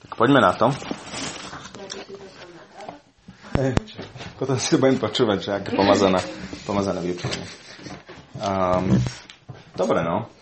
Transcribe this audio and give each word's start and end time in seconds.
Tak 0.00 0.16
poďme 0.16 0.40
na 0.40 0.52
to. 0.56 0.72
Hej, 3.60 3.76
potom 4.40 4.56
si 4.56 4.80
budem 4.80 4.96
počúvať, 4.96 5.38
že 5.42 5.50
aké 5.52 5.70
pomazaná, 5.76 6.22
pomazané 6.64 7.04
vyučenie. 7.04 7.44
Um, 8.40 8.96
dobre, 9.76 10.00
no. 10.00 10.32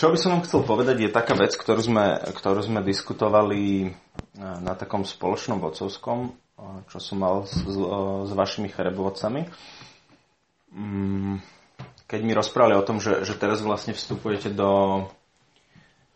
Čo 0.00 0.10
by 0.10 0.16
som 0.18 0.34
vám 0.34 0.42
chcel 0.48 0.66
povedať, 0.66 0.96
je 1.06 1.10
taká 1.14 1.38
vec, 1.38 1.54
ktorú 1.54 1.78
sme, 1.84 2.18
ktorú 2.34 2.66
sme 2.66 2.82
diskutovali 2.82 3.94
na 4.40 4.74
takom 4.74 5.06
spoločnom 5.06 5.62
vodcovskom, 5.62 6.34
čo 6.90 6.98
som 6.98 7.22
mal 7.22 7.46
s, 7.46 7.62
s, 7.62 7.76
s 8.26 8.30
vašimi 8.34 8.72
cherebovcami. 8.74 9.46
Mm, 10.72 11.38
keď 12.10 12.20
mi 12.26 12.32
rozprávali 12.34 12.74
o 12.74 12.86
tom, 12.86 12.98
že, 12.98 13.22
že 13.22 13.38
teraz 13.38 13.62
vlastne 13.62 13.94
vstupujete 13.94 14.50
do, 14.50 15.04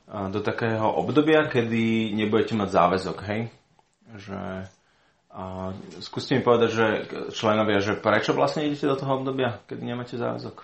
do 0.06 0.38
takého 0.38 0.86
obdobia, 0.86 1.50
kedy 1.50 2.14
nebudete 2.14 2.54
mať 2.54 2.68
záväzok, 2.70 3.18
hej? 3.26 3.40
Že, 4.16 4.38
a 5.34 5.42
skúste 5.98 6.38
mi 6.38 6.46
povedať, 6.46 6.70
že 6.70 6.86
členovia, 7.34 7.82
že 7.82 7.98
prečo 7.98 8.30
vlastne 8.30 8.64
idete 8.64 8.86
do 8.86 8.96
toho 8.96 9.18
obdobia, 9.18 9.58
kedy 9.66 9.82
nemáte 9.82 10.14
záväzok? 10.14 10.62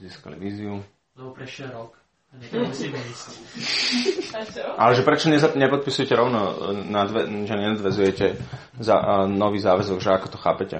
získali 0.00 0.40
víziu. 0.40 0.80
Lebo 1.16 1.36
prešiel 1.36 1.68
rok. 1.76 2.00
Ale 4.78 4.94
že 4.94 5.02
prečo 5.02 5.26
neza, 5.26 5.50
nepodpisujete 5.50 6.14
rovno, 6.14 6.70
nadve, 6.86 7.26
že 7.26 7.54
nenadvezujete 7.58 8.26
za, 8.78 8.96
uh, 9.02 9.26
nový 9.26 9.58
záväzok, 9.58 9.98
že 9.98 10.14
ako 10.14 10.28
to 10.30 10.38
chápete? 10.38 10.78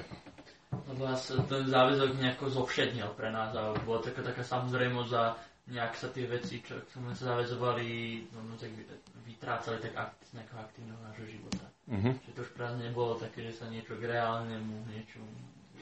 Lebo 0.70 1.10
nás 1.10 1.26
ten 1.26 1.66
záväzok 1.66 2.22
nejako 2.22 2.54
zovšednil 2.54 3.18
pre 3.18 3.34
nás 3.34 3.50
a 3.58 3.74
bola 3.82 3.98
taká, 3.98 4.22
taká 4.22 4.46
samozrejmosť 4.46 5.12
a 5.18 5.34
nejak 5.70 5.94
sa 5.94 6.10
tie 6.10 6.26
veci, 6.26 6.60
čo 6.60 6.78
sme 6.90 7.14
sa 7.14 7.34
zavezovali, 7.34 7.88
no, 8.34 8.42
no, 8.42 8.54
tak 8.58 8.74
vytrácali 9.22 9.78
tak 9.78 9.94
akt, 9.94 10.18
z 10.26 10.42
nejakého 10.42 10.60
aktívneho 10.60 11.00
nášho 11.06 11.26
života. 11.30 11.66
Uh-huh. 11.86 12.12
Že 12.26 12.30
to 12.34 12.40
už 12.42 12.50
práve 12.58 12.76
nebolo 12.82 13.14
také, 13.16 13.46
že 13.46 13.54
sa 13.54 13.70
niečo 13.70 13.94
k 13.94 14.10
reálnemu, 14.10 14.74
niečo, 14.90 15.22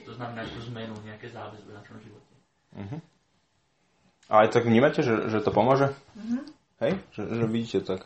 to 0.04 0.12
znamená 0.12 0.44
nejakú 0.44 0.60
zmenu, 0.68 0.94
nejaké 1.02 1.32
záväzky 1.32 1.68
v 1.68 1.78
našom 1.80 1.98
živote. 2.04 2.34
Uh-huh. 2.76 3.00
A 4.28 4.44
aj 4.44 4.48
tak 4.52 4.68
vnímate, 4.68 5.00
že, 5.00 5.32
že 5.32 5.40
to 5.40 5.48
pomôže? 5.48 5.88
Mm-hmm. 6.12 6.42
Hej? 6.84 6.92
Že, 7.16 7.22
že 7.32 7.44
vidíte 7.48 7.78
tak? 7.80 8.00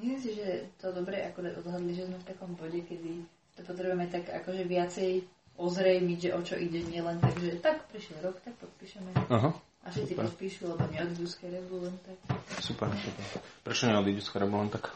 Myslím 0.00 0.20
si, 0.20 0.30
že 0.36 0.72
to 0.80 0.92
dobre 0.96 1.20
ako 1.28 1.44
odhadli, 1.60 1.92
že 1.92 2.08
sme 2.08 2.16
v 2.20 2.28
takom 2.28 2.56
bode, 2.56 2.80
kedy 2.84 3.20
to 3.56 3.60
potrebujeme 3.64 4.08
tak 4.08 4.28
akože 4.28 4.64
viacej 4.64 5.24
ozrejmiť, 5.56 6.18
že 6.20 6.30
o 6.36 6.40
čo 6.44 6.56
ide, 6.56 6.84
nielen 6.84 7.16
tak, 7.20 7.36
že 7.40 7.60
tak 7.60 7.84
prišiel 7.88 8.20
rok, 8.20 8.36
tak 8.44 8.56
podpíšeme. 8.60 9.12
Uh-huh. 9.28 9.52
A 9.86 9.90
všetci 9.94 10.18
super. 10.18 10.26
podpíšu, 10.26 10.62
lebo 10.66 10.82
neodídu 10.90 11.26
z 11.30 11.34
Kerebu 11.38 11.76
len 11.78 11.94
tak. 12.02 12.18
Super, 12.58 12.90
super. 12.90 13.24
Prečo 13.62 13.86
neodídu 13.86 14.18
z 14.18 14.30
Kerebu 14.34 14.54
len 14.58 14.70
tak? 14.74 14.90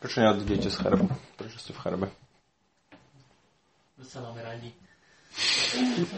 Prečo 0.00 0.24
neodídete 0.24 0.72
z 0.72 0.76
Cherebu? 0.80 1.04
Prečo 1.36 1.60
ste 1.60 1.76
v 1.76 1.80
Cherebe? 1.84 2.08
Sa 4.00 4.24
máme 4.24 4.40
radi. 4.40 4.72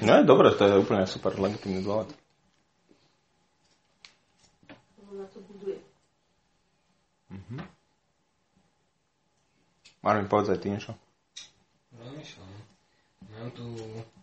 No 0.07 0.15
je 0.17 0.23
dobre, 0.23 0.55
to 0.55 0.63
je 0.63 0.79
úplne 0.79 1.03
super 1.11 1.35
legitimný 1.35 1.83
dôvod. 1.83 2.15
Na 5.13 5.27
to 5.29 5.45
buduje. 5.45 5.77
Mhm. 7.29 7.59
Marvin, 10.01 10.31
povedz 10.31 10.55
aj 10.55 10.61
ty 10.63 10.71
niečo. 10.73 10.97
Mám 13.39 13.51
tu 13.57 13.77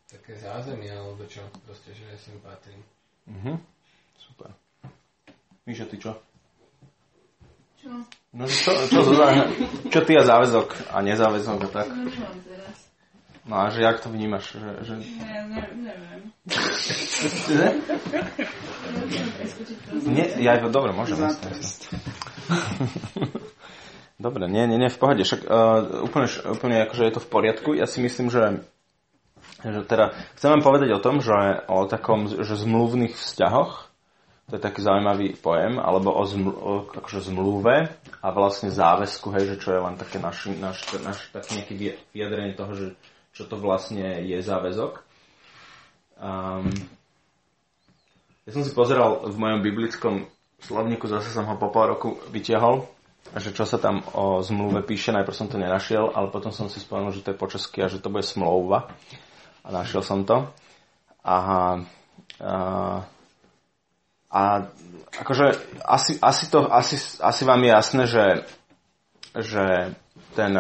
také 0.09 0.37
zázemie, 0.37 0.93
alebo 0.93 1.25
čo, 1.25 1.41
proste, 1.65 1.93
že 1.93 2.05
sem 2.17 2.37
patrím. 2.41 2.81
Mhm. 3.29 3.57
Super. 4.17 4.53
Míša, 5.65 5.85
ty 5.85 5.97
čo? 6.01 6.17
Čo? 7.79 7.93
No, 8.35 8.43
čo, 8.45 8.71
čo, 8.91 8.99
čo, 9.01 9.13
čo 9.87 9.99
ty 10.03 10.13
a 10.19 10.23
záväzok 10.27 10.93
a 10.93 10.99
nezáväzok 11.01 11.59
a 11.65 11.69
tak? 11.69 11.87
Čo 11.87 12.25
teraz? 12.43 12.77
No 13.49 13.65
a 13.65 13.73
že 13.73 13.81
jak 13.81 13.97
to 14.03 14.13
vnímaš? 14.13 14.53
Že, 14.53 14.69
že... 14.85 14.93
Ne, 15.25 15.41
ne, 15.49 15.61
neviem. 15.73 16.21
Nie, 20.05 20.25
ja, 20.37 20.61
dobre, 20.69 20.93
môžem. 20.93 21.17
dobre, 24.21 24.45
nie, 24.45 24.69
nie, 24.69 24.77
nie, 24.77 24.89
v 24.93 24.99
pohode. 25.01 25.25
Však 25.25 25.49
uh, 25.49 26.05
úplne, 26.05 26.27
úplne 26.45 26.77
akože 26.85 27.03
je 27.09 27.13
to 27.17 27.21
v 27.25 27.29
poriadku. 27.29 27.69
Ja 27.73 27.89
si 27.89 28.05
myslím, 28.05 28.29
že 28.29 28.61
teda 29.63 30.15
chcem 30.39 30.49
vám 30.55 30.63
povedať 30.63 30.89
o 30.95 31.03
tom, 31.03 31.19
že 31.19 31.65
o 31.67 31.83
takom, 31.85 32.27
že 32.27 32.55
zmluvných 32.55 33.15
vzťahoch, 33.15 33.89
to 34.49 34.57
je 34.57 34.65
taký 34.65 34.81
zaujímavý 34.81 35.37
pojem, 35.37 35.77
alebo 35.77 36.09
o, 36.09 36.25
zmlu, 36.25 36.53
o 36.57 36.73
akože 36.89 37.29
zmluve 37.29 37.85
a 38.23 38.27
vlastne 38.33 38.73
záväzku, 38.73 39.29
hej, 39.37 39.55
že 39.55 39.61
čo 39.61 39.69
je 39.77 39.81
len 39.85 39.93
také 39.93 40.17
naš, 40.17 40.49
naš, 40.57 40.89
naš, 41.05 41.29
také 41.29 41.61
nejaké 41.61 41.73
vyjadrenie 42.09 42.57
toho, 42.57 42.73
že 42.73 42.87
čo 43.29 43.45
to 43.45 43.61
vlastne 43.61 44.25
je 44.25 44.41
záväzok. 44.41 45.05
Um, 46.17 46.73
ja 48.49 48.51
som 48.57 48.65
si 48.65 48.73
pozeral 48.73 49.29
v 49.29 49.37
mojom 49.37 49.61
biblickom 49.61 50.25
slovníku, 50.65 51.05
zase 51.05 51.29
som 51.29 51.45
ho 51.45 51.55
po 51.61 51.69
pol 51.69 51.93
roku 51.93 52.17
vytiahol, 52.33 52.89
že 53.37 53.53
čo 53.53 53.69
sa 53.69 53.77
tam 53.77 54.01
o 54.17 54.41
zmluve 54.41 54.81
píše, 54.81 55.13
najprv 55.13 55.35
som 55.37 55.45
to 55.45 55.61
nenašiel, 55.61 56.09
ale 56.17 56.33
potom 56.33 56.49
som 56.49 56.65
si 56.65 56.81
spomenul, 56.81 57.13
že 57.13 57.21
to 57.21 57.31
je 57.31 57.37
po 57.37 57.45
česky 57.45 57.85
a 57.85 57.91
že 57.91 58.01
to 58.01 58.09
bude 58.09 58.25
smlouva. 58.25 58.89
A 59.63 59.67
našiel 59.71 60.01
som 60.01 60.23
to. 60.23 60.47
Aha, 61.23 61.83
a, 62.39 62.53
a 64.31 64.41
akože 65.19 65.45
asi, 65.83 66.15
asi, 66.23 66.45
to, 66.47 66.71
asi, 66.71 66.95
asi 67.19 67.41
vám 67.43 67.61
je 67.63 67.69
jasné, 67.69 68.03
že, 68.07 68.25
že 69.35 69.65
ten, 70.37 70.55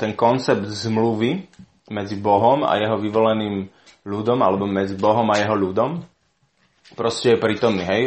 ten 0.00 0.12
koncept 0.18 0.66
zmluvy 0.66 1.46
medzi 1.92 2.16
Bohom 2.18 2.66
a 2.66 2.80
jeho 2.80 2.98
vyvoleným 2.98 3.70
ľudom, 4.04 4.42
alebo 4.42 4.66
medzi 4.66 4.98
Bohom 4.98 5.28
a 5.30 5.38
jeho 5.38 5.54
ľudom, 5.54 6.02
proste 6.98 7.36
je 7.36 7.42
prítomný, 7.42 7.84
hej? 7.86 8.02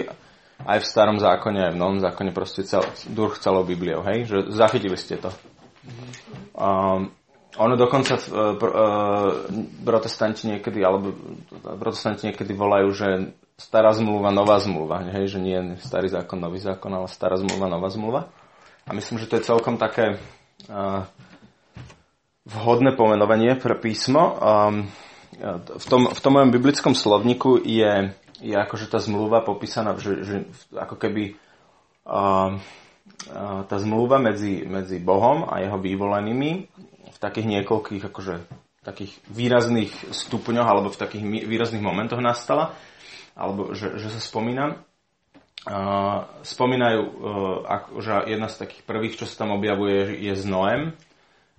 Aj 0.66 0.81
v 0.81 0.89
starom 0.89 1.21
zákone, 1.21 1.69
aj 1.69 1.73
v 1.77 1.81
novom 1.81 1.99
zákone, 2.01 2.33
proste 2.33 2.66
cel, 2.66 2.81
duch 3.13 3.37
celou 3.37 3.61
Bibliou, 3.61 4.01
hej? 4.09 4.25
Že 4.25 4.37
zachytili 4.57 4.97
ste 4.97 5.21
to. 5.21 5.29
Um, 6.57 7.13
ono 7.57 7.75
dokonca 7.75 8.16
uh, 8.18 8.53
uh, 8.56 9.31
protestanti 9.81 10.47
niekedy, 10.50 10.79
alebo 10.85 11.13
protestanti 11.81 12.29
niekedy 12.29 12.53
volajú, 12.53 12.88
že 12.94 13.07
stará 13.57 13.90
zmluva, 13.94 14.29
nová 14.29 14.62
zmluva, 14.62 15.01
hej? 15.09 15.38
Že 15.38 15.40
nie 15.41 15.57
starý 15.81 16.13
zákon, 16.13 16.38
nový 16.38 16.62
zákon, 16.62 16.94
ale 16.94 17.09
stará 17.09 17.35
zmluva, 17.41 17.66
nová 17.66 17.90
zmluva. 17.90 18.22
A 18.88 18.94
myslím, 18.94 19.19
že 19.19 19.28
to 19.28 19.41
je 19.41 19.50
celkom 19.50 19.81
také 19.81 20.22
uh, 20.69 21.03
vhodné 22.47 22.96
pomenovanie 22.96 23.57
pre 23.59 23.75
písmo. 23.75 24.38
Um, 24.38 24.88
v, 25.78 25.85
tom, 25.90 26.07
v 26.07 26.19
tom 26.23 26.31
mojom 26.40 26.53
biblickom 26.56 26.96
slovníku 26.96 27.59
je, 27.62 28.16
je 28.40 28.56
akože 28.56 28.88
tá 28.88 28.97
zmluva 29.01 29.44
popísaná, 29.44 29.97
že, 30.00 30.23
že 30.23 30.35
ako 30.72 30.96
keby 30.96 31.35
um, 32.07 32.57
tá 33.67 33.78
zmluva 33.81 34.22
medzi, 34.22 34.63
medzi 34.63 35.01
Bohom 35.03 35.47
a 35.47 35.59
jeho 35.59 35.78
vyvolenými 35.79 36.51
v 37.17 37.22
takých 37.25 37.47
niekoľkých 37.50 38.03
akože 38.05 38.35
takých 38.85 39.19
výrazných 39.28 39.91
stupňoch 40.16 40.63
alebo 40.63 40.88
v 40.94 41.01
takých 41.01 41.23
výrazných 41.44 41.83
momentoch 41.83 42.23
nastala, 42.23 42.78
alebo 43.35 43.75
že, 43.75 44.00
že 44.00 44.07
sa 44.07 44.22
spomína. 44.23 44.79
Uh, 45.67 46.23
spomínajú, 46.47 47.01
uh, 47.03 47.11
ako, 47.67 47.89
že 48.00 48.31
jedna 48.31 48.47
z 48.47 48.55
takých 48.63 48.83
prvých, 48.88 49.19
čo 49.19 49.25
sa 49.28 49.44
tam 49.44 49.51
objavuje, 49.59 50.16
je 50.23 50.31
s 50.31 50.47
Noem. 50.47 50.95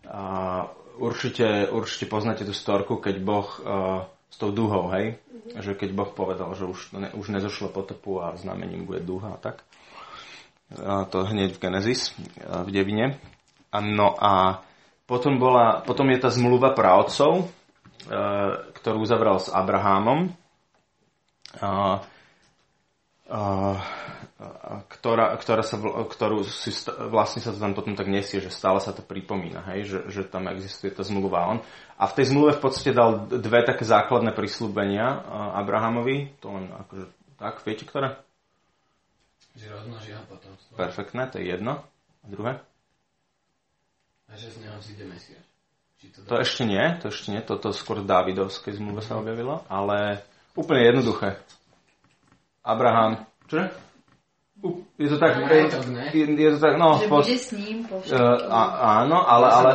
Uh, 0.09 0.73
určite, 0.97 1.69
určite 1.69 2.09
poznáte 2.09 2.49
tú 2.49 2.57
storku, 2.57 2.97
keď 2.97 3.21
Boh 3.21 3.45
uh, 3.61 4.09
s 4.33 4.37
tou 4.41 4.49
duhou, 4.49 4.89
hej? 4.97 5.21
Mm-hmm. 5.21 5.61
Že 5.61 5.73
keď 5.77 5.91
Boh 5.93 6.11
povedal, 6.17 6.49
že 6.57 6.65
už, 6.65 6.97
ne, 6.97 7.13
už 7.13 7.29
nezošlo 7.37 7.69
potopu 7.69 8.25
a 8.25 8.33
znamením 8.41 8.89
bude 8.89 9.05
duha 9.05 9.37
a 9.37 9.43
tak. 9.43 9.69
Uh, 10.73 11.05
to 11.13 11.29
hneď 11.29 11.53
v 11.53 11.61
Genesis, 11.61 12.17
uh, 12.49 12.65
v 12.65 12.73
Devine. 12.73 13.21
A 13.69 13.85
no 13.85 14.17
a 14.17 14.65
potom, 15.09 15.41
bola, 15.41 15.81
potom 15.81 16.13
je 16.13 16.19
tá 16.21 16.29
zmluva 16.29 16.77
pravcov, 16.77 17.49
uh, 17.49 18.69
ktorú 18.77 19.03
uzavral 19.03 19.41
s 19.41 19.49
Abrahámom. 19.49 20.37
Uh, 21.57 22.05
uh, 23.33 23.81
ktorá, 24.87 25.35
ktorá 25.35 25.67
sa, 25.67 25.83
ktorú 25.83 26.47
si 26.47 26.71
vlastne 27.11 27.43
sa 27.43 27.51
to 27.51 27.59
tam 27.59 27.75
potom 27.75 27.99
tak 27.99 28.07
nesie, 28.07 28.39
že 28.39 28.55
stále 28.55 28.79
sa 28.79 28.95
to 28.95 29.03
pripomína, 29.03 29.67
hej, 29.75 29.91
že, 29.91 29.99
že 30.15 30.23
tam 30.31 30.47
existuje 30.47 30.95
tá 30.95 31.03
zmluva 31.03 31.51
on. 31.51 31.59
A 31.99 32.07
v 32.07 32.15
tej 32.15 32.31
zmluve 32.31 32.55
v 32.55 32.63
podstate 32.63 32.95
dal 32.95 33.27
dve 33.27 33.67
také 33.67 33.83
základné 33.83 34.31
prislúbenia 34.31 35.27
Abrahamovi, 35.59 36.39
to 36.39 36.55
len 36.55 36.71
akože 36.71 37.05
tak, 37.35 37.59
viete 37.67 37.83
ktoré? 37.83 38.15
Že 39.59 39.67
rozmnoží 39.75 40.15
ho 40.15 40.23
potomstvo. 40.31 40.79
Perfektné, 40.79 41.23
to 41.35 41.43
je 41.43 41.51
jedno. 41.51 41.83
A 42.23 42.27
druhé? 42.31 42.63
A 44.29 44.37
že 44.37 44.53
z 44.53 44.59
neho 44.61 44.79
zíde 44.85 45.05
Mesiaš. 45.09 45.45
To, 46.15 46.21
to 46.31 46.35
ešte 46.39 46.63
nie, 46.63 46.85
to 47.03 47.11
ešte 47.11 47.35
nie, 47.35 47.43
toto 47.43 47.75
skôr 47.75 47.99
v 47.99 48.07
Dávidovskej 48.07 48.79
zmluve 48.79 49.03
sa 49.03 49.19
objavilo, 49.19 49.67
ale 49.67 50.23
úplne 50.55 50.87
jednoduché. 50.87 51.35
Abraham, 52.63 53.27
čože? 53.51 53.88
Je 54.99 55.07
to 55.07 55.19
tak, 55.23 55.39
Je 55.39 55.71
to 55.71 55.91
ne? 55.95 56.11
je, 56.11 56.27
je 56.27 56.51
to 56.51 56.59
tak, 56.59 56.75
no, 56.75 56.99
že 56.99 57.07
bude 57.07 57.39
s 57.39 57.55
ním 57.55 57.87
po 57.87 58.03
uh, 58.03 58.19
a, 58.51 58.61
áno, 59.07 59.23
ale, 59.23 59.47
ale, 59.47 59.71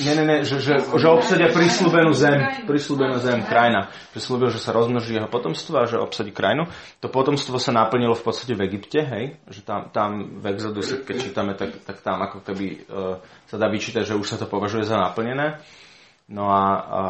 nie, 0.00 0.16
nie, 0.16 0.24
nie, 0.24 0.38
že, 0.48 0.64
že, 0.64 0.80
že 0.80 1.06
obsadia 1.12 1.52
prislúbenú 1.52 2.16
zem, 2.16 2.64
prislúbenú 2.64 3.20
zem, 3.20 3.44
krajina. 3.44 3.92
Že 4.16 4.20
slúbil, 4.24 4.48
že 4.48 4.64
sa 4.64 4.72
rozmnoží 4.72 5.12
jeho 5.12 5.28
potomstvo 5.28 5.76
a 5.76 5.84
že 5.84 6.00
obsadí 6.00 6.32
krajinu. 6.32 6.64
To 7.04 7.12
potomstvo 7.12 7.60
sa 7.60 7.76
naplnilo 7.76 8.16
v 8.16 8.24
podstate 8.24 8.56
v 8.56 8.64
Egypte, 8.64 9.04
hej, 9.04 9.36
že 9.52 9.60
tam, 9.60 9.92
tam 9.92 10.40
v 10.40 10.44
Exoduse, 10.56 11.04
keď 11.04 11.16
čítame, 11.20 11.52
tak, 11.52 11.84
tak 11.84 12.00
tam 12.00 12.24
ako 12.24 12.40
keby 12.40 12.88
uh, 12.88 13.20
sa 13.44 13.60
dá 13.60 13.68
vyčítať, 13.68 14.08
že 14.08 14.16
už 14.16 14.24
sa 14.24 14.40
to 14.40 14.48
považuje 14.48 14.88
za 14.88 14.96
naplnené. 14.96 15.60
No 16.24 16.48
a, 16.48 16.64
a 16.64 17.00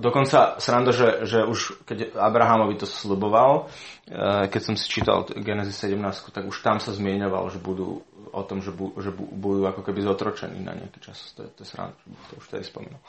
dokonca 0.00 0.56
sranda, 0.56 0.88
že, 0.88 1.28
že 1.28 1.44
už 1.44 1.84
keď 1.84 2.16
Abrahamovi 2.16 2.80
to 2.80 2.88
sluboval, 2.88 3.68
e, 4.08 4.48
keď 4.48 4.60
som 4.64 4.74
si 4.80 4.88
čítal 4.88 5.28
Genesis 5.28 5.76
17, 5.84 6.32
tak 6.32 6.48
už 6.48 6.64
tam 6.64 6.80
sa 6.80 6.96
zmieňoval, 6.96 7.52
že 7.52 7.60
budú 7.60 8.00
o 8.32 8.42
tom, 8.48 8.64
že, 8.64 8.72
bu, 8.72 8.96
že 8.96 9.12
bu, 9.12 9.28
budú 9.28 9.68
ako 9.68 9.84
keby 9.84 10.00
zotročení 10.00 10.64
na 10.64 10.72
nejaký 10.72 11.04
čas. 11.04 11.36
To 11.36 11.44
je, 11.44 11.52
to 11.52 11.60
je 11.64 11.68
sranda, 11.68 11.92
to 12.32 12.40
už 12.40 12.48
tady 12.48 12.64
spomenul. 12.64 13.00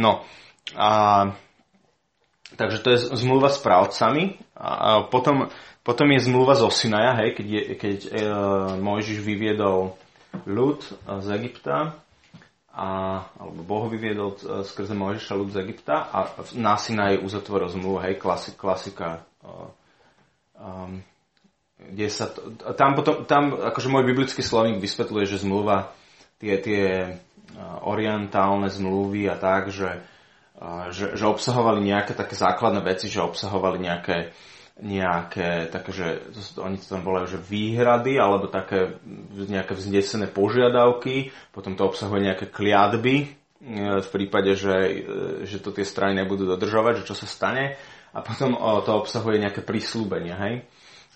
No 0.00 0.24
a 0.72 0.88
takže 2.56 2.80
to 2.80 2.88
je 2.96 2.98
zmluva 3.20 3.52
s 3.52 3.60
právcami 3.60 4.40
a, 4.56 4.68
a 4.72 4.88
potom, 5.04 5.52
potom 5.84 6.08
je 6.08 6.24
zmluva 6.24 6.56
zo 6.56 6.72
Sinaja, 6.72 7.20
hej, 7.20 7.36
keď, 7.36 7.46
je, 7.52 7.62
keď 7.76 7.98
e, 8.00 8.10
Mojžiš 8.80 9.20
vyviedol 9.20 9.92
ľud 10.48 10.80
z 11.04 11.28
Egypta, 11.36 12.00
a, 12.76 12.88
alebo 13.40 13.64
Boh 13.64 13.88
vyviedol 13.88 14.36
e, 14.36 14.60
skrze 14.60 14.92
Mojžiša 14.92 15.32
ľud 15.32 15.48
z 15.48 15.64
Egypta 15.64 16.12
a 16.12 16.36
na 16.60 16.76
Sinaji 16.76 17.24
uzatvoril 17.24 17.72
zmluvu, 17.72 18.04
hej, 18.04 18.20
klasik, 18.20 18.60
klasika. 18.60 19.24
Um, 20.56 21.00
kde 21.80 22.08
sa 22.12 22.28
to, 22.28 22.52
tam, 22.76 22.92
potom, 22.92 23.24
tam 23.24 23.56
akože 23.56 23.88
môj 23.88 24.04
biblický 24.04 24.44
slovník 24.44 24.84
vysvetľuje, 24.84 25.24
že 25.24 25.40
zmluva, 25.40 25.96
tie, 26.36 26.60
tie 26.60 26.84
uh, 27.16 27.80
orientálne 27.88 28.68
zmluvy 28.68 29.24
a 29.32 29.40
tak, 29.40 29.72
že, 29.72 30.04
že, 30.92 31.16
že 31.16 31.24
obsahovali 31.24 31.80
nejaké 31.80 32.12
také 32.12 32.36
základné 32.36 32.84
veci, 32.84 33.08
že 33.08 33.24
obsahovali 33.24 33.80
nejaké 33.80 34.36
nejaké 34.76 35.72
také, 35.72 35.90
že 35.92 36.06
oni 36.60 36.76
to 36.76 36.86
tam 36.96 37.00
volajú, 37.00 37.36
že 37.36 37.40
výhrady, 37.40 38.20
alebo 38.20 38.52
také 38.52 39.00
nejaké 39.32 39.72
vznesené 39.72 40.28
požiadavky, 40.28 41.32
potom 41.48 41.80
to 41.80 41.88
obsahuje 41.88 42.28
nejaké 42.28 42.52
kliatby, 42.52 43.14
e, 43.24 43.26
v 44.04 44.08
prípade, 44.12 44.52
že, 44.52 44.76
e, 44.76 45.48
že 45.48 45.64
to 45.64 45.72
tie 45.72 45.84
strany 45.88 46.20
nebudú 46.20 46.44
dodržovať, 46.44 47.00
že 47.00 47.06
čo 47.08 47.16
sa 47.16 47.24
stane, 47.24 47.80
a 48.12 48.20
potom 48.20 48.52
o, 48.52 48.84
to 48.84 48.92
obsahuje 49.00 49.40
nejaké 49.40 49.64
prísľúbenia, 49.64 50.36
hej. 50.44 50.54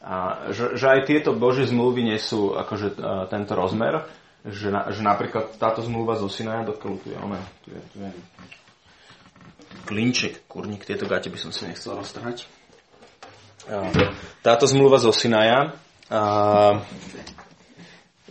A 0.00 0.48
že, 0.48 0.80
že 0.80 0.86
aj 0.88 1.04
tieto 1.04 1.36
Božie 1.36 1.68
zmluvy 1.68 2.16
nesú 2.16 2.56
akože 2.56 2.96
e, 2.96 3.28
tento 3.28 3.52
rozmer, 3.52 4.08
že, 4.40 4.72
na, 4.72 4.88
že 4.88 5.04
napríklad 5.04 5.60
táto 5.60 5.84
zmluva 5.84 6.16
zo 6.16 6.32
Sinaja, 6.32 6.64
dokiaľ 6.64 6.92
tu 6.96 7.12
je, 7.12 7.18
ona, 7.20 7.36
tu 7.60 7.76
je, 7.76 7.80
tu 7.92 7.96
je 8.00 8.10
klinček, 9.84 10.48
kurník, 10.48 10.88
tieto 10.88 11.04
gate 11.04 11.28
by 11.28 11.36
som 11.36 11.52
si 11.52 11.68
nechcel 11.68 11.92
roztrhať. 11.92 12.59
Táto 14.40 14.64
zmluva 14.64 14.96
zo 14.96 15.12
Sinaja 15.12 15.76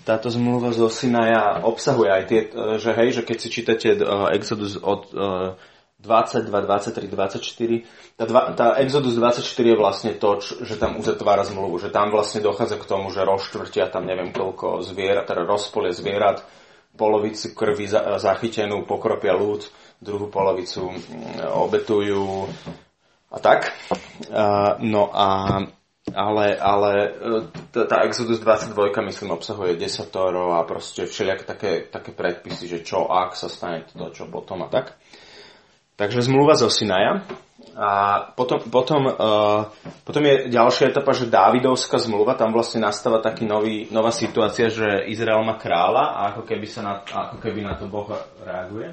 táto 0.09 0.33
zmluva 0.33 0.73
zo 0.73 0.89
Sinaja 0.89 1.61
obsahuje 1.61 2.09
aj 2.09 2.23
tie, 2.25 2.41
e, 2.49 2.81
že 2.81 2.91
hej, 2.97 3.09
že 3.19 3.21
keď 3.21 3.37
si 3.37 3.47
čítate 3.53 3.87
e, 3.93 4.01
Exodus 4.33 4.81
od 4.81 5.13
e, 5.13 5.53
22, 6.01 6.49
23, 6.49 7.11
24, 7.11 8.17
tá, 8.17 8.23
dva, 8.25 8.41
tá 8.55 8.67
Exodus 8.81 9.19
24 9.19 9.43
je 9.43 9.75
vlastne 9.77 10.11
to, 10.17 10.39
že 10.41 10.79
tam 10.81 10.97
uzatvára 10.97 11.45
zmluvu, 11.45 11.77
že 11.77 11.93
tam 11.93 12.09
vlastne 12.09 12.41
dochádza 12.41 12.79
k 12.79 12.89
tomu, 12.89 13.11
že 13.13 13.21
rozštvrtia 13.27 13.91
tam 13.91 14.07
neviem 14.07 14.33
koľko 14.33 14.81
zvierat, 14.81 15.29
teda 15.29 15.45
rozpolie 15.45 15.91
zvierat, 15.91 16.41
polovicu 16.95 17.53
krvi 17.53 17.85
za, 17.85 18.17
zachytenú 18.17 18.87
pokropia 18.89 19.35
ľud, 19.35 19.61
druhú 19.99 20.31
polovicu 20.31 20.89
mm, 20.89 21.53
obetujú 21.53 22.47
a 23.29 23.37
tak. 23.39 23.73
No 24.79 25.09
a 25.13 25.27
ale, 26.15 26.57
ale 26.57 26.91
e, 27.73 27.85
tá 27.85 28.05
Exodus 28.05 28.39
22, 28.41 28.73
myslím, 29.05 29.31
obsahuje 29.31 29.77
desatoro 29.77 30.57
a 30.57 30.65
proste 30.65 31.05
všelijaké 31.05 31.43
také, 31.43 31.71
také 31.89 32.11
predpisy, 32.13 32.65
že 32.65 32.79
čo 32.81 33.09
ak 33.09 33.37
sa 33.37 33.49
stane 33.49 33.85
to, 33.89 34.09
čo 34.13 34.25
potom 34.29 34.65
a 34.65 34.67
tak. 34.71 34.97
Takže 35.99 36.25
zmluva 36.25 36.55
zo 36.55 36.71
Sinaja. 36.71 37.27
A 37.79 38.19
potom, 38.35 38.59
potom, 38.67 39.07
uh, 39.07 39.67
potom 40.03 40.23
je 40.23 40.51
ďalšia 40.51 40.91
etapa, 40.91 41.15
že 41.15 41.31
Dávidovská 41.31 41.95
zmluva, 41.95 42.35
tam 42.35 42.51
vlastne 42.51 42.83
nastáva 42.83 43.23
taký 43.23 43.47
nový, 43.47 43.87
nová 43.87 44.11
situácia, 44.11 44.67
že 44.67 45.07
Izrael 45.07 45.39
má 45.47 45.55
kráľa 45.55 46.19
a 46.19 46.19
ako 46.35 46.43
keby, 46.43 46.67
sa 46.67 46.83
na, 46.83 46.93
ako 47.03 47.39
keby 47.39 47.63
na 47.63 47.79
to 47.79 47.87
Boh 47.87 48.07
reaguje. 48.43 48.91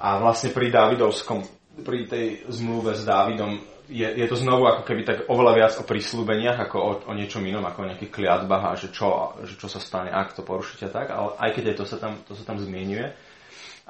A 0.00 0.20
vlastne 0.20 0.56
pri 0.56 0.72
Dávidovskom, 0.72 1.44
pri 1.82 2.06
tej 2.06 2.26
zmluve 2.48 2.94
s 2.94 3.02
Dávidom 3.02 3.60
je, 3.90 4.06
je 4.06 4.26
to 4.30 4.36
znovu 4.38 4.70
ako 4.70 4.86
keby 4.86 5.02
tak 5.02 5.18
oveľa 5.26 5.52
viac 5.58 5.72
o 5.82 5.84
prísľubeniach 5.84 6.58
ako 6.70 6.76
o, 6.78 6.90
o 7.10 7.12
niečom 7.12 7.42
inom, 7.42 7.66
ako 7.66 7.82
o 7.84 7.88
nejakých 7.90 8.14
kliatbách 8.14 8.64
a 8.70 8.78
že 8.78 8.88
čo, 8.94 9.34
že 9.42 9.58
čo 9.58 9.66
sa 9.66 9.82
stane, 9.82 10.14
ak 10.14 10.38
to 10.38 10.46
porušíte 10.46 10.86
tak, 10.94 11.10
ale 11.10 11.34
aj 11.36 11.50
keď 11.58 11.64
aj 11.74 11.76
to 11.76 11.84
sa 11.90 11.96
tam, 11.98 12.12
to 12.22 12.32
sa 12.38 12.44
tam 12.46 12.62
zmienuje, 12.62 13.10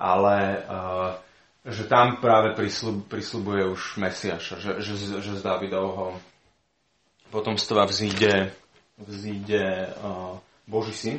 ale 0.01 0.37
uh, 0.65 1.11
že 1.69 1.85
tam 1.85 2.17
práve 2.25 2.57
prísľub, 2.57 3.13
prísľubuje 3.13 3.69
už 3.69 4.01
Mesiaša, 4.01 4.57
že, 4.57 4.71
že, 4.81 4.95
z- 4.97 5.21
že 5.21 5.33
z 5.37 5.43
Dávidovho 5.45 6.17
potomstva 7.29 7.85
vzíde, 7.85 8.57
vzíde 8.97 9.93
uh, 10.01 10.41
Boží 10.65 10.97
syn, 10.97 11.17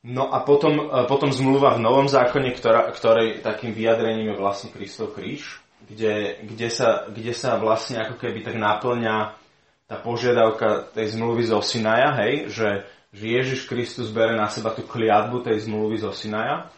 No 0.00 0.32
a 0.32 0.40
potom, 0.40 0.88
e, 0.88 1.04
potom 1.04 1.28
zmluva 1.28 1.76
v 1.76 1.84
Novom 1.84 2.08
zákone, 2.08 2.56
ktorá, 2.56 2.88
ktorej 2.88 3.44
takým 3.44 3.76
vyjadrením 3.76 4.32
je 4.32 4.40
vlastne 4.40 4.72
Kristov 4.72 5.12
kríž, 5.12 5.60
kde, 5.84 6.40
kde, 6.40 6.68
sa, 6.72 7.04
kde 7.12 7.36
sa 7.36 7.60
vlastne 7.60 8.00
ako 8.00 8.16
keby 8.16 8.40
tak 8.40 8.56
naplňa 8.56 9.36
tá 9.84 9.96
požiadavka 10.00 10.88
tej 10.96 11.18
zmluvy 11.18 11.50
zo 11.50 11.60
Sinaja, 11.60 12.16
hej, 12.24 12.48
že, 12.48 12.86
že 13.12 13.24
Ježiš 13.26 13.66
Kristus 13.66 14.08
bere 14.08 14.38
na 14.38 14.48
seba 14.48 14.72
tú 14.72 14.86
kliatbu 14.86 15.44
tej 15.44 15.68
zmluvy 15.68 16.00
zo 16.00 16.14
Sinaja, 16.14 16.70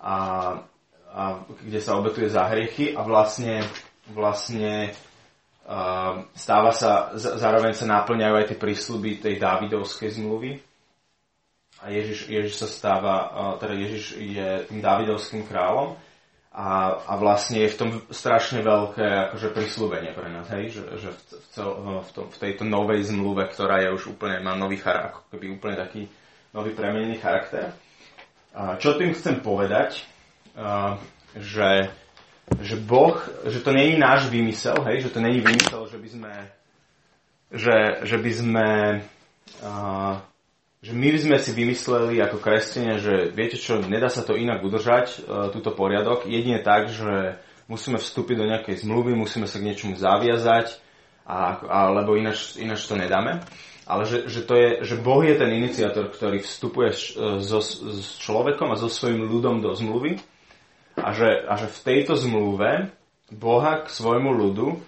a, 0.00 0.16
a 1.12 1.22
kde 1.60 1.80
sa 1.84 2.00
obetuje 2.00 2.32
za 2.32 2.48
hriechy 2.48 2.96
a 2.96 3.04
vlastne, 3.04 3.62
vlastne 4.10 4.96
a, 5.68 6.24
stáva 6.32 6.72
sa, 6.72 7.12
zároveň 7.14 7.76
sa 7.76 7.86
naplňajú 7.86 8.34
aj 8.40 8.46
tie 8.48 8.58
prísľuby 8.58 9.20
tej 9.20 9.36
Dávidovskej 9.36 10.18
zmluvy, 10.18 10.69
a 11.80 11.88
Ježiš, 11.88 12.28
Ježiš 12.28 12.54
sa 12.60 12.68
stáva, 12.68 13.32
teda 13.56 13.72
Ježiš 13.72 14.20
je 14.20 14.48
tým 14.68 14.84
Dávidovským 14.84 15.48
kráľom 15.48 15.96
a, 16.52 16.98
a 17.08 17.12
vlastne 17.16 17.62
je 17.64 17.72
v 17.72 17.78
tom 17.78 17.90
strašne 18.10 18.60
veľké 18.60 19.32
akože 19.32 19.48
prislúbenie 19.54 20.12
pre 20.12 20.28
nás, 20.28 20.50
hej? 20.52 20.76
že, 20.76 20.82
že 20.98 21.10
v, 21.14 21.20
cel, 21.54 21.68
v, 22.04 22.10
tom, 22.10 22.26
v 22.28 22.36
tejto 22.36 22.68
novej 22.68 23.08
zmluve, 23.08 23.48
ktorá 23.48 23.80
je 23.86 23.94
už 23.94 24.18
úplne, 24.18 24.42
má 24.44 24.58
nový 24.58 24.76
charakter, 24.76 25.14
ako 25.14 25.20
keby 25.30 25.46
úplne 25.56 25.76
taký 25.78 26.10
nový 26.52 26.74
premenený 26.74 27.22
charakter. 27.22 27.72
A 28.50 28.76
čo 28.76 28.98
tým 28.98 29.14
chcem 29.14 29.40
povedať, 29.40 30.04
a, 30.58 30.98
že, 31.38 31.88
že 32.60 32.76
Boh, 32.76 33.16
že 33.46 33.62
to 33.62 33.70
není 33.70 33.94
náš 33.94 34.26
vymysel, 34.26 34.76
hej? 34.90 35.06
že 35.06 35.14
to 35.14 35.22
není 35.22 35.38
vymysel, 35.38 35.86
že 35.86 35.96
by 35.96 36.08
sme 36.10 36.32
že, 37.50 38.06
že 38.06 38.16
by 38.18 38.30
sme 38.30 38.68
a, 39.62 39.70
že 40.80 40.96
my 40.96 41.12
sme 41.12 41.36
si 41.36 41.52
vymysleli 41.52 42.16
ako 42.24 42.40
kresťania, 42.40 42.96
že 42.96 43.28
viete 43.36 43.60
čo, 43.60 43.84
nedá 43.84 44.08
sa 44.08 44.24
to 44.24 44.32
inak 44.32 44.64
udržať, 44.64 45.06
e, 45.12 45.52
túto 45.52 45.76
poriadok, 45.76 46.24
jedine 46.24 46.64
tak, 46.64 46.88
že 46.88 47.36
musíme 47.68 48.00
vstúpiť 48.00 48.36
do 48.40 48.48
nejakej 48.48 48.80
zmluvy, 48.88 49.12
musíme 49.12 49.44
sa 49.44 49.60
k 49.60 49.66
niečomu 49.68 50.00
zaviazať, 50.00 50.80
a, 51.28 51.60
alebo 51.68 52.16
ináč, 52.16 52.56
ináč 52.56 52.88
to 52.88 52.96
nedáme. 52.96 53.44
Ale 53.84 54.06
že, 54.06 54.30
že, 54.30 54.46
to 54.46 54.54
je, 54.54 54.68
že 54.86 54.96
Boh 55.02 55.20
je 55.20 55.34
ten 55.34 55.50
iniciátor, 55.50 56.08
ktorý 56.14 56.40
vstupuje 56.40 56.94
s, 56.94 57.12
so, 57.42 57.58
s 57.60 58.22
človekom 58.22 58.70
a 58.70 58.78
so 58.78 58.86
svojím 58.86 59.26
ľudom 59.26 59.58
do 59.60 59.74
zmluvy 59.74 60.22
a 60.94 61.10
že, 61.10 61.42
a 61.44 61.58
že 61.58 61.66
v 61.66 61.82
tejto 61.82 62.14
zmluve 62.14 62.94
Boha 63.34 63.82
k 63.82 63.88
svojmu 63.90 64.30
ľudu 64.30 64.78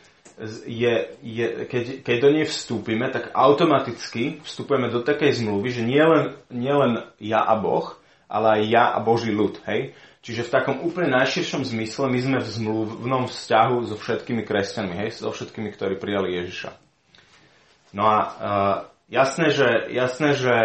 je, 0.67 0.95
je, 1.23 1.47
keď, 1.71 1.85
keď 2.03 2.17
do 2.19 2.31
nej 2.35 2.47
vstúpime, 2.51 3.07
tak 3.15 3.31
automaticky 3.31 4.43
vstupujeme 4.43 4.91
do 4.91 5.01
takej 5.03 5.39
zmluvy, 5.39 5.69
že 5.71 5.83
nielen 5.87 6.35
nie 6.51 6.75
len 6.75 7.07
ja 7.23 7.47
a 7.47 7.55
Boh, 7.55 7.95
ale 8.27 8.59
aj 8.59 8.63
ja 8.67 8.85
a 8.91 8.99
Boží 8.99 9.31
ľud. 9.31 9.63
Hej? 9.69 9.95
Čiže 10.23 10.47
v 10.47 10.53
takom 10.55 10.77
úplne 10.83 11.15
najširšom 11.15 11.63
zmysle 11.63 12.11
my 12.11 12.19
sme 12.19 12.39
v 12.43 12.49
zmluvnom 12.49 13.25
vzťahu 13.31 13.77
so 13.87 13.97
všetkými 13.99 14.43
kresťanmi, 14.43 14.95
hej? 15.07 15.09
so 15.15 15.31
všetkými, 15.31 15.71
ktorí 15.75 15.99
prijali 15.99 16.35
Ježiša. 16.43 16.71
No 17.93 18.09
a 18.09 18.19
uh, 18.19 18.77
jasné, 19.13 19.53
že, 19.53 19.69
jasné, 19.93 20.33
že 20.35 20.57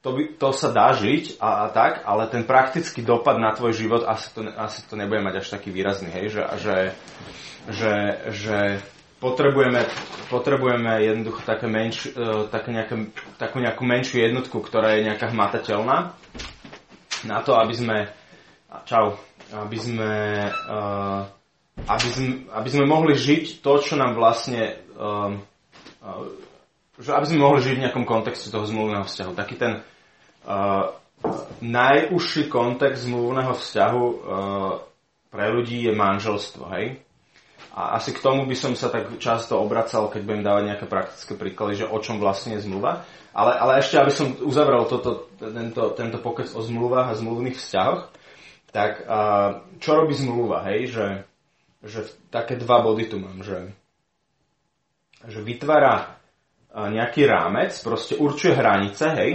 to, 0.00 0.14
by, 0.16 0.22
to 0.38 0.48
sa 0.56 0.70
dá 0.72 0.94
žiť 0.96 1.42
a, 1.42 1.66
a 1.66 1.74
tak, 1.74 2.06
ale 2.06 2.30
ten 2.32 2.46
praktický 2.48 3.02
dopad 3.04 3.36
na 3.42 3.52
tvoj 3.52 3.74
život 3.76 4.02
asi 4.08 4.32
to, 4.32 4.46
asi 4.54 4.86
to 4.86 4.94
nebude 4.96 5.20
mať 5.20 5.44
až 5.44 5.46
taký 5.52 5.74
výrazný, 5.74 6.14
hej, 6.14 6.32
že, 6.32 6.42
že, 6.62 6.76
že, 7.68 7.94
že 8.30 8.58
potrebujeme, 9.18 9.82
potrebujeme 10.28 10.92
jednoducho 11.02 11.40
také 11.44 11.66
menš, 11.66 12.12
uh, 12.12 12.48
také 12.48 12.72
nejaké, 12.72 12.94
takú 13.40 13.60
nejakú 13.60 13.82
menšiu 13.82 14.24
jednotku, 14.24 14.60
ktorá 14.60 14.96
je 14.96 15.06
nejaká 15.08 15.32
hmatateľná 15.32 16.12
na 17.24 17.38
to, 17.40 17.56
aby 17.56 17.74
sme 17.74 17.96
čau, 18.84 19.16
aby 19.52 19.78
sme, 19.80 20.12
uh, 20.48 21.20
aby 21.88 22.08
sme, 22.12 22.28
aby 22.52 22.68
sme 22.68 22.84
mohli 22.84 23.14
žiť 23.16 23.60
to, 23.64 23.72
čo 23.80 23.94
nám 23.96 24.16
vlastne 24.16 24.80
že 26.96 27.12
aby 27.12 27.26
sme 27.28 27.44
mohli 27.44 27.60
žiť 27.60 27.74
v 27.76 27.82
nejakom 27.84 28.08
kontexte 28.08 28.48
toho 28.48 28.64
zmluvného 28.64 29.04
vzťahu. 29.04 29.32
Taký 29.36 29.54
ten 29.60 29.72
najúžší 31.60 32.46
kontext 32.48 33.04
zmluvného 33.04 33.52
vzťahu 33.52 34.04
pre 35.28 35.46
ľudí 35.52 35.84
je 35.84 35.92
manželstvo, 35.92 36.64
hej? 36.78 37.02
A 37.76 38.00
asi 38.00 38.16
k 38.16 38.24
tomu 38.24 38.48
by 38.48 38.56
som 38.56 38.72
sa 38.72 38.88
tak 38.88 39.20
často 39.20 39.60
obracal, 39.60 40.08
keď 40.08 40.24
budem 40.24 40.40
dávať 40.40 40.62
nejaké 40.64 40.86
praktické 40.88 41.36
príklady, 41.36 41.84
že 41.84 41.86
o 41.86 42.00
čom 42.00 42.16
vlastne 42.16 42.56
je 42.56 42.64
zmluva. 42.64 43.04
Ale, 43.36 43.52
ale 43.52 43.84
ešte, 43.84 44.00
aby 44.00 44.08
som 44.08 44.32
uzavrel 44.40 44.88
toto, 44.88 45.28
tento, 45.36 45.92
tento 45.92 46.18
pokec 46.24 46.48
o 46.56 46.64
zmluvách 46.64 47.12
a 47.12 47.18
zmluvných 47.20 47.60
vzťahoch, 47.60 48.08
tak 48.72 49.04
čo 49.76 49.90
robí 49.92 50.16
zmluva, 50.16 50.64
hej? 50.72 50.88
Že, 50.88 51.06
že 51.84 52.00
také 52.32 52.56
dva 52.56 52.80
body 52.80 53.12
tu 53.12 53.20
mám, 53.20 53.44
že, 53.44 53.76
že 55.28 55.44
vytvára 55.44 56.16
nejaký 56.72 57.28
rámec, 57.28 57.76
proste 57.84 58.16
určuje 58.16 58.56
hranice, 58.56 59.04
hej, 59.20 59.32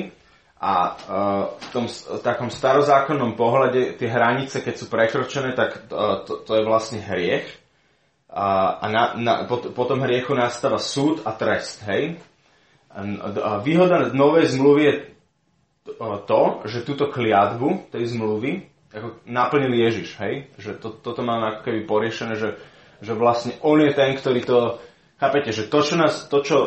a 0.62 0.74
v 1.58 1.68
tom 1.74 1.86
takom 2.22 2.54
starozákonnom 2.54 3.34
pohľade 3.34 3.98
tie 3.98 4.10
hranice, 4.10 4.62
keď 4.62 4.76
sú 4.78 4.86
prekročené, 4.90 5.58
tak 5.58 5.90
to, 5.90 6.42
to 6.42 6.52
je 6.58 6.66
vlastne 6.66 7.02
hriech. 7.02 7.61
A, 8.32 8.80
a 8.80 8.86
na, 8.88 9.04
na, 9.20 9.34
po, 9.44 9.60
po 9.60 9.84
tom 9.84 10.08
hriechu 10.08 10.32
nastáva 10.32 10.80
súd 10.80 11.28
a 11.28 11.36
trest, 11.36 11.84
hej. 11.84 12.16
A 12.92 13.60
výhoda 13.60 14.12
novej 14.12 14.56
zmluvy 14.56 14.82
je 14.88 14.94
to, 16.28 16.42
že 16.64 16.88
túto 16.88 17.12
kliatbu 17.12 17.92
tej 17.92 18.16
zmluvy 18.16 18.72
ako 18.92 19.24
naplnil 19.24 19.72
Ježiš, 19.72 20.20
hej. 20.20 20.52
Že 20.60 20.72
to, 20.80 20.88
toto 21.00 21.24
máme 21.24 21.56
ako 21.56 21.60
keby 21.64 21.80
poriešené, 21.88 22.36
že, 22.36 22.60
že 23.00 23.16
vlastne 23.16 23.56
on 23.64 23.80
je 23.80 23.92
ten, 23.96 24.12
ktorý 24.16 24.40
to, 24.44 24.60
chápete, 25.16 25.56
že 25.56 25.72
to, 25.72 25.80
čo, 25.80 25.96
nás, 25.96 26.28
to, 26.28 26.44
čo 26.44 26.58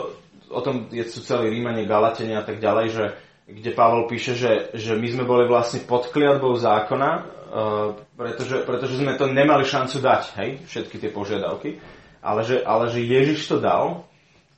o 0.49 0.61
tom 0.65 0.89
je, 0.89 1.05
sú 1.05 1.21
celý 1.21 1.53
Rímanie, 1.53 1.85
Galatenia 1.85 2.41
a 2.41 2.47
tak 2.47 2.65
ďalej, 2.65 2.87
že 2.93 3.05
kde 3.45 3.71
Pavel 3.77 4.09
píše, 4.09 4.33
že, 4.33 4.73
že 4.73 4.97
my 4.97 5.09
sme 5.13 5.25
boli 5.29 5.45
vlastne 5.45 5.85
pod 5.85 6.09
kliatbou 6.09 6.57
zákona, 6.57 7.11
uh, 7.13 7.25
pretože, 8.17 8.65
pretože 8.65 8.97
sme 8.97 9.21
to 9.21 9.29
nemali 9.29 9.69
šancu 9.69 10.01
dať, 10.01 10.23
hej, 10.41 10.51
všetky 10.65 10.97
tie 10.97 11.11
požiadavky, 11.13 11.77
ale 12.25 12.41
že, 12.41 12.65
ale 12.65 12.89
že 12.89 13.05
Ježiš 13.05 13.45
to 13.53 13.57
dal 13.61 14.09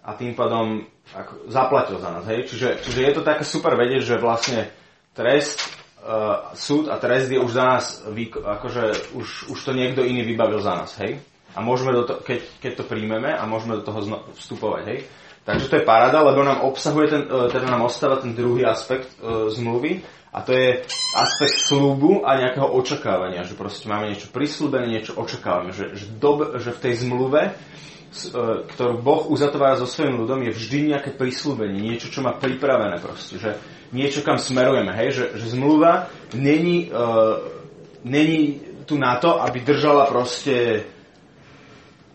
a 0.06 0.14
tým 0.14 0.38
pádom 0.38 0.86
ako, 1.10 1.50
zaplatil 1.50 1.98
za 1.98 2.10
nás, 2.14 2.24
hej. 2.30 2.46
Čiže, 2.46 2.68
čiže 2.86 3.00
je 3.02 3.12
to 3.14 3.22
také 3.26 3.42
super 3.42 3.74
vedieť, 3.74 4.02
že 4.06 4.22
vlastne 4.22 4.70
trest, 5.18 5.66
uh, 6.06 6.54
súd 6.54 6.86
a 6.86 7.02
trest 7.02 7.26
je 7.26 7.42
už 7.42 7.50
za 7.50 7.64
nás, 7.66 7.84
akože 8.06 9.14
už, 9.18 9.50
už 9.50 9.58
to 9.58 9.74
niekto 9.74 10.06
iný 10.06 10.22
vybavil 10.22 10.62
za 10.62 10.78
nás, 10.78 10.94
hej. 11.02 11.18
A 11.58 11.64
môžeme 11.64 11.90
do 11.90 12.06
to, 12.06 12.22
keď, 12.22 12.38
keď 12.62 12.72
to 12.78 12.84
príjmeme 12.86 13.34
a 13.34 13.42
môžeme 13.50 13.80
do 13.80 13.82
toho 13.82 14.30
vstupovať, 14.38 14.82
hej. 14.94 15.00
Takže 15.46 15.70
to 15.70 15.76
je 15.78 15.86
paráda, 15.86 16.26
lebo 16.26 16.42
nám 16.42 16.66
obsahuje 16.66 17.06
ten, 17.06 17.22
e, 17.22 17.46
teda 17.54 17.70
nám 17.70 17.86
ostáva 17.86 18.18
ten 18.18 18.34
druhý 18.34 18.66
aspekt 18.66 19.14
e, 19.22 19.46
zmluvy 19.46 20.02
a 20.34 20.42
to 20.42 20.50
je 20.50 20.82
aspekt 21.14 21.56
slúbu 21.70 22.26
a 22.26 22.34
nejakého 22.34 22.66
očakávania, 22.66 23.46
že 23.46 23.54
proste 23.54 23.86
máme 23.86 24.10
niečo 24.10 24.26
prislúbené, 24.34 24.90
niečo 24.90 25.14
očakávame, 25.14 25.70
že, 25.70 25.94
že, 25.94 26.10
dob, 26.18 26.58
že 26.58 26.74
v 26.74 26.82
tej 26.82 26.94
zmluve, 27.06 27.42
e, 27.46 27.50
ktorú 28.74 28.98
Boh 28.98 29.30
uzatvára 29.30 29.78
so 29.78 29.86
svojím 29.86 30.18
ľudom, 30.18 30.42
je 30.42 30.50
vždy 30.50 30.78
nejaké 30.98 31.14
prislúbenie, 31.14 31.78
niečo, 31.78 32.10
čo 32.10 32.26
má 32.26 32.34
pripravené 32.34 32.98
proste, 32.98 33.38
že 33.38 33.54
niečo, 33.94 34.26
kam 34.26 34.42
smerujeme, 34.42 34.90
hej, 34.98 35.14
že, 35.14 35.24
že 35.38 35.54
zmluva 35.54 36.10
není, 36.34 36.90
e, 36.90 37.06
není 38.02 38.66
tu 38.82 38.98
na 38.98 39.14
to, 39.22 39.38
aby 39.38 39.62
držala 39.62 40.10
proste 40.10 40.82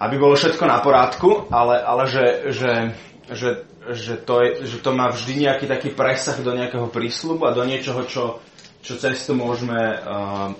aby 0.01 0.17
bolo 0.17 0.33
všetko 0.33 0.65
na 0.65 0.81
porádku, 0.81 1.45
ale, 1.53 1.77
ale 1.77 2.03
že, 2.09 2.25
že 2.49 2.69
že, 3.31 3.63
že, 3.95 4.19
to 4.19 4.43
je, 4.43 4.49
že 4.67 4.77
to 4.83 4.91
má 4.91 5.07
vždy 5.11 5.47
nejaký 5.47 5.65
taký 5.65 5.89
presah 5.95 6.35
do 6.39 6.51
nejakého 6.51 6.91
prísľubu 6.91 7.47
a 7.47 7.55
do 7.55 7.63
niečoho, 7.63 8.03
čo, 8.03 8.43
čo 8.83 8.99
cez 8.99 9.23
to 9.23 9.31
môžeme 9.31 9.79
uh, 9.79 10.51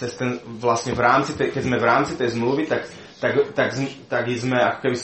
cez 0.00 0.16
ten, 0.16 0.40
vlastne 0.56 0.96
v 0.96 1.04
rámci 1.04 1.36
tej, 1.36 1.52
keď 1.52 1.62
sme 1.68 1.76
v 1.76 1.88
rámci 1.88 2.12
tej 2.16 2.32
zmluvy, 2.32 2.64
tak, 2.64 2.88
tak, 3.20 3.52
tak, 3.52 3.76
tak 4.08 4.24
sme 4.32 4.56
ako 4.56 4.78
keby, 4.80 4.96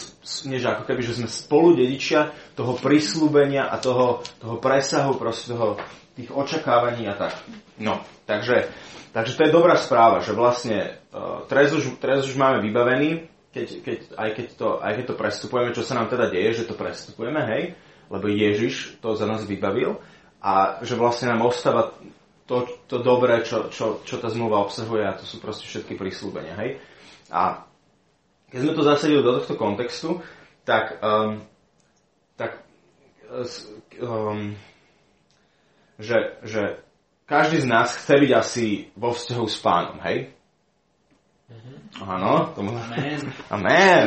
nie, 0.49 0.57
že 0.57 0.69
ako 0.73 0.85
keby, 0.89 1.01
že 1.05 1.17
sme 1.21 1.29
spolu 1.29 1.77
dedičia 1.77 2.33
toho 2.57 2.81
prísľubenia 2.81 3.69
a 3.69 3.77
toho, 3.77 4.25
toho 4.41 4.57
presahu, 4.57 5.21
proste 5.21 5.53
toho, 5.53 5.77
tých 6.17 6.33
očakávaní 6.33 7.05
a 7.13 7.15
tak. 7.17 7.37
No, 7.77 8.01
takže, 8.25 8.73
takže 9.13 9.37
to 9.37 9.45
je 9.45 9.53
dobrá 9.53 9.77
správa, 9.77 10.25
že 10.25 10.33
vlastne 10.33 10.97
uh, 11.13 11.45
trez, 11.45 11.77
už, 11.77 12.01
trez 12.01 12.25
už 12.25 12.41
máme 12.41 12.65
vybavený, 12.65 13.29
keď, 13.57 13.69
keď, 13.81 13.99
aj, 14.21 14.31
keď 14.37 14.47
to, 14.61 14.69
aj 14.85 14.93
keď 15.01 15.05
to 15.09 15.17
prestupujeme, 15.17 15.71
čo 15.73 15.81
sa 15.81 15.97
nám 15.97 16.13
teda 16.13 16.29
deje, 16.29 16.61
že 16.61 16.69
to 16.69 16.77
prestupujeme, 16.77 17.41
hej, 17.41 17.63
lebo 18.13 18.29
Ježiš 18.29 19.01
to 19.01 19.17
za 19.17 19.25
nás 19.25 19.49
vybavil 19.49 19.97
a 20.45 20.85
že 20.85 21.01
vlastne 21.01 21.33
nám 21.33 21.49
ostáva 21.49 21.97
to, 22.45 22.69
to 22.85 23.01
dobré, 23.01 23.41
čo, 23.49 23.73
čo, 23.73 24.05
čo 24.05 24.21
tá 24.21 24.29
zmluva 24.29 24.61
obsahuje 24.61 25.09
a 25.09 25.17
to 25.17 25.25
sú 25.25 25.41
proste 25.41 25.65
všetky 25.65 25.97
prísľubenia, 25.97 26.55
hej. 26.61 26.71
A 27.33 27.65
keď 28.53 28.59
sme 28.61 28.77
to 28.77 28.83
zasadili 28.85 29.25
do 29.25 29.41
tohto 29.41 29.57
kontextu, 29.57 30.21
tak, 30.69 31.01
um, 31.01 31.41
tak 32.37 32.61
um, 34.05 34.53
že, 35.97 36.39
že 36.45 36.63
každý 37.25 37.65
z 37.65 37.67
nás 37.67 37.97
chce 37.97 38.15
byť 38.21 38.33
asi 38.37 38.67
vo 38.95 39.17
vzťahu 39.17 39.47
s 39.49 39.59
pánom, 39.59 39.99
hej? 40.05 40.36
Mm-hmm. 41.47 41.77
Áno, 42.03 42.51
tomu... 42.59 42.75
Amen. 42.75 43.21
Amen. 43.55 44.05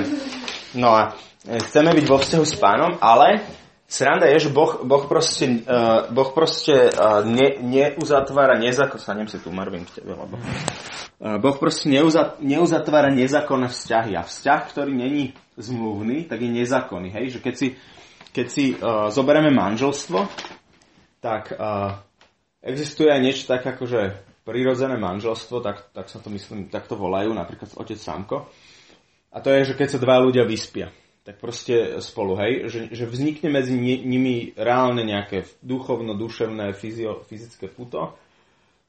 No 0.76 0.92
a 0.92 1.16
e, 1.48 1.56
chceme 1.64 1.96
byť 1.96 2.06
vo 2.12 2.20
vzťahu 2.20 2.44
s 2.44 2.56
pánom, 2.60 3.00
ale 3.00 3.48
sranda 3.88 4.28
je, 4.28 4.48
že 4.48 4.50
Boh, 4.52 4.84
boh 4.84 5.08
proste, 5.08 5.64
uh, 5.66 6.12
boh 6.14 6.30
proste 6.36 6.94
uh, 6.94 7.26
ne, 7.26 7.58
neuzatvára 7.64 8.60
nezakon... 8.62 9.02
Stanem 9.02 9.26
si 9.26 9.42
tu, 9.42 9.50
Marvin, 9.50 9.88
k 9.88 10.04
tebe, 10.04 10.14
lebo... 10.14 10.36
Uh, 10.36 11.42
boh 11.42 11.58
proste 11.58 11.90
neuzat, 11.90 12.44
neuzatvára 12.44 13.10
nezákonné 13.10 13.72
vzťahy 13.72 14.14
a 14.20 14.28
vzťah, 14.28 14.62
ktorý 14.70 14.94
není 14.94 15.34
zmluvný, 15.58 16.30
tak 16.30 16.44
je 16.44 16.52
nezákonný. 16.54 17.10
Hej? 17.18 17.26
Že 17.34 17.40
keď 17.40 17.56
si, 17.56 17.68
keď 18.36 18.48
si 18.52 18.66
uh, 18.78 19.10
zoberieme 19.10 19.50
manželstvo, 19.50 20.28
tak 21.24 21.56
uh, 21.56 21.98
existuje 22.62 23.10
aj 23.10 23.22
niečo 23.24 23.48
tak 23.48 23.66
ako, 23.66 23.90
že 23.90 24.02
prirodzené 24.50 24.98
manželstvo, 24.98 25.62
tak, 25.62 25.94
tak 25.94 26.10
sa 26.10 26.18
to 26.18 26.34
myslím, 26.34 26.74
tak 26.74 26.90
to 26.90 26.98
volajú, 26.98 27.30
napríklad 27.30 27.70
otec 27.78 28.02
Samko. 28.02 28.50
A 29.30 29.38
to 29.46 29.54
je, 29.54 29.70
že 29.70 29.78
keď 29.78 29.88
sa 29.94 30.00
dva 30.02 30.18
ľudia 30.18 30.42
vyspia, 30.42 30.90
tak 31.22 31.38
proste 31.38 32.02
spolu, 32.02 32.34
hej, 32.42 32.66
že, 32.74 32.80
že 32.90 33.06
vznikne 33.06 33.54
medzi 33.54 33.78
nimi 33.78 34.58
reálne 34.58 35.06
nejaké 35.06 35.46
duchovno, 35.62 36.18
duševné, 36.18 36.74
fyzio, 36.74 37.22
fyzické 37.30 37.70
puto, 37.70 38.18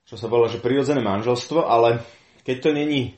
čo 0.09 0.17
sa 0.17 0.33
volá, 0.33 0.49
že 0.49 0.65
prirodzené 0.65 1.05
manželstvo, 1.05 1.69
ale 1.69 2.01
keď 2.41 2.57
to 2.65 2.71
není 2.73 3.01
e, 3.05 3.11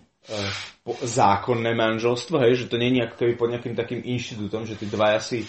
zákonné 1.07 1.79
manželstvo, 1.79 2.43
hej, 2.43 2.67
že 2.67 2.69
to 2.69 2.83
není 2.83 2.99
ako 2.99 3.15
keby 3.23 3.33
pod 3.39 3.49
nejakým 3.55 3.79
takým 3.79 4.03
inštitútom, 4.03 4.67
že 4.67 4.75
tí 4.75 4.91
dvaja 4.91 5.23
si 5.23 5.47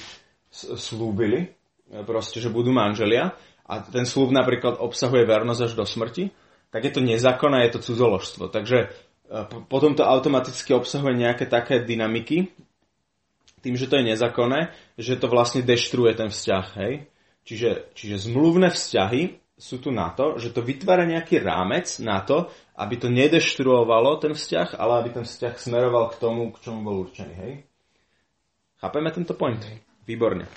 slúbili, 0.54 1.50
e, 1.90 2.06
proste, 2.06 2.38
že 2.38 2.54
budú 2.54 2.70
manželia. 2.70 3.34
A 3.66 3.82
ten 3.82 4.06
slúb 4.06 4.30
napríklad 4.30 4.78
obsahuje 4.78 5.26
vernosť 5.26 5.62
až 5.66 5.74
do 5.74 5.88
smrti, 5.88 6.30
tak 6.74 6.82
je 6.82 6.92
to 6.92 7.06
nezákonné, 7.06 7.70
je 7.70 7.78
to 7.78 7.86
cudzoložstvo. 7.86 8.50
Takže 8.50 8.78
e, 8.82 8.88
potom 9.70 9.94
to 9.94 10.02
automaticky 10.02 10.74
obsahuje 10.74 11.14
nejaké 11.14 11.46
také 11.46 11.86
dynamiky, 11.86 12.50
tým, 13.62 13.78
že 13.80 13.88
to 13.88 14.02
je 14.02 14.10
nezákonné, 14.10 14.74
že 15.00 15.16
to 15.16 15.32
vlastne 15.32 15.62
deštruuje 15.64 16.18
ten 16.18 16.34
vzťah. 16.34 16.66
Hej? 16.84 17.08
Čiže, 17.48 17.96
čiže 17.96 18.28
zmluvné 18.28 18.74
vzťahy 18.74 19.40
sú 19.54 19.80
tu 19.80 19.94
na 19.94 20.12
to, 20.12 20.42
že 20.42 20.52
to 20.52 20.66
vytvára 20.66 21.06
nejaký 21.06 21.40
rámec 21.40 21.88
na 22.02 22.20
to, 22.26 22.52
aby 22.76 22.98
to 22.98 23.08
nedeštruovalo 23.08 24.18
ten 24.18 24.34
vzťah, 24.34 24.76
ale 24.76 25.00
aby 25.00 25.10
ten 25.22 25.26
vzťah 25.30 25.54
smeroval 25.56 26.12
k 26.12 26.20
tomu, 26.20 26.50
k 26.52 26.60
čomu 26.60 26.82
bol 26.82 27.06
určený. 27.08 27.34
Hej? 27.38 27.54
Chápeme 28.82 29.14
tento 29.14 29.38
point? 29.38 29.62
Výborne. 30.04 30.50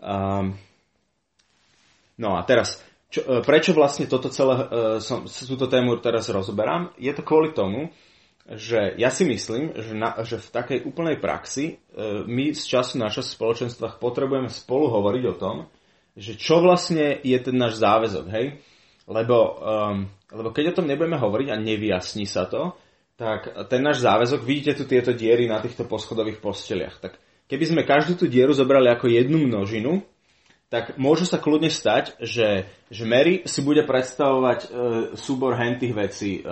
Um, 0.00 0.56
no 2.16 2.38
a 2.38 2.40
teraz, 2.48 2.80
čo, 3.16 3.20
e, 3.24 3.40
prečo 3.40 3.72
vlastne 3.72 4.04
toto 4.04 4.28
celé, 4.28 4.54
uh, 4.60 4.66
som, 5.00 5.24
túto 5.24 5.64
tému 5.72 5.96
teraz 6.04 6.28
rozoberám? 6.28 6.92
Je 7.00 7.08
to 7.16 7.24
kvôli 7.24 7.56
tomu, 7.56 7.88
že 8.46 8.94
ja 9.00 9.08
si 9.08 9.24
myslím, 9.24 9.72
že, 9.74 9.96
na, 9.96 10.20
že 10.22 10.36
v 10.38 10.48
takej 10.52 10.78
úplnej 10.84 11.16
praxi 11.16 11.80
uh, 11.96 12.22
my 12.28 12.52
z 12.52 12.62
času 12.62 13.00
na 13.00 13.08
čas 13.08 13.32
v 13.32 13.36
spoločenstvách 13.40 13.96
potrebujeme 13.96 14.52
spolu 14.52 14.92
hovoriť 14.92 15.24
o 15.32 15.38
tom, 15.40 15.56
že 16.12 16.36
čo 16.36 16.60
vlastne 16.60 17.16
je 17.24 17.38
ten 17.40 17.56
náš 17.56 17.80
záväzok, 17.80 18.26
hej? 18.28 18.60
Lebo, 19.08 19.36
um, 19.60 19.96
lebo 20.32 20.48
keď 20.52 20.72
o 20.72 20.76
tom 20.82 20.86
nebudeme 20.88 21.16
hovoriť 21.16 21.48
a 21.52 21.60
nevyjasní 21.60 22.26
sa 22.28 22.44
to, 22.48 22.74
tak 23.16 23.48
ten 23.72 23.80
náš 23.80 24.04
záväzok, 24.04 24.44
vidíte 24.44 24.76
tu 24.76 24.84
tieto 24.84 25.16
diery 25.16 25.48
na 25.48 25.60
týchto 25.60 25.88
poschodových 25.88 26.40
posteliach. 26.44 27.00
Tak 27.00 27.16
keby 27.48 27.64
sme 27.64 27.82
každú 27.88 28.18
tú 28.20 28.26
dieru 28.28 28.52
zobrali 28.52 28.92
ako 28.92 29.08
jednu 29.08 29.40
množinu, 29.48 30.04
tak 30.66 30.98
môže 30.98 31.30
sa 31.30 31.38
kľudne 31.38 31.70
stať, 31.70 32.18
že, 32.18 32.66
že 32.90 33.04
Mary 33.06 33.46
si 33.46 33.62
bude 33.62 33.86
predstavovať 33.86 34.58
e, 34.66 34.68
súbor 35.14 35.54
hentých 35.54 35.94
vecí 35.94 36.32
e, 36.38 36.42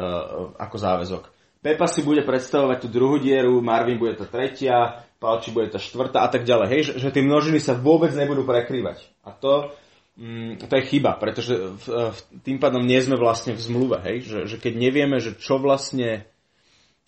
ako 0.54 0.76
záväzok. 0.78 1.22
Pepa 1.58 1.88
si 1.90 2.04
bude 2.04 2.22
predstavovať 2.22 2.78
tú 2.84 2.88
druhú 2.92 3.16
dieru, 3.18 3.58
Marvin 3.64 3.98
bude 3.98 4.14
tá 4.14 4.28
tretia, 4.28 5.02
Palči 5.18 5.50
bude 5.50 5.72
tá 5.72 5.80
štvrtá 5.80 6.28
a 6.28 6.30
tak 6.30 6.44
ďalej. 6.44 6.66
Hej, 6.68 6.80
že, 6.84 6.92
že 7.00 7.08
tie 7.10 7.24
množiny 7.24 7.58
sa 7.58 7.74
vôbec 7.74 8.12
nebudú 8.12 8.44
prekrývať. 8.44 9.02
A 9.24 9.32
to, 9.32 9.72
mm, 10.20 10.60
to 10.60 10.68
je 10.68 10.88
chyba, 10.92 11.16
pretože 11.16 11.56
v, 11.56 12.12
v, 12.12 12.18
tým 12.44 12.60
pádom 12.60 12.84
nie 12.84 13.00
sme 13.00 13.16
vlastne 13.16 13.56
v 13.56 13.64
zmluve. 13.64 13.98
Hej? 14.04 14.16
Že, 14.28 14.38
že 14.46 14.56
keď 14.60 14.72
nevieme, 14.76 15.16
že 15.18 15.34
čo 15.34 15.58
vlastne 15.58 16.28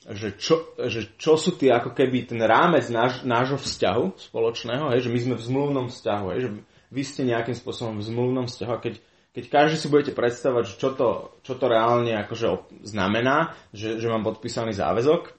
že 0.07 0.39
čo, 0.39 0.71
že 0.87 1.19
čo 1.19 1.35
sú 1.35 1.59
tie 1.59 1.75
ako 1.75 1.91
keby 1.91 2.31
ten 2.31 2.39
rámec 2.39 2.87
náš, 2.95 3.27
nášho 3.27 3.59
vzťahu 3.59 4.15
spoločného, 4.31 4.95
hej, 4.95 5.03
že 5.03 5.11
my 5.11 5.19
sme 5.19 5.35
v 5.35 5.47
zmluvnom 5.51 5.87
vzťahu, 5.91 6.27
hej, 6.31 6.39
že 6.47 6.51
vy 6.91 7.03
ste 7.03 7.27
nejakým 7.27 7.55
spôsobom 7.55 7.99
v 7.99 8.07
zmluvnom 8.07 8.47
vzťahu 8.47 8.73
a 8.73 8.83
keď, 8.83 8.95
keď 9.35 9.45
každý 9.51 9.77
si 9.77 9.93
budete 9.93 10.13
predstavať, 10.15 10.65
čo 10.77 10.95
to, 10.95 11.39
čo 11.43 11.59
to 11.59 11.67
reálne 11.67 12.13
akože 12.27 12.83
znamená, 12.87 13.55
že, 13.75 13.99
že 13.99 14.07
mám 14.11 14.27
podpísaný 14.27 14.75
záväzok, 14.75 15.35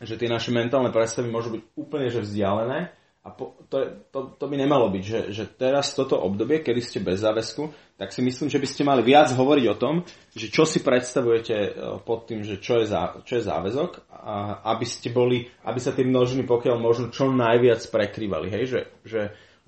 že 0.00 0.16
tie 0.16 0.28
naše 0.32 0.52
mentálne 0.52 0.88
predstavy 0.88 1.28
môžu 1.28 1.56
byť 1.56 1.62
úplne 1.76 2.08
že 2.08 2.24
vzdialené, 2.24 2.92
a 3.20 3.28
po, 3.36 3.52
to, 3.68 4.08
to, 4.08 4.32
to 4.40 4.44
by 4.48 4.56
nemalo 4.56 4.88
byť, 4.88 5.04
že, 5.04 5.20
že 5.28 5.44
teraz 5.44 5.92
toto 5.92 6.16
obdobie, 6.16 6.64
kedy 6.64 6.80
ste 6.80 7.04
bez 7.04 7.20
záväzku, 7.20 7.68
tak 8.00 8.16
si 8.16 8.24
myslím, 8.24 8.48
že 8.48 8.56
by 8.56 8.64
ste 8.64 8.80
mali 8.80 9.04
viac 9.04 9.28
hovoriť 9.36 9.66
o 9.68 9.76
tom, 9.76 9.94
že 10.32 10.48
čo 10.48 10.64
si 10.64 10.80
predstavujete 10.80 11.52
e, 11.52 11.70
pod 12.00 12.24
tým, 12.24 12.40
že 12.40 12.56
čo 12.64 12.80
je, 12.80 12.88
zá, 12.88 13.20
čo 13.28 13.36
je 13.36 13.44
záväzok, 13.44 14.08
a 14.08 14.64
aby 14.72 14.88
ste 14.88 15.12
boli, 15.12 15.44
aby 15.68 15.76
sa 15.76 15.92
tie 15.92 16.00
množiny 16.00 16.48
pokiaľ 16.48 16.80
možno 16.80 17.12
čo 17.12 17.28
najviac 17.28 17.84
prekrývali, 17.92 18.48
hej, 18.56 18.64
že, 18.64 18.80
že 19.04 19.20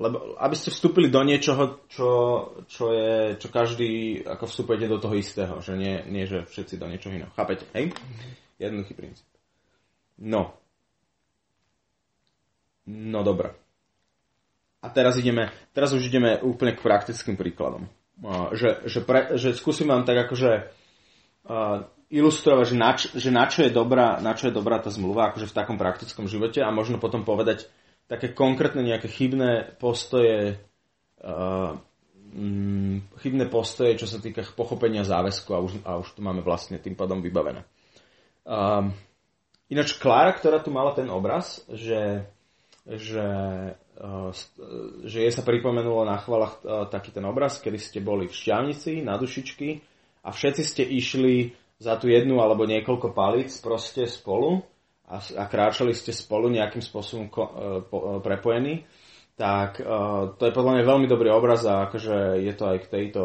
lebo 0.03 0.35
aby 0.43 0.57
ste 0.59 0.75
vstúpili 0.75 1.07
do 1.07 1.23
niečoho, 1.23 1.87
čo, 1.87 2.11
čo 2.67 2.91
je, 2.91 3.39
čo 3.39 3.49
každý, 3.55 4.21
ako 4.27 4.51
vstupujete 4.51 4.91
do 4.91 4.99
toho 4.99 5.15
istého, 5.15 5.63
že 5.63 5.79
nie, 5.79 6.03
nie 6.11 6.27
že 6.27 6.43
všetci 6.51 6.75
do 6.83 6.91
niečoho 6.91 7.15
iného. 7.15 7.31
Chápete, 7.39 7.71
hej? 7.79 7.95
Jednoduchý 8.59 8.99
princíp. 8.99 9.27
No, 10.19 10.59
No 12.87 13.23
dobré. 13.23 13.55
A 14.83 14.91
teraz 14.91 15.15
ideme, 15.15 15.55
teraz 15.71 15.95
už 15.95 16.11
ideme 16.11 16.43
úplne 16.43 16.75
k 16.75 16.83
praktickým 16.83 17.39
príkladom. 17.39 17.87
Že, 18.51 18.91
že, 18.91 19.01
pre, 19.07 19.39
že 19.39 19.55
skúsim 19.55 19.87
vám 19.87 20.03
tak 20.03 20.27
akože 20.27 20.75
ilustrovať, 22.11 22.65
že 22.67 22.77
na, 22.77 22.91
že 22.99 23.31
na, 23.31 23.45
čo 23.47 23.63
je 23.63 23.71
dobrá, 23.71 24.19
na 24.19 24.35
čo 24.35 24.51
je 24.51 24.55
dobrá 24.55 24.83
tá 24.83 24.91
zmluva, 24.91 25.31
akože 25.31 25.49
v 25.49 25.57
takom 25.57 25.79
praktickom 25.79 26.27
živote 26.27 26.59
a 26.59 26.75
možno 26.75 26.99
potom 26.99 27.23
povedať 27.23 27.71
také 28.13 28.37
konkrétne 28.37 28.85
nejaké 28.85 29.09
chybné 29.09 29.73
postoje, 29.81 30.61
uh, 31.25 31.73
chybné 33.25 33.49
postoje, 33.49 33.97
čo 33.97 34.05
sa 34.05 34.21
týka 34.21 34.45
pochopenia 34.53 35.01
záväzku 35.09 35.51
a 35.57 35.59
už, 35.65 35.73
a 35.89 35.97
už 35.97 36.13
tu 36.13 36.21
máme 36.21 36.45
vlastne 36.45 36.77
tým 36.77 36.93
pádom 36.93 37.25
vybavené. 37.25 37.65
Uh, 38.45 38.93
ináč 39.73 39.97
Klára, 39.97 40.37
ktorá 40.37 40.61
tu 40.61 40.69
mala 40.69 40.93
ten 40.93 41.09
obraz, 41.09 41.65
že 41.73 42.29
že, 42.87 43.27
eh, 43.79 44.31
že 45.07 45.19
je 45.23 45.31
sa 45.31 45.47
pripomenulo 45.47 46.03
na 46.03 46.19
chvalách 46.19 46.55
eh, 46.63 46.67
taký 46.91 47.15
ten 47.15 47.23
obraz, 47.23 47.63
kedy 47.63 47.79
ste 47.79 47.99
boli 48.03 48.27
v 48.27 48.35
Šťavnici 48.35 49.07
na 49.07 49.15
dušičky 49.19 49.69
a 50.27 50.35
všetci 50.35 50.63
ste 50.67 50.83
išli 50.83 51.55
za 51.79 51.99
tú 51.99 52.11
jednu 52.11 52.43
alebo 52.43 52.67
niekoľko 52.67 53.15
palíc 53.15 53.55
proste 53.63 54.07
spolu 54.07 54.63
a, 55.13 55.19
a 55.21 55.45
kráčali 55.45 55.93
ste 55.93 56.17
spolu 56.17 56.49
nejakým 56.49 56.81
spôsobom 56.81 57.29
ko, 57.29 57.43
eh, 57.45 57.53
po, 57.85 58.19
prepojení, 58.25 58.89
tak 59.33 59.81
uh, 59.81 60.37
to 60.37 60.45
je 60.45 60.53
podľa 60.53 60.73
mňa 60.77 60.85
veľmi 60.85 61.07
dobrý 61.09 61.33
obraz 61.33 61.65
a 61.65 61.89
akože 61.89 62.37
je 62.37 62.53
to 62.53 62.65
aj 62.69 62.79
k 62.85 62.91
tejto, 62.93 63.23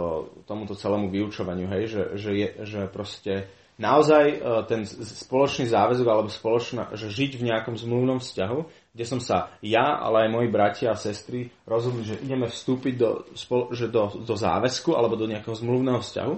tomuto 0.47 0.71
celému 0.71 1.11
vyučovaniu, 1.11 1.67
hej, 1.67 1.83
že, 1.91 2.03
že, 2.15 2.31
je, 2.31 2.49
že 2.63 2.81
proste 2.87 3.51
naozaj 3.75 4.39
uh, 4.39 4.63
ten 4.63 4.87
spoločný 4.87 5.67
záväzok 5.67 6.07
alebo 6.07 6.31
spoločná, 6.31 6.95
že 6.95 7.11
žiť 7.11 7.35
v 7.37 7.51
nejakom 7.51 7.75
zmluvnom 7.75 8.23
vzťahu 8.23 8.59
kde 8.97 9.05
som 9.05 9.21
sa 9.21 9.53
ja, 9.61 10.01
ale 10.01 10.25
aj 10.25 10.33
moji 10.33 10.49
bratia 10.49 10.89
a 10.89 10.97
sestry 10.97 11.53
rozhodli, 11.69 12.01
že 12.01 12.17
ideme 12.17 12.49
vstúpiť 12.49 12.93
do, 12.97 13.29
že 13.69 13.93
do, 13.93 14.09
do 14.25 14.33
záväzku 14.33 14.97
alebo 14.97 15.13
do 15.13 15.29
nejakého 15.29 15.53
zmluvného 15.53 16.01
vzťahu, 16.01 16.35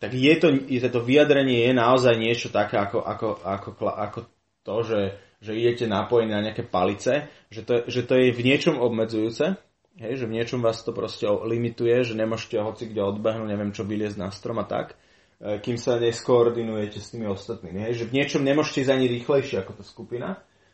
tak 0.00 0.16
je 0.16 0.34
to, 0.40 0.48
je 0.72 0.80
to 0.88 1.04
vyjadrenie 1.04 1.68
je 1.68 1.76
naozaj 1.76 2.16
niečo 2.16 2.48
také 2.48 2.80
ako, 2.80 3.04
ako, 3.04 3.28
ako, 3.44 3.68
ako 3.92 4.18
to, 4.68 4.76
že, 4.84 5.00
že 5.40 5.56
idete 5.56 5.88
napojení 5.88 6.28
na 6.28 6.44
nejaké 6.44 6.68
palice, 6.68 7.32
že 7.48 7.64
to, 7.64 7.88
že 7.88 8.04
to 8.04 8.20
je 8.20 8.36
v 8.36 8.44
niečom 8.44 8.76
obmedzujúce, 8.76 9.56
hej, 9.96 10.12
že 10.20 10.28
v 10.28 10.36
niečom 10.36 10.60
vás 10.60 10.84
to 10.84 10.92
proste 10.92 11.24
limituje, 11.24 12.04
že 12.04 12.12
nemôžete 12.12 12.60
hoci 12.60 12.92
kde 12.92 13.00
odbehnúť, 13.08 13.48
neviem 13.48 13.72
čo, 13.72 13.88
vyliezť 13.88 14.20
na 14.20 14.28
strom 14.28 14.60
a 14.60 14.68
tak, 14.68 14.92
e, 15.40 15.56
kým 15.64 15.80
sa 15.80 15.96
neskoordinujete 15.96 17.00
s 17.00 17.16
tými 17.16 17.24
ostatnými. 17.32 17.88
Hej, 17.88 18.04
že 18.04 18.08
v 18.12 18.14
niečom 18.20 18.44
nemôžete 18.44 18.84
ísť 18.84 18.92
ani 18.92 19.06
rýchlejšie 19.08 19.56
ako 19.64 19.72
tá 19.80 19.84
skupina, 19.88 20.28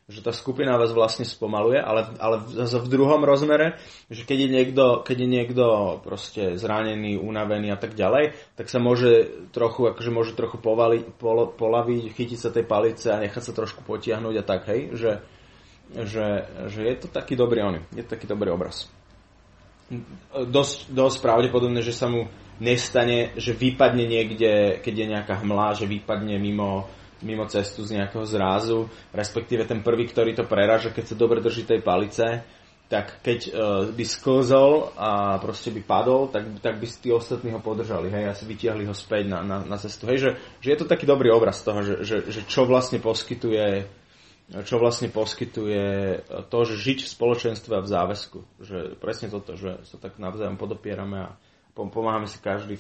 že 0.05 0.21
tá 0.21 0.37
skupina 0.37 0.77
vás 0.77 0.93
vlastne 0.93 1.25
spomaluje, 1.25 1.81
ale, 1.81 2.05
ale 2.21 2.45
zase 2.53 2.77
v 2.77 2.93
druhom 2.93 3.25
rozmere, 3.25 3.81
že 4.13 4.29
keď 4.29 4.39
je 4.45 4.49
niekto, 4.53 4.85
keď 5.01 5.17
je 5.17 5.29
niekto 5.29 5.65
proste 6.05 6.43
zranený, 6.61 7.17
unavený 7.17 7.73
a 7.73 7.81
tak 7.81 7.97
ďalej, 7.97 8.37
tak 8.53 8.69
sa 8.69 8.85
môže 8.85 9.33
trochu, 9.57 9.89
akože 9.89 10.11
môže 10.13 10.37
trochu 10.37 10.61
povali, 10.61 11.09
pol, 11.17 11.49
polaviť, 11.57 12.13
chytiť 12.13 12.39
sa 12.39 12.53
tej 12.53 12.69
palice 12.69 13.09
a 13.09 13.23
nechať 13.25 13.43
sa 13.49 13.57
trošku 13.57 13.81
potiahnuť 13.81 14.35
a 14.37 14.45
tak, 14.45 14.69
hej, 14.69 14.93
že, 14.93 15.13
že, 15.97 16.53
že 16.69 16.81
je 16.85 16.95
to 17.01 17.09
taký 17.09 17.33
dobrý 17.33 17.65
on, 17.65 17.81
je 17.97 18.05
to 18.05 18.13
taký 18.13 18.29
dobrý 18.29 18.53
obraz. 18.53 18.93
Dosť, 20.37 20.93
dosť 20.93 21.17
pravdepodobné, 21.25 21.81
že 21.81 21.97
sa 21.97 22.13
mu 22.13 22.29
nestane, 22.61 23.33
že 23.41 23.57
vypadne 23.57 24.05
niekde, 24.05 24.85
keď 24.85 24.95
je 24.95 25.07
nejaká 25.17 25.35
hmla, 25.41 25.81
že 25.81 25.89
vypadne 25.89 26.37
mimo 26.37 26.93
mimo 27.25 27.49
cestu 27.49 27.83
z 27.83 27.99
nejakého 27.99 28.29
zrázu, 28.29 28.87
respektíve 29.11 29.65
ten 29.65 29.81
prvý, 29.81 30.07
ktorý 30.07 30.37
to 30.37 30.45
preraža, 30.45 30.93
keď 30.93 31.05
sa 31.13 31.17
dobre 31.17 31.41
drží 31.41 31.65
tej 31.65 31.81
palice, 31.81 32.45
tak 32.85 33.25
keď 33.25 33.41
uh, 33.49 33.53
by 33.91 34.05
sklzol 34.05 34.93
a 34.95 35.41
proste 35.41 35.73
by 35.73 35.81
padol, 35.83 36.29
tak, 36.29 36.45
tak 36.61 36.77
by 36.77 36.87
tí 36.87 37.09
ostatní 37.09 37.49
ho 37.51 37.59
podržali, 37.59 38.13
hej, 38.13 38.29
a 38.29 38.37
vytiahli 38.37 38.85
ho 38.85 38.93
späť 38.93 39.33
na, 39.33 39.41
na, 39.41 39.65
na 39.65 39.77
cestu. 39.81 40.05
Hej, 40.05 40.19
že, 40.21 40.31
že 40.61 40.69
je 40.77 40.79
to 40.85 40.87
taký 40.87 41.09
dobrý 41.09 41.33
obraz 41.33 41.65
toho, 41.65 41.81
že, 41.81 42.05
že, 42.05 42.17
že 42.29 42.41
čo 42.45 42.69
vlastne 42.69 43.01
poskytuje 43.01 43.89
čo 44.45 44.77
vlastne 44.77 45.09
poskytuje 45.09 45.85
to, 46.53 46.59
že 46.69 46.77
žiť 46.77 46.99
v 47.09 47.13
spoločenstve 47.17 47.81
a 47.81 47.85
v 47.85 47.89
záväzku. 47.89 48.39
Že 48.61 48.79
presne 49.01 49.33
toto, 49.33 49.57
že 49.57 49.81
sa 49.89 49.97
tak 49.97 50.21
navzájom 50.21 50.61
podopierame 50.61 51.17
a 51.17 51.29
pomáhame 51.73 52.29
si 52.29 52.37
každý 52.45 52.77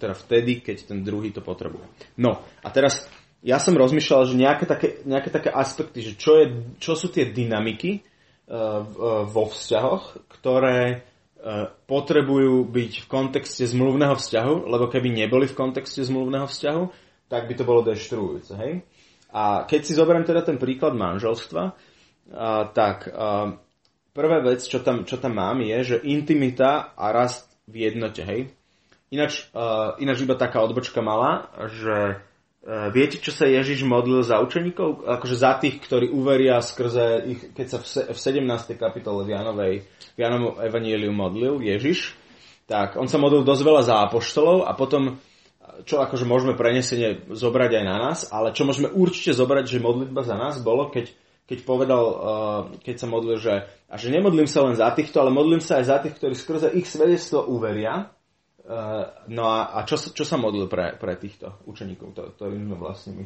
teda 0.00 0.16
vtedy, 0.16 0.64
keď 0.64 0.88
ten 0.88 1.04
druhý 1.04 1.36
to 1.36 1.44
potrebuje. 1.44 1.84
No 2.16 2.40
a 2.64 2.68
teraz 2.72 3.04
ja 3.40 3.56
som 3.56 3.72
rozmýšľal, 3.72 4.28
že 4.28 4.36
nejaké 4.36 4.64
také, 4.68 4.88
nejaké 5.08 5.32
také 5.32 5.48
aspekty, 5.48 6.04
že 6.04 6.12
čo, 6.20 6.36
je, 6.36 6.76
čo 6.76 6.92
sú 6.92 7.08
tie 7.08 7.32
dynamiky 7.32 8.00
uh, 8.00 8.84
vo 9.24 9.48
vzťahoch, 9.48 10.28
ktoré 10.28 11.00
uh, 11.00 11.72
potrebujú 11.88 12.68
byť 12.68 12.92
v 13.04 13.06
kontexte 13.08 13.64
zmluvného 13.64 14.12
vzťahu, 14.12 14.68
lebo 14.68 14.92
keby 14.92 15.08
neboli 15.24 15.48
v 15.48 15.56
kontexte 15.56 16.04
zmluvného 16.04 16.44
vzťahu, 16.44 16.82
tak 17.32 17.48
by 17.48 17.54
to 17.56 17.64
bolo 17.64 17.80
deštruujúce. 17.80 18.52
Hej? 18.60 18.84
A 19.32 19.64
keď 19.64 19.80
si 19.88 19.96
zoberiem 19.96 20.26
teda 20.26 20.44
ten 20.44 20.58
príklad 20.58 20.98
manželstva, 20.98 21.78
tak 22.74 23.06
prvá 24.10 24.38
vec, 24.42 24.66
čo 24.66 24.82
tam, 24.82 25.06
čo 25.06 25.14
tam 25.22 25.38
mám, 25.38 25.62
je, 25.62 25.94
že 25.94 25.96
intimita 26.02 26.90
a 26.98 27.14
rast 27.14 27.46
v 27.70 27.86
jednote. 27.86 28.26
Hej? 28.26 28.50
Ináč, 29.14 29.46
ináč 30.02 30.18
iba 30.26 30.34
taká 30.34 30.58
odbočka 30.66 30.98
malá, 31.06 31.54
že 31.70 32.18
viete, 32.66 33.16
čo 33.16 33.32
sa 33.32 33.48
Ježiš 33.48 33.88
modlil 33.88 34.20
za 34.20 34.36
učeníkov? 34.44 35.08
Akože 35.08 35.36
za 35.36 35.56
tých, 35.56 35.80
ktorí 35.80 36.12
uveria 36.12 36.60
skrze 36.60 37.24
ich, 37.24 37.40
keď 37.56 37.66
sa 37.66 37.78
v, 37.80 37.86
se, 37.88 38.00
v 38.12 38.18
17. 38.44 38.76
kapitole 38.76 39.24
v 39.24 39.32
Janovej, 39.32 39.74
v 39.88 40.18
Janovom 40.20 40.60
evaníliu 40.60 41.12
modlil 41.12 41.56
Ježiš, 41.64 42.12
tak 42.68 42.94
on 43.00 43.08
sa 43.10 43.18
modlil 43.18 43.42
dosť 43.42 43.62
veľa 43.64 43.82
za 43.82 43.96
apoštolov 44.06 44.68
a 44.68 44.76
potom, 44.76 45.18
čo 45.88 45.98
akože 46.04 46.28
môžeme 46.28 46.54
prenesenie 46.54 47.26
zobrať 47.32 47.80
aj 47.80 47.84
na 47.88 47.96
nás, 47.96 48.18
ale 48.28 48.54
čo 48.54 48.68
môžeme 48.68 48.92
určite 48.92 49.34
zobrať, 49.34 49.64
že 49.66 49.82
modlitba 49.82 50.22
za 50.22 50.36
nás 50.36 50.60
bolo, 50.62 50.92
keď, 50.92 51.10
keď 51.48 51.58
povedal, 51.66 52.04
uh, 52.04 52.22
keď 52.84 52.94
sa 52.94 53.06
modlil, 53.10 53.42
že, 53.42 53.66
a 53.88 53.94
že 53.98 54.12
nemodlím 54.12 54.46
sa 54.46 54.62
len 54.68 54.78
za 54.78 54.86
týchto, 54.94 55.18
ale 55.18 55.34
modlím 55.34 55.58
sa 55.58 55.82
aj 55.82 55.84
za 55.88 55.96
tých, 55.98 56.14
ktorí 56.20 56.34
skrze 56.36 56.68
ich 56.76 56.86
svedectvo 56.86 57.42
uveria, 57.42 58.12
no 59.26 59.42
a, 59.50 59.74
a 59.74 59.78
čo, 59.82 59.98
čo 59.98 60.22
sa 60.22 60.38
modlil 60.38 60.70
pre, 60.70 60.94
pre 60.94 61.18
týchto 61.18 61.58
učeníkov, 61.66 62.14
to, 62.14 62.22
ktorým 62.38 62.70
sme 62.70 62.76
vlastne 62.78 63.12
my? 63.18 63.24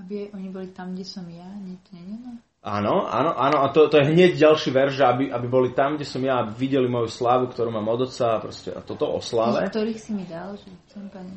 Aby 0.00 0.32
oni 0.34 0.48
boli 0.50 0.68
tam, 0.74 0.96
kde 0.96 1.06
som 1.06 1.22
ja, 1.30 1.46
nie 1.60 1.78
to 1.86 1.94
nie, 1.94 2.18
no? 2.18 2.34
Áno, 2.64 3.04
áno, 3.04 3.36
áno, 3.36 3.60
a 3.60 3.68
to, 3.68 3.92
to 3.92 4.00
je 4.00 4.08
hneď 4.08 4.40
ďalší 4.40 4.72
verš, 4.72 5.04
aby, 5.04 5.28
aby 5.28 5.46
boli 5.52 5.76
tam, 5.76 6.00
kde 6.00 6.08
som 6.08 6.24
ja, 6.24 6.40
aby 6.40 6.64
videli 6.64 6.88
moju 6.88 7.12
slávu, 7.12 7.52
ktorú 7.52 7.68
mám 7.68 7.84
od 7.92 8.08
otca 8.08 8.40
a 8.40 8.40
proste 8.40 8.72
a 8.72 8.80
toto 8.80 9.04
o 9.04 9.20
sláve. 9.20 9.68
Ktorých 9.68 10.00
si 10.00 10.16
mi 10.16 10.24
dal, 10.24 10.56
že 10.56 10.72
som 10.88 11.04
pane. 11.12 11.28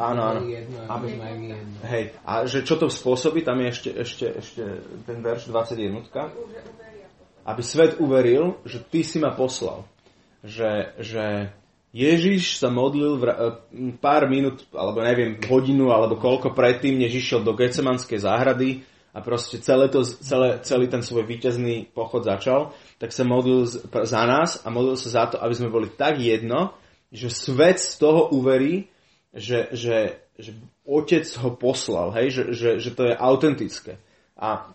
Áno, 0.00 0.20
áno. 0.24 0.40
Jedno, 0.40 0.80
aby 0.88 1.20
jedno. 1.20 1.76
Hej, 1.84 2.16
a 2.24 2.48
že 2.48 2.64
čo 2.64 2.80
to 2.80 2.88
spôsobí, 2.88 3.44
tam 3.44 3.60
je 3.60 3.68
ešte, 3.68 3.90
ešte, 3.92 4.26
ešte 4.40 4.62
ten 5.04 5.20
verš 5.20 5.52
21. 5.52 6.00
Aby 7.44 7.60
svet 7.60 8.00
uveril, 8.00 8.56
že 8.64 8.80
ty 8.80 9.04
si 9.04 9.20
ma 9.20 9.36
poslal. 9.36 9.84
Že, 10.40 10.96
že 10.96 11.52
Ježiš 11.90 12.62
sa 12.62 12.70
modlil 12.70 13.18
v, 13.18 13.22
pár 13.98 14.30
minút, 14.30 14.62
alebo 14.70 15.02
neviem, 15.02 15.42
hodinu, 15.42 15.90
alebo 15.90 16.22
koľko 16.22 16.54
predtým, 16.54 17.02
než 17.02 17.18
išiel 17.18 17.42
do 17.42 17.58
Gecemanskej 17.58 18.22
záhrady, 18.22 18.86
a 19.10 19.18
proste 19.26 19.58
celé 19.58 19.90
to, 19.90 20.06
celé, 20.06 20.62
celý 20.62 20.86
ten 20.86 21.02
svoj 21.02 21.26
víťazný 21.26 21.90
pochod 21.90 22.22
začal, 22.22 22.70
tak 23.02 23.10
sa 23.10 23.26
modlil 23.26 23.66
za 24.06 24.22
nás 24.22 24.62
a 24.62 24.70
modlil 24.70 24.94
sa 24.94 25.10
za 25.10 25.24
to, 25.34 25.36
aby 25.42 25.54
sme 25.54 25.74
boli 25.74 25.90
tak 25.90 26.22
jedno, 26.22 26.78
že 27.10 27.26
svet 27.26 27.82
z 27.82 27.98
toho 27.98 28.30
uverí, 28.30 28.86
že, 29.34 29.66
že, 29.74 30.22
že 30.38 30.54
otec 30.86 31.26
ho 31.42 31.50
poslal, 31.58 32.14
hej? 32.14 32.30
Že, 32.30 32.44
že, 32.54 32.70
že 32.78 32.90
to 32.94 33.02
je 33.10 33.14
autentické. 33.18 33.98
A 34.38 34.70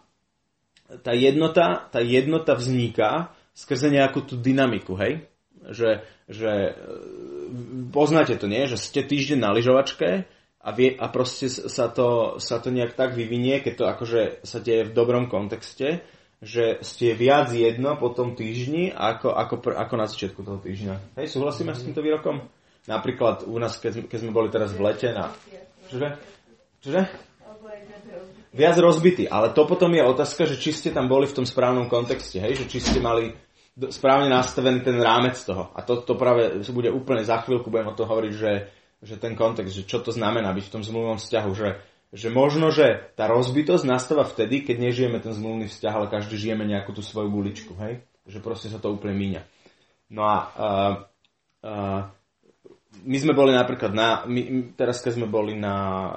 tá 0.99 1.15
jednota, 1.15 1.87
tá 1.87 2.03
jednota 2.03 2.59
vzniká 2.59 3.31
skrze 3.55 3.87
nejakú 3.87 4.19
tú 4.19 4.35
dynamiku, 4.35 4.99
hej? 4.99 5.23
Že, 5.65 6.05
že 6.29 6.51
poznáte 7.89 8.37
to, 8.37 8.45
nie? 8.45 8.69
Že 8.69 8.77
ste 8.77 9.01
týždeň 9.01 9.39
na 9.41 9.49
lyžovačke 9.53 10.29
a, 10.61 10.69
vie, 10.73 10.93
a 10.97 11.05
proste 11.09 11.49
sa 11.49 11.89
to, 11.89 12.37
sa 12.41 12.57
to 12.57 12.73
nejak 12.73 12.97
tak 12.97 13.13
vyvinie, 13.13 13.61
keď 13.61 13.73
to 13.77 13.85
akože 13.85 14.21
sa 14.45 14.57
deje 14.61 14.89
v 14.89 14.95
dobrom 14.97 15.29
kontexte, 15.29 16.05
že 16.45 16.81
ste 16.85 17.17
viac 17.17 17.49
jedno 17.49 17.97
po 17.97 18.13
tom 18.13 18.37
týždni 18.37 18.93
ako, 18.93 19.33
ako, 19.33 19.55
ako 19.73 19.93
na 19.97 20.05
začiatku 20.05 20.41
toho 20.45 20.59
týždňa. 20.61 21.17
Hej, 21.21 21.33
súhlasíme 21.33 21.73
mm-hmm. 21.73 21.81
s 21.81 21.85
týmto 21.85 22.01
výrokom? 22.05 22.45
Napríklad 22.85 23.49
u 23.49 23.57
nás, 23.57 23.81
keď, 23.81 24.05
keď 24.05 24.17
sme 24.21 24.35
boli 24.35 24.53
teraz 24.53 24.69
v 24.73 24.85
lete 24.85 25.09
na... 25.09 25.33
Čože? 25.89 26.09
Čože? 26.85 27.01
Viac 28.55 28.75
rozbitý, 28.79 29.27
ale 29.27 29.51
to 29.51 29.67
potom 29.67 29.91
je 29.91 29.99
otázka, 29.99 30.47
že 30.47 30.55
či 30.55 30.71
ste 30.71 30.89
tam 30.95 31.11
boli 31.11 31.27
v 31.27 31.43
tom 31.43 31.45
správnom 31.49 31.91
kontexte, 31.91 32.39
hej, 32.39 32.63
že 32.63 32.65
či 32.71 32.79
ste 32.79 33.03
mali 33.03 33.35
správne 33.91 34.31
nastavený 34.31 34.81
ten 34.83 34.97
rámec 34.99 35.35
toho. 35.41 35.71
A 35.75 35.83
to, 35.83 36.03
to 36.03 36.15
práve 36.15 36.63
bude 36.71 36.89
úplne 36.91 37.23
za 37.23 37.43
chvíľku, 37.43 37.67
budem 37.67 37.91
o 37.91 37.97
to 37.97 38.07
hovoriť, 38.07 38.33
že 38.33 38.51
že 39.05 39.21
ten 39.21 39.37
kontext, 39.37 39.75
že 39.75 39.83
čo 39.85 40.01
to 40.01 40.09
znamená 40.09 40.49
byť 40.55 40.65
v 40.65 40.73
tom 40.73 40.83
zmluvnom 40.83 41.21
vzťahu, 41.21 41.51
že, 41.53 41.69
že 42.09 42.33
možno, 42.33 42.73
že 42.73 43.13
tá 43.13 43.29
rozbitosť 43.29 43.85
nastáva 43.85 44.25
vtedy, 44.25 44.65
keď 44.65 44.81
nežijeme 44.81 45.21
ten 45.21 45.31
zmluvný 45.35 45.69
vzťah, 45.69 45.93
ale 45.93 46.11
každý 46.11 46.35
žijeme 46.41 46.65
nejakú 46.65 46.95
tú 46.95 47.05
svoju 47.05 47.29
buličku, 47.29 47.77
hej? 47.77 48.01
Že 48.25 48.41
proste 48.41 48.67
sa 48.73 48.81
to 48.81 48.89
úplne 48.89 49.13
míňa. 49.13 49.41
No 50.09 50.25
a 50.25 50.35
uh, 50.41 50.93
uh, 51.61 52.01
my 53.05 53.17
sme 53.21 53.37
boli 53.37 53.53
napríklad 53.53 53.93
na, 53.93 54.25
my, 54.25 54.73
teraz 54.73 55.05
keď 55.05 55.21
sme 55.21 55.27
boli 55.29 55.53
na 55.53 55.75
uh, 55.77 56.11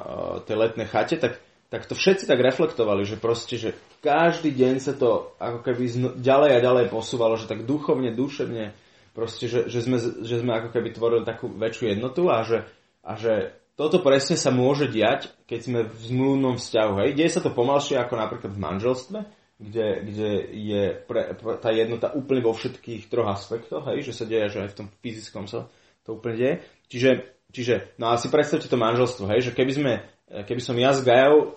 tej 0.47 0.57
letnej 0.57 0.89
chate, 0.89 1.21
tak, 1.21 1.37
tak 1.69 1.85
to 1.85 1.93
všetci 1.93 2.25
tak 2.25 2.41
reflektovali, 2.41 3.05
že 3.05 3.21
proste, 3.21 3.61
že 3.61 3.77
každý 4.01 4.57
deň 4.57 4.75
sa 4.81 4.97
to 4.97 5.37
ako 5.37 5.61
keby 5.61 6.17
ďalej 6.17 6.51
a 6.57 6.65
ďalej 6.65 6.85
posúvalo, 6.89 7.37
že 7.37 7.45
tak 7.45 7.69
duchovne, 7.69 8.09
duševne, 8.09 8.73
proste, 9.13 9.53
že, 9.53 9.69
že, 9.69 9.85
sme, 9.85 10.01
že 10.01 10.37
sme 10.41 10.53
ako 10.57 10.69
keby 10.73 10.97
tvorili 10.97 11.25
takú 11.29 11.53
väčšiu 11.53 11.93
jednotu 11.93 12.33
a 12.33 12.41
že, 12.47 12.65
a 13.05 13.19
že 13.21 13.53
toto 13.77 14.01
presne 14.03 14.35
sa 14.35 14.51
môže 14.51 14.89
diať, 14.91 15.31
keď 15.45 15.61
sme 15.61 15.81
v 15.87 16.03
zmluvnom 16.09 16.59
vzťahu. 16.59 16.93
Hej. 17.05 17.11
Deje 17.15 17.31
sa 17.37 17.45
to 17.45 17.55
pomalšie 17.55 17.95
ako 17.95 18.15
napríklad 18.19 18.51
v 18.51 18.63
manželstve, 18.65 19.19
kde, 19.59 19.87
kde 20.03 20.31
je 20.51 20.83
pre, 21.05 21.35
pre, 21.35 21.59
tá 21.59 21.71
jednota 21.75 22.15
úplne 22.15 22.43
vo 22.43 22.55
všetkých 22.55 23.11
troch 23.11 23.31
aspektoch, 23.31 23.87
hej, 23.91 24.07
že 24.07 24.15
sa 24.15 24.25
deje, 24.27 24.55
že 24.55 24.59
aj 24.67 24.71
v 24.71 24.79
tom 24.83 24.89
fyzickom 25.03 25.45
sa 25.51 25.67
to 26.07 26.19
úplne 26.19 26.37
deje. 26.39 26.55
Čiže, 26.91 27.11
čiže 27.51 27.75
no 27.99 28.15
a 28.15 28.19
si 28.19 28.31
predstavte 28.31 28.71
to 28.71 28.79
manželstvo, 28.79 29.27
hej, 29.35 29.51
že 29.51 29.55
keby 29.55 29.73
sme 29.75 29.93
keby 30.29 30.61
som 30.61 30.77
ja 30.77 30.93
s 30.93 31.01
Gajou 31.01 31.37
e, 31.41 31.49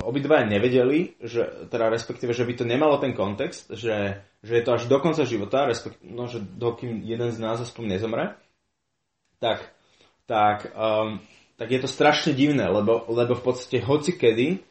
obidva 0.00 0.40
nevedeli, 0.48 1.20
že, 1.20 1.68
teda 1.68 1.92
respektíve, 1.92 2.32
že 2.32 2.48
by 2.48 2.54
to 2.56 2.64
nemalo 2.64 2.96
ten 2.96 3.12
kontext, 3.12 3.68
že, 3.76 4.24
že 4.40 4.52
je 4.56 4.62
to 4.64 4.80
až 4.80 4.88
do 4.88 4.96
konca 4.96 5.28
života, 5.28 5.68
respektíve, 5.68 6.08
no, 6.08 6.24
že 6.24 6.40
dokým 6.40 7.04
jeden 7.04 7.28
z 7.28 7.38
nás 7.38 7.60
aspoň 7.60 7.84
nezomre, 7.84 8.24
tak, 9.44 9.60
tak, 10.24 10.72
um, 10.72 11.20
tak 11.60 11.68
je 11.68 11.80
to 11.84 11.88
strašne 11.88 12.32
divné, 12.32 12.64
lebo, 12.64 13.04
lebo 13.12 13.36
v 13.36 13.44
podstate 13.44 13.84
hoci 13.84 14.16
kedy 14.16 14.64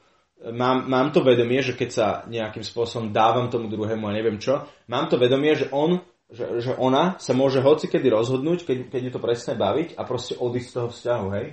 mám, 0.50 0.89
mám 0.89 1.13
to 1.13 1.21
vedomie, 1.21 1.62
že 1.62 1.78
keď 1.78 1.89
sa 1.93 2.08
nejakým 2.26 2.65
spôsobom 2.65 3.13
dávam 3.13 3.54
tomu 3.54 3.69
druhému 3.69 4.10
a 4.10 4.17
neviem 4.17 4.41
čo, 4.41 4.65
mám 4.89 5.13
to 5.13 5.21
vedomie, 5.21 5.54
že 5.54 5.69
on 5.69 6.02
že, 6.28 6.60
že 6.60 6.76
ona 6.76 7.15
sa 7.23 7.32
môže 7.32 7.63
hoci 7.63 7.88
kedy 7.88 8.12
rozhodnúť, 8.12 8.67
keď, 8.67 8.78
keď 8.91 9.02
je 9.08 9.13
to 9.15 9.23
presne 9.23 9.56
baviť 9.56 9.95
a 9.95 10.04
proste 10.04 10.36
odísť 10.36 10.67
z 10.67 10.76
toho 10.76 10.88
vzťahu, 10.91 11.28
hej 11.39 11.47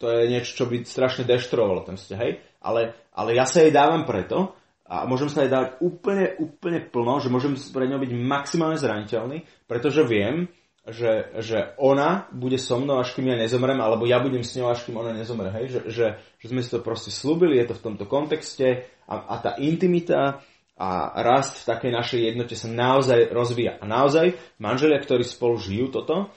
to 0.00 0.08
je 0.08 0.32
niečo, 0.32 0.56
čo 0.56 0.64
by 0.64 0.80
strašne 0.88 1.28
deštrovalo 1.28 1.84
ten 1.84 2.00
vzťah, 2.00 2.20
hej? 2.24 2.40
Ale, 2.64 2.96
ale 3.12 3.36
ja 3.36 3.44
sa 3.44 3.60
jej 3.60 3.68
dávam 3.68 4.08
preto 4.08 4.56
a 4.88 5.04
môžem 5.04 5.28
sa 5.28 5.44
jej 5.44 5.52
dávať 5.52 5.76
úplne, 5.84 6.40
úplne 6.40 6.80
plno, 6.80 7.20
že 7.20 7.28
môžem 7.28 7.52
pre 7.70 7.84
ňou 7.84 8.00
byť 8.00 8.12
maximálne 8.16 8.80
zraniteľný, 8.80 9.44
pretože 9.68 10.00
viem, 10.08 10.48
že, 10.88 11.36
že 11.44 11.76
ona 11.76 12.26
bude 12.32 12.56
so 12.56 12.80
mnou, 12.80 12.98
až 12.98 13.12
kým 13.12 13.28
ja 13.28 13.36
nezomrem, 13.36 13.76
alebo 13.76 14.08
ja 14.08 14.18
budem 14.18 14.40
s 14.40 14.56
ňou, 14.56 14.72
až 14.72 14.88
kým 14.88 14.96
ona 14.96 15.12
nezomre, 15.12 15.52
hej? 15.52 15.68
Že, 15.68 15.80
že, 15.92 16.06
že 16.40 16.46
sme 16.48 16.64
si 16.64 16.72
to 16.72 16.80
proste 16.80 17.12
slúbili, 17.12 17.60
je 17.60 17.68
to 17.68 17.76
v 17.76 17.84
tomto 17.92 18.08
kontexte 18.08 18.88
a, 19.04 19.14
a 19.14 19.34
tá 19.38 19.60
intimita 19.60 20.40
a 20.80 21.12
rast 21.20 21.60
v 21.60 21.68
takej 21.76 21.92
našej 21.92 22.20
jednote 22.32 22.56
sa 22.56 22.64
naozaj 22.72 23.28
rozvíja. 23.36 23.76
A 23.76 23.84
naozaj 23.84 24.40
manželia, 24.56 24.96
ktorí 24.96 25.28
spolu 25.28 25.60
žijú 25.60 25.92
toto, 25.92 26.32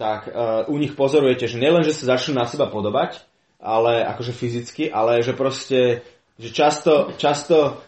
tak 0.00 0.32
uh, 0.32 0.64
u 0.72 0.80
nich 0.80 0.96
pozorujete, 0.96 1.44
že 1.44 1.60
nielen, 1.60 1.84
že 1.84 1.92
sa 1.92 2.16
začnú 2.16 2.40
na 2.40 2.48
seba 2.48 2.72
podobať, 2.72 3.20
ale 3.60 4.00
akože 4.08 4.32
fyzicky, 4.32 4.88
ale 4.88 5.20
že 5.20 5.36
proste, 5.36 6.00
že 6.40 6.48
často, 6.48 7.12
často, 7.20 7.84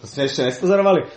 to 0.00 0.04
sme 0.04 0.28
ešte 0.28 0.44
nespozorovali, 0.44 1.08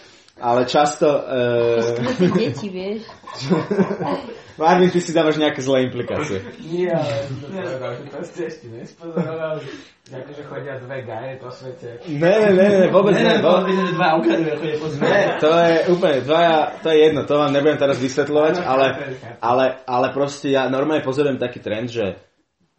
ale 0.41 0.65
často... 0.65 1.07
Uh, 1.09 2.33
deti, 2.37 2.67
vieš. 2.69 3.03
Marvin, 4.57 4.89
ty 4.89 4.97
si 4.97 5.13
dávaš 5.13 5.37
nejaké 5.37 5.61
zlé 5.61 5.85
implikácie. 5.85 6.41
Nie, 6.65 6.89
ale 6.89 7.29
to 7.29 7.45
povedal, 7.45 7.93
že 8.25 8.43
ešte 8.49 8.65
nespozorovali. 8.73 9.61
Akože 10.07 10.43
chodia 10.49 10.81
dve 10.81 11.03
gaje 11.05 11.33
po 11.37 11.51
svete. 11.53 12.01
Ne, 12.09 12.33
ne, 12.41 12.49
ne, 12.57 12.65
ne 12.65 12.87
vôbec 12.89 13.13
ne. 13.13 13.37
Ne, 13.37 13.43
vôbec 13.43 13.75
ne, 13.75 13.91
dva 13.93 14.17
ukraduje, 14.17 14.53
chodia 14.57 14.77
po 14.81 14.87
svete. 14.89 15.03
Ne, 15.05 15.21
to 15.37 15.49
je 15.53 15.73
úplne, 15.93 16.17
dvaja, 16.25 16.57
to 16.81 16.87
je 16.89 16.97
jedno, 16.97 17.21
to 17.29 17.33
vám 17.37 17.51
nebudem 17.53 17.77
teraz 17.77 17.97
vysvetľovať, 18.01 18.55
ale, 18.65 18.87
ale, 19.43 19.65
ale 19.85 20.07
proste 20.09 20.49
ja 20.49 20.65
normálne 20.73 21.05
pozorujem 21.05 21.37
taký 21.37 21.59
trend, 21.61 21.93
že 21.93 22.17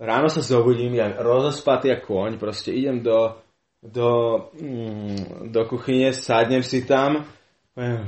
ráno 0.03 0.27
sa 0.27 0.43
zobudím, 0.43 0.99
ja 0.99 1.15
rozospatý 1.15 1.95
ako 1.95 2.07
kôň, 2.11 2.33
proste 2.43 2.75
idem 2.75 3.07
do, 3.07 3.39
do, 3.85 4.11
mm, 4.59 5.53
do 5.55 5.63
kuchyne, 5.69 6.11
sadnem 6.11 6.67
si 6.67 6.83
tam, 6.89 7.29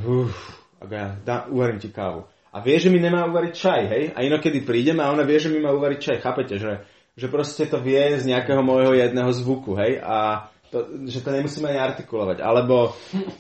uf, 0.03 0.35
a 0.83 0.85
ja 0.91 1.47
uvarím 1.47 1.79
ti 1.79 1.95
kávu 1.95 2.27
a 2.51 2.59
vie, 2.61 2.77
že 2.83 2.91
mi 2.91 2.99
nemá 2.99 3.31
uvariť 3.31 3.53
čaj, 3.55 3.83
hej? 3.87 4.05
A 4.15 4.27
inokedy 4.27 4.67
prídem 4.67 4.99
a 4.99 5.15
ona 5.15 5.23
vie, 5.23 5.39
že 5.39 5.51
mi 5.51 5.63
má 5.63 5.71
uvariť 5.71 5.99
čaj, 6.03 6.17
chápete? 6.19 6.59
Že, 6.59 6.83
že 7.15 7.27
proste 7.31 7.71
to 7.71 7.79
vie 7.79 8.19
z 8.19 8.27
nejakého 8.27 8.59
môjho 8.59 8.99
jedného 8.99 9.31
zvuku, 9.31 9.79
hej? 9.79 10.03
A 10.03 10.51
to, 10.71 11.07
že 11.07 11.23
to 11.23 11.31
nemusím 11.31 11.71
ani 11.71 11.79
artikulovať. 11.79 12.43
Alebo, 12.43 12.95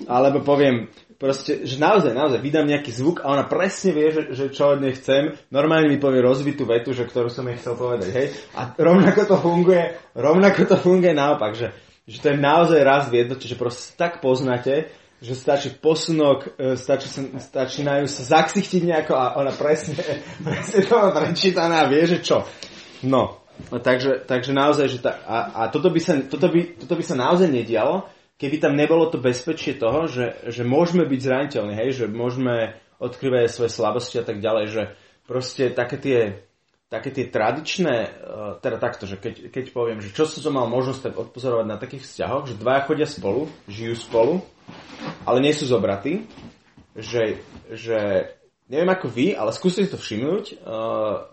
alebo 0.06 0.46
poviem, 0.46 0.90
proste, 1.18 1.66
že 1.66 1.78
naozaj, 1.82 2.14
naozaj 2.14 2.38
vydám 2.38 2.70
nejaký 2.70 2.90
zvuk 2.94 3.26
a 3.26 3.34
ona 3.34 3.50
presne 3.50 3.90
vie, 3.90 4.14
že, 4.14 4.22
že 4.30 4.44
čo 4.54 4.78
od 4.78 4.82
nej 4.82 4.94
chcem. 4.94 5.34
Normálne 5.50 5.90
mi 5.90 5.98
povie 5.98 6.22
rozvitú 6.22 6.62
vetu, 6.66 6.94
že 6.94 7.06
ktorú 7.06 7.30
som 7.30 7.46
jej 7.50 7.58
chcel 7.58 7.74
povedať, 7.74 8.10
hej? 8.14 8.26
A 8.54 8.70
rovnako 8.78 9.26
to 9.26 9.36
funguje, 9.42 9.90
rovnako 10.14 10.70
to 10.70 10.76
funguje 10.78 11.14
naopak, 11.18 11.58
že, 11.58 11.74
že 12.06 12.22
to 12.22 12.30
je 12.30 12.38
naozaj 12.38 12.78
raz 12.86 13.10
v 13.10 13.26
jednote, 13.26 13.46
že 13.50 13.58
proste 13.58 13.98
tak 13.98 14.22
poznáte, 14.22 14.86
že 15.20 15.36
stačí 15.36 15.68
posunok, 15.76 16.56
e, 16.56 16.80
stačí 16.80 17.08
sa, 17.12 17.20
začínajú 17.36 18.08
sa 18.08 18.40
zaksichtiť 18.40 18.82
nejako 18.88 19.14
a 19.14 19.36
ona 19.36 19.52
presne, 19.52 20.00
presne 20.46 20.80
to 20.88 20.94
má 20.96 21.12
prečítané 21.12 21.76
a 21.76 21.88
vie, 21.88 22.02
že 22.08 22.24
čo. 22.24 22.48
No, 23.04 23.40
takže, 23.68 24.24
takže 24.24 24.56
naozaj, 24.56 24.86
že 24.88 24.98
tá, 25.04 25.20
a, 25.24 25.38
a 25.52 25.62
toto, 25.68 25.92
by 25.92 26.00
sa, 26.00 26.16
toto, 26.24 26.48
by, 26.48 26.80
toto 26.80 26.96
by 26.96 27.04
sa 27.04 27.16
naozaj 27.20 27.52
nedialo, 27.52 28.08
keby 28.40 28.56
tam 28.56 28.72
nebolo 28.72 29.12
to 29.12 29.20
bezpečie 29.20 29.76
toho, 29.76 30.08
že, 30.08 30.40
že 30.48 30.64
môžeme 30.64 31.04
byť 31.04 31.20
zraniteľní, 31.20 31.74
hej, 31.76 31.90
že 31.92 32.04
môžeme 32.08 32.72
odkrývať 32.96 33.52
svoje 33.52 33.70
slabosti 33.72 34.16
a 34.20 34.24
tak 34.24 34.40
ďalej, 34.40 34.64
že 34.72 34.82
proste 35.28 35.68
také 35.72 35.96
tie, 36.00 36.18
také 36.90 37.14
tie 37.14 37.30
tradičné, 37.30 37.96
e, 38.02 38.10
teda 38.58 38.82
takto, 38.82 39.06
že 39.06 39.14
keď, 39.14 39.54
keď 39.54 39.64
poviem, 39.70 40.02
že 40.02 40.10
čo 40.10 40.26
som 40.26 40.50
mal 40.50 40.66
možnosť 40.66 41.00
tak 41.06 41.14
odpozorovať 41.14 41.66
na 41.70 41.78
takých 41.78 42.02
vzťahoch, 42.02 42.50
že 42.50 42.58
dvaja 42.58 42.82
chodia 42.90 43.06
spolu, 43.06 43.46
žijú 43.70 43.94
spolu, 43.94 44.34
ale 45.22 45.38
nie 45.38 45.54
sú 45.54 45.70
zobratí, 45.70 46.26
že, 46.98 47.38
že 47.70 48.26
neviem 48.66 48.90
ako 48.90 49.06
vy, 49.06 49.38
ale 49.38 49.54
skúste 49.54 49.86
to 49.86 49.94
všimnúť, 49.94 50.58
uh, 50.66 51.30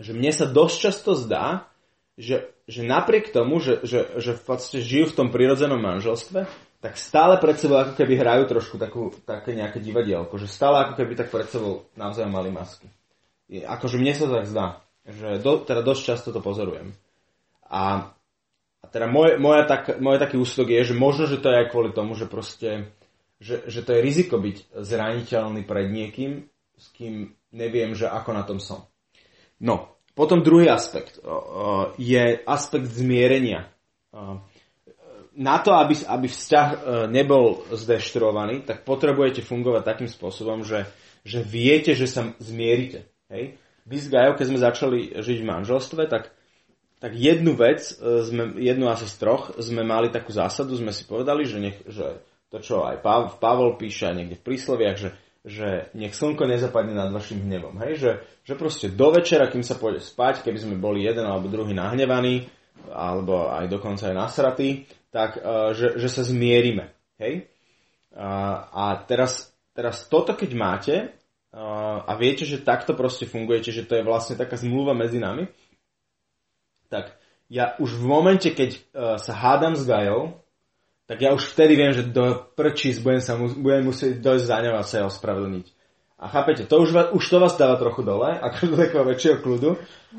že 0.00 0.16
mne 0.16 0.32
sa 0.32 0.48
dosť 0.48 0.76
často 0.80 1.12
zdá, 1.12 1.68
že, 2.16 2.48
že 2.64 2.82
napriek 2.82 3.30
tomu, 3.36 3.60
že, 3.60 3.84
že, 3.84 4.16
že 4.16 4.32
v 4.32 4.42
podstate 4.42 4.80
žijú 4.80 5.12
v 5.12 5.16
tom 5.20 5.28
prirodzenom 5.28 5.78
manželstve, 5.78 6.48
tak 6.80 6.96
stále 6.96 7.36
pred 7.40 7.56
sebou 7.56 7.80
ako 7.80 7.96
keby 7.96 8.16
hrajú 8.16 8.44
trošku 8.48 8.76
takú, 8.80 9.12
také 9.24 9.56
nejaké 9.56 9.80
divadielko, 9.80 10.36
že 10.40 10.48
stále 10.48 10.84
ako 10.84 11.00
keby 11.00 11.12
tak 11.16 11.28
pred 11.28 11.48
sebou 11.48 11.88
navzájom 11.96 12.32
mali 12.32 12.52
masky. 12.52 12.88
Akože 13.50 14.00
mne 14.00 14.12
sa 14.16 14.26
tak 14.30 14.46
zdá, 14.48 14.66
že 15.04 15.40
do, 15.40 15.60
teda 15.60 15.84
dosť 15.84 16.02
často 16.02 16.28
to 16.32 16.40
pozorujem. 16.40 16.96
A, 17.68 18.12
a 18.80 18.84
teda 18.88 19.08
moje, 19.10 19.36
moja 19.36 19.68
tak, 19.68 20.00
moje 20.00 20.20
taký 20.20 20.40
ústok 20.40 20.72
je, 20.72 20.92
že 20.92 20.94
možno, 20.96 21.28
že 21.28 21.40
to 21.40 21.52
je 21.52 21.60
aj 21.64 21.70
kvôli 21.72 21.90
tomu, 21.92 22.16
že 22.16 22.24
proste, 22.24 22.88
že, 23.40 23.64
že 23.68 23.84
to 23.84 23.92
je 23.96 24.04
riziko 24.04 24.40
byť 24.40 24.72
zraniteľný 24.80 25.62
pred 25.64 25.92
niekým, 25.92 26.48
s 26.74 26.86
kým 26.96 27.36
neviem, 27.52 27.92
že 27.92 28.08
ako 28.08 28.30
na 28.32 28.42
tom 28.42 28.58
som. 28.58 28.88
No, 29.60 30.00
potom 30.16 30.42
druhý 30.42 30.70
aspekt 30.70 31.20
je 31.98 32.24
aspekt 32.46 32.86
zmierenia 32.90 33.70
na 35.34 35.58
to, 35.58 35.74
aby, 35.74 35.98
aby 36.06 36.26
vzťah 36.30 36.68
e, 36.70 36.76
nebol 37.10 37.66
zdeštruovaný, 37.74 38.62
tak 38.62 38.86
potrebujete 38.86 39.42
fungovať 39.42 39.82
takým 39.82 40.10
spôsobom, 40.10 40.62
že, 40.62 40.86
že 41.26 41.42
viete, 41.42 41.92
že 41.98 42.06
sa 42.06 42.30
zmierite. 42.38 43.10
Hej? 43.34 43.58
Vy 43.84 43.96
s 44.00 44.08
Gajou, 44.08 44.38
keď 44.38 44.46
sme 44.48 44.58
začali 44.62 45.00
žiť 45.18 45.38
v 45.42 45.50
manželstve, 45.50 46.06
tak, 46.08 46.32
tak 47.02 47.12
jednu 47.12 47.52
vec, 47.58 47.84
e, 47.84 48.24
sme, 48.24 48.56
jednu 48.56 48.88
asi 48.88 49.04
z 49.10 49.14
troch, 49.20 49.52
sme 49.60 49.82
mali 49.84 50.08
takú 50.08 50.32
zásadu, 50.32 50.78
sme 50.78 50.94
si 50.94 51.04
povedali, 51.04 51.44
že, 51.44 51.58
nech, 51.60 51.78
že 51.84 52.22
to, 52.48 52.62
čo 52.62 52.86
aj 52.86 53.02
Pav, 53.02 53.36
Pavol 53.42 53.76
píše 53.76 54.08
niekde 54.14 54.40
v 54.40 54.46
prísloviach, 54.46 54.96
že, 54.96 55.10
že 55.44 55.92
nech 55.92 56.16
slnko 56.16 56.48
nezapadne 56.48 56.96
nad 56.96 57.12
vašim 57.12 57.44
hnevom. 57.44 57.76
Hej? 57.84 57.92
Že, 58.00 58.10
že 58.46 58.54
proste 58.56 58.86
do 58.88 59.12
večera, 59.12 59.52
kým 59.52 59.66
sa 59.66 59.76
pôjde 59.76 60.00
spať, 60.00 60.46
keby 60.46 60.58
sme 60.62 60.76
boli 60.80 61.04
jeden 61.04 61.26
alebo 61.26 61.52
druhý 61.52 61.76
nahnevaní, 61.76 62.48
alebo 62.88 63.52
aj 63.52 63.68
dokonca 63.68 64.08
aj 64.08 64.16
nasratí, 64.16 64.88
tak 65.12 65.36
uh, 65.40 65.76
že, 65.76 66.00
že 66.00 66.08
sa 66.08 66.22
zmierime. 66.24 66.94
Hej? 67.20 67.50
Uh, 68.14 68.64
a 68.70 68.84
teraz, 69.04 69.52
teraz 69.74 70.06
toto, 70.06 70.32
keď 70.32 70.50
máte 70.54 70.94
a 71.54 72.12
viete, 72.18 72.42
že 72.42 72.58
takto 72.58 72.98
proste 72.98 73.30
fungujete, 73.30 73.70
že 73.70 73.86
to 73.86 73.94
je 73.94 74.02
vlastne 74.02 74.34
taká 74.34 74.58
zmluva 74.58 74.90
medzi 74.90 75.22
nami, 75.22 75.46
tak 76.90 77.14
ja 77.46 77.78
už 77.78 78.00
v 78.00 78.04
momente, 78.04 78.50
keď 78.50 78.70
uh, 78.74 78.80
sa 79.22 79.32
hádam 79.34 79.78
s 79.78 79.86
Gajou, 79.86 80.42
tak 81.04 81.20
ja 81.20 81.36
už 81.36 81.52
vtedy 81.52 81.76
viem, 81.76 81.92
že 81.92 82.08
do 82.08 82.48
prčís 82.56 82.98
budem, 82.98 83.20
sa 83.20 83.36
budem 83.36 83.84
musieť 83.86 84.18
dojsť 84.24 84.44
za 84.48 84.58
ňou 84.64 84.74
a 84.74 84.82
sa 84.82 84.94
jej 84.98 85.06
ospravedlniť. 85.06 85.66
A 86.18 86.24
chápete, 86.32 86.64
to 86.64 86.80
už, 86.80 87.12
už 87.12 87.24
to 87.28 87.36
vás 87.38 87.54
dáva 87.60 87.76
trochu 87.76 88.00
dole, 88.02 88.32
ako 88.46 88.74
do 88.74 88.76
takého 88.80 89.04
väčšieho 89.04 89.36
kľudu, 89.38 89.70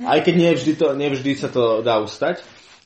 aj 0.08 0.20
keď 0.24 0.34
nie 0.40 0.52
vždy, 0.56 0.74
to, 0.78 0.88
nie 0.96 1.10
vždy 1.12 1.32
sa 1.36 1.50
to 1.52 1.84
dá 1.84 2.00
ustať. 2.00 2.46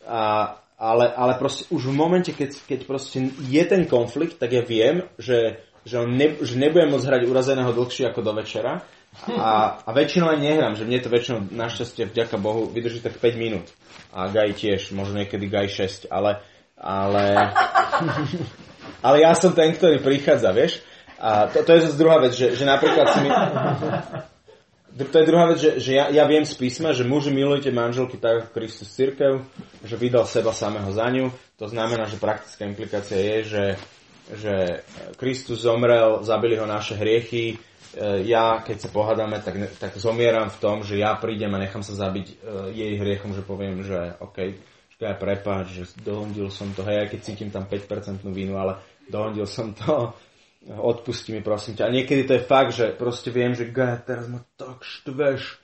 A, 0.10 0.56
ale, 0.80 1.12
ale 1.12 1.34
proste 1.36 1.68
už 1.70 1.92
v 1.92 1.94
momente, 1.94 2.32
keď, 2.32 2.56
keď 2.66 2.80
proste 2.88 3.30
je 3.36 3.64
ten 3.68 3.84
konflikt, 3.86 4.40
tak 4.40 4.56
ja 4.56 4.64
viem, 4.64 5.06
že, 5.20 5.60
že, 5.86 5.96
on 6.00 6.10
ne, 6.15 6.36
že 6.39 6.56
nebudem 6.60 6.92
môcť 6.92 7.08
hrať 7.08 7.22
urazeného 7.28 7.72
dlhšie 7.72 8.10
ako 8.10 8.22
do 8.24 8.34
večera. 8.36 8.84
A, 9.26 9.82
a 9.82 9.89
väčšinou 9.89 10.30
aj 10.30 10.39
nehrám, 10.39 10.78
že 10.78 10.86
mne 10.86 11.02
to 11.02 11.10
väčšinou 11.10 11.50
našťastie 11.50 12.13
vďaka 12.13 12.38
Bohu 12.38 12.70
vydrží 12.70 13.02
tak 13.02 13.18
5 13.18 13.42
minút. 13.42 13.65
A 14.13 14.30
Gaj 14.30 14.54
tiež, 14.58 14.94
možno 14.94 15.18
niekedy 15.18 15.50
Gaj 15.50 15.68
6, 16.06 16.13
ale, 16.13 16.46
ale, 16.78 17.50
ale 19.06 19.15
ja 19.26 19.34
som 19.34 19.58
ten, 19.58 19.74
ktorý 19.74 20.00
prichádza, 20.00 20.54
vieš. 20.54 20.86
A 21.20 21.50
to, 21.52 21.65
to 21.65 21.74
je 21.76 21.89
zase 21.89 22.00
druhá 22.00 22.22
vec, 22.22 22.38
že, 22.38 22.56
že 22.56 22.63
napríklad 22.63 23.06
si 23.12 23.20
mi 23.26 23.30
to 24.98 25.18
je 25.20 25.30
druhá 25.30 25.46
vec, 25.52 25.58
že, 25.60 25.72
že 25.80 25.92
ja, 25.96 26.12
ja 26.12 26.24
viem 26.28 26.44
z 26.44 26.56
písma, 26.60 26.92
že 26.92 27.08
muži 27.08 27.32
milujte 27.32 27.72
manželky 27.72 28.20
tak 28.20 28.46
ako 28.46 28.50
Kristus 28.56 28.92
církev, 28.92 29.44
že 29.84 29.96
vydal 29.96 30.28
seba 30.28 30.52
samého 30.52 30.89
za 30.92 31.08
ňu. 31.08 31.32
To 31.60 31.68
znamená, 31.68 32.08
že 32.08 32.20
praktická 32.20 32.68
implikácia 32.68 33.20
je, 33.20 33.38
že, 33.48 33.63
že 34.36 34.86
Kristus 35.18 35.65
zomrel, 35.65 36.22
zabili 36.22 36.60
ho 36.60 36.70
naše 36.70 36.98
hriechy. 36.98 37.56
E, 37.56 37.58
ja, 38.30 38.62
keď 38.62 38.78
sa 38.86 38.89
pohádame, 38.94 39.42
tak, 39.42 39.58
tak 39.82 39.98
zomieram 39.98 40.54
v 40.54 40.60
tom, 40.62 40.76
že 40.86 41.02
ja 41.02 41.18
prídem 41.18 41.54
a 41.56 41.62
nechám 41.62 41.82
sa 41.82 41.98
zabiť 41.98 42.28
e, 42.28 42.36
jej 42.74 42.94
hriechom, 43.00 43.34
že 43.34 43.42
poviem, 43.42 43.82
že 43.82 44.18
OK, 44.22 44.38
aj 45.00 45.15
prepáč, 45.15 45.65
že 45.80 45.84
dohondil 46.04 46.52
som 46.52 46.76
to, 46.76 46.84
hej, 46.84 47.08
aj 47.08 47.10
keď 47.15 47.20
cítim 47.24 47.50
tam 47.50 47.63
5% 47.65 48.20
vinu, 48.36 48.60
ale 48.60 48.84
dohondil 49.08 49.48
som 49.48 49.72
to 49.72 50.12
odpusti 50.68 51.32
mi 51.32 51.42
prosím 51.42 51.80
ťa. 51.80 51.88
A 51.88 51.96
niekedy 51.96 52.28
to 52.28 52.36
je 52.36 52.44
fakt, 52.44 52.76
že 52.76 52.92
proste 52.92 53.32
viem, 53.32 53.56
že 53.56 53.72
Gaja, 53.72 54.04
teraz 54.04 54.28
ma 54.28 54.44
tak 54.60 54.84
štveš, 54.84 55.56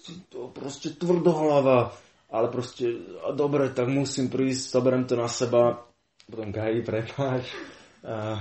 si 0.00 0.12
to 0.32 0.50
proste 0.50 0.98
tvrdohlava, 0.98 1.94
ale 2.32 2.46
proste, 2.50 2.98
a 3.22 3.30
dobre, 3.30 3.70
tak 3.70 3.86
musím 3.86 4.26
prísť, 4.26 4.74
zoberiem 4.74 5.04
to 5.06 5.14
na 5.14 5.30
seba, 5.30 5.86
potom 6.26 6.50
Gaji, 6.50 6.82
prepáč. 6.82 7.46
A, 8.04 8.40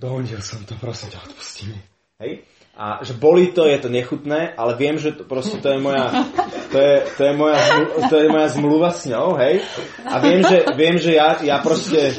dohodil 0.00 0.40
som 0.40 0.64
to, 0.64 0.74
prosím 0.80 1.12
ťa, 1.12 1.18
odpusti 1.28 1.62
mi. 1.68 1.78
Hej? 2.20 2.32
A 2.80 3.04
že 3.04 3.12
boli 3.12 3.52
to, 3.52 3.68
je 3.68 3.76
to 3.76 3.92
nechutné, 3.92 4.56
ale 4.56 4.72
viem, 4.72 4.96
že 4.96 5.12
to, 5.12 5.28
proste 5.28 5.60
to 5.60 5.68
je 5.68 5.78
moja, 5.84 6.24
to 6.72 6.78
je, 6.80 6.96
to 7.18 7.22
je 7.28 7.32
moja, 7.36 7.60
to 8.08 8.16
je 8.16 8.26
moja 8.32 8.48
zmluva 8.56 8.88
s 8.88 9.04
ňou, 9.04 9.36
hej? 9.36 9.60
A 10.08 10.16
viem, 10.16 10.40
že, 10.40 10.64
viem, 10.80 10.96
že 10.96 11.12
ja, 11.12 11.36
ja 11.44 11.60
proste... 11.60 12.16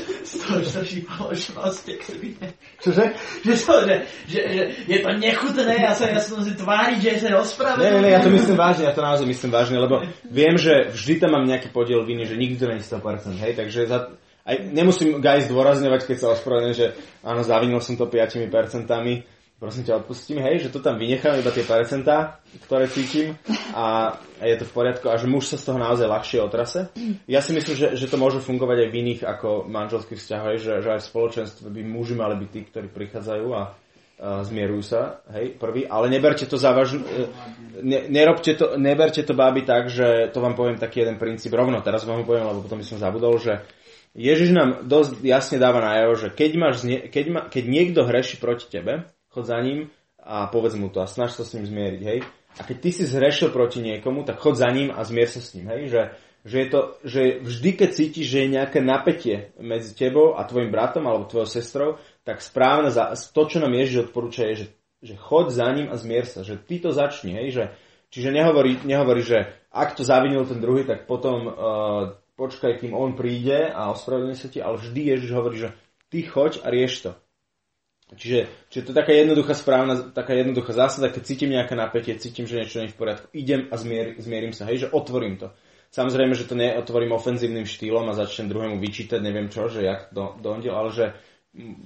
Čože? 2.78 3.18
Že, 3.42 3.54
to, 3.58 3.74
že, 3.90 3.96
že, 4.30 4.40
že, 4.54 4.64
je 4.86 4.98
to 5.02 5.10
nechutné, 5.18 5.74
ja 5.82 5.98
sa, 5.98 6.14
ja 6.14 6.22
som 6.22 6.46
si 6.46 6.54
tváriť, 6.54 7.00
že 7.00 7.26
sa 7.26 7.42
ospravedlňujem. 7.42 7.90
Nie, 7.90 7.98
nie, 7.98 8.06
nie, 8.06 8.14
ja 8.14 8.22
to 8.22 8.30
myslím 8.30 8.58
vážne, 8.60 8.84
ja 8.86 8.94
to 8.94 9.02
naozaj 9.02 9.26
myslím 9.26 9.52
vážne, 9.56 9.78
lebo 9.82 10.06
viem, 10.30 10.56
že 10.62 10.94
vždy 10.94 11.26
tam 11.26 11.42
mám 11.42 11.50
nejaký 11.50 11.74
podiel 11.74 12.06
viny, 12.06 12.30
že 12.30 12.38
nikdy 12.38 12.62
to 12.62 12.70
není 12.70 12.86
100%, 12.86 13.34
hej? 13.42 13.58
Takže 13.58 13.90
za, 13.90 14.14
aj 14.46 14.56
nemusím 14.74 15.22
guys 15.22 15.48
zdôrazňovať, 15.48 16.02
keď 16.10 16.18
sa 16.18 16.28
ospravedlňujem, 16.34 16.78
že 16.78 16.88
áno, 17.22 17.42
zavinil 17.46 17.82
som 17.84 17.94
to 17.96 18.10
5%, 18.10 18.42
prosím 19.62 19.86
ťa, 19.86 20.02
odpustím, 20.02 20.42
hej, 20.42 20.66
že 20.66 20.74
to 20.74 20.82
tam 20.82 20.98
vynechám 20.98 21.38
iba 21.38 21.54
tie 21.54 21.62
percentá, 21.62 22.42
ktoré 22.66 22.90
cítim. 22.90 23.38
A, 23.78 24.18
je 24.42 24.58
to 24.58 24.66
v 24.66 24.74
poriadku. 24.74 25.06
A 25.06 25.22
že 25.22 25.30
muž 25.30 25.54
sa 25.54 25.62
z 25.62 25.70
toho 25.70 25.78
naozaj 25.78 26.10
ľahšie 26.10 26.42
otrase. 26.42 26.90
Ja 27.30 27.46
si 27.46 27.54
myslím, 27.54 27.78
že, 27.78 27.88
že 27.94 28.10
to 28.10 28.18
môže 28.18 28.42
fungovať 28.42 28.78
aj 28.84 28.90
v 28.90 29.00
iných 29.06 29.22
ako 29.22 29.70
manželských 29.70 30.18
vzťahoch, 30.18 30.58
že, 30.58 30.82
že 30.82 30.90
aj 30.98 31.06
v 31.06 31.10
spoločenstve 31.14 31.68
by 31.70 31.82
muži 31.86 32.18
mali 32.18 32.42
byť 32.42 32.50
tí, 32.50 32.62
ktorí 32.74 32.90
prichádzajú 32.90 33.48
a, 33.54 33.64
zmierujú 34.22 34.86
sa, 34.86 35.26
hej, 35.34 35.58
prvý, 35.58 35.90
ale 35.90 36.06
neberte 36.06 36.46
to 36.46 36.54
závažne, 36.54 37.02
ne, 37.82 38.06
nerobte 38.06 38.54
to, 38.54 38.78
neberte 38.78 39.26
to 39.26 39.34
báby 39.34 39.66
tak, 39.66 39.90
že 39.90 40.30
to 40.30 40.38
vám 40.38 40.54
poviem 40.54 40.78
taký 40.78 41.02
jeden 41.02 41.18
princíp 41.18 41.50
rovno, 41.58 41.82
teraz 41.82 42.06
vám 42.06 42.22
ho 42.22 42.26
poviem, 42.30 42.46
lebo 42.46 42.62
potom 42.62 42.78
by 42.78 42.86
som 42.86 43.02
zabudol, 43.02 43.42
že 43.42 43.66
Ježiš 44.12 44.52
nám 44.52 44.70
dosť 44.92 45.24
jasne 45.24 45.56
dáva 45.56 45.80
najavo, 45.80 46.20
že 46.20 46.28
keď, 46.36 46.52
máš, 46.60 46.84
keď, 46.84 47.26
ma, 47.32 47.42
keď 47.48 47.64
niekto 47.64 48.04
hreší 48.04 48.44
proti 48.44 48.68
tebe, 48.68 49.08
chod 49.32 49.48
za 49.48 49.56
ním 49.64 49.88
a 50.20 50.52
povedz 50.52 50.76
mu 50.76 50.92
to 50.92 51.00
a 51.00 51.08
snaž 51.08 51.32
sa 51.32 51.48
s 51.48 51.56
ním 51.56 51.64
zmieriť, 51.64 52.02
hej. 52.04 52.20
A 52.60 52.68
keď 52.68 52.78
ty 52.84 52.90
si 52.92 53.04
zhrešil 53.08 53.56
proti 53.56 53.80
niekomu, 53.80 54.28
tak 54.28 54.44
chod 54.44 54.60
za 54.60 54.68
ním 54.68 54.92
a 54.92 55.00
zmier 55.08 55.32
sa 55.32 55.40
s 55.40 55.56
ním, 55.56 55.72
hej. 55.72 55.88
Že, 55.88 56.02
že, 56.44 56.58
je 56.60 56.68
to, 56.68 56.80
že 57.08 57.22
vždy, 57.40 57.70
keď 57.80 57.90
cítiš, 57.96 58.28
že 58.28 58.40
je 58.44 58.54
nejaké 58.60 58.80
napätie 58.84 59.56
medzi 59.56 59.96
tebou 59.96 60.36
a 60.36 60.44
tvojim 60.44 60.76
bratom 60.76 61.08
alebo 61.08 61.32
tvojou 61.32 61.48
sestrou, 61.48 61.90
tak 62.28 62.44
správne, 62.44 62.92
za, 62.92 63.16
to, 63.16 63.42
čo 63.48 63.64
nám 63.64 63.72
Ježiš 63.72 64.12
odporúča, 64.12 64.52
je, 64.52 64.56
že, 64.56 64.68
že 65.00 65.16
chod 65.16 65.56
za 65.56 65.72
ním 65.72 65.88
a 65.88 65.96
zmier 65.96 66.28
sa, 66.28 66.44
že 66.44 66.60
ty 66.60 66.84
to 66.84 66.92
začni, 66.92 67.40
hej. 67.40 67.48
Že, 67.56 67.64
čiže 68.12 68.30
nehovorí, 68.36 68.84
nehovorí, 68.84 69.24
že 69.24 69.56
ak 69.72 69.96
to 69.96 70.04
zavinil 70.04 70.44
ten 70.44 70.60
druhý, 70.60 70.84
tak 70.84 71.08
potom 71.08 71.48
uh, 71.48 72.21
počkaj, 72.42 72.82
kým 72.82 72.98
on 72.98 73.14
príde 73.14 73.70
a 73.70 73.94
ospravedlní 73.94 74.34
sa 74.34 74.50
ti, 74.50 74.58
ale 74.58 74.82
vždy 74.82 75.02
Ježiš 75.14 75.32
hovorí, 75.38 75.62
že 75.62 75.70
ty 76.10 76.26
choď 76.26 76.66
a 76.66 76.74
rieš 76.74 77.06
to. 77.06 77.12
Čiže, 78.12 78.52
čiže 78.68 78.84
to 78.84 78.92
je 78.92 79.00
taká 79.00 79.14
jednoduchá 79.16 79.56
správna, 79.56 80.12
taká 80.12 80.36
jednoduchá 80.36 80.76
zásada, 80.76 81.08
keď 81.08 81.22
cítim 81.24 81.54
nejaké 81.54 81.80
napätie, 81.80 82.20
cítim, 82.20 82.44
že 82.44 82.60
niečo 82.60 82.84
nie 82.84 82.92
je 82.92 82.96
v 82.98 83.00
poriadku, 83.00 83.28
idem 83.32 83.72
a 83.72 83.80
zmier, 83.80 84.20
zmierim 84.20 84.52
sa, 84.52 84.68
hej, 84.68 84.84
že 84.84 84.92
otvorím 84.92 85.40
to. 85.40 85.48
Samozrejme, 85.96 86.36
že 86.36 86.48
to 86.48 86.60
neotvorím 86.60 87.16
ofenzívnym 87.16 87.64
štýlom 87.64 88.12
a 88.12 88.18
začnem 88.20 88.52
druhému 88.52 88.84
vyčítať, 88.84 89.20
neviem 89.24 89.48
čo, 89.48 89.72
že 89.72 89.88
jak 89.88 90.12
do, 90.12 90.36
dohodil, 90.44 90.76
ale 90.76 90.92
že 90.92 91.06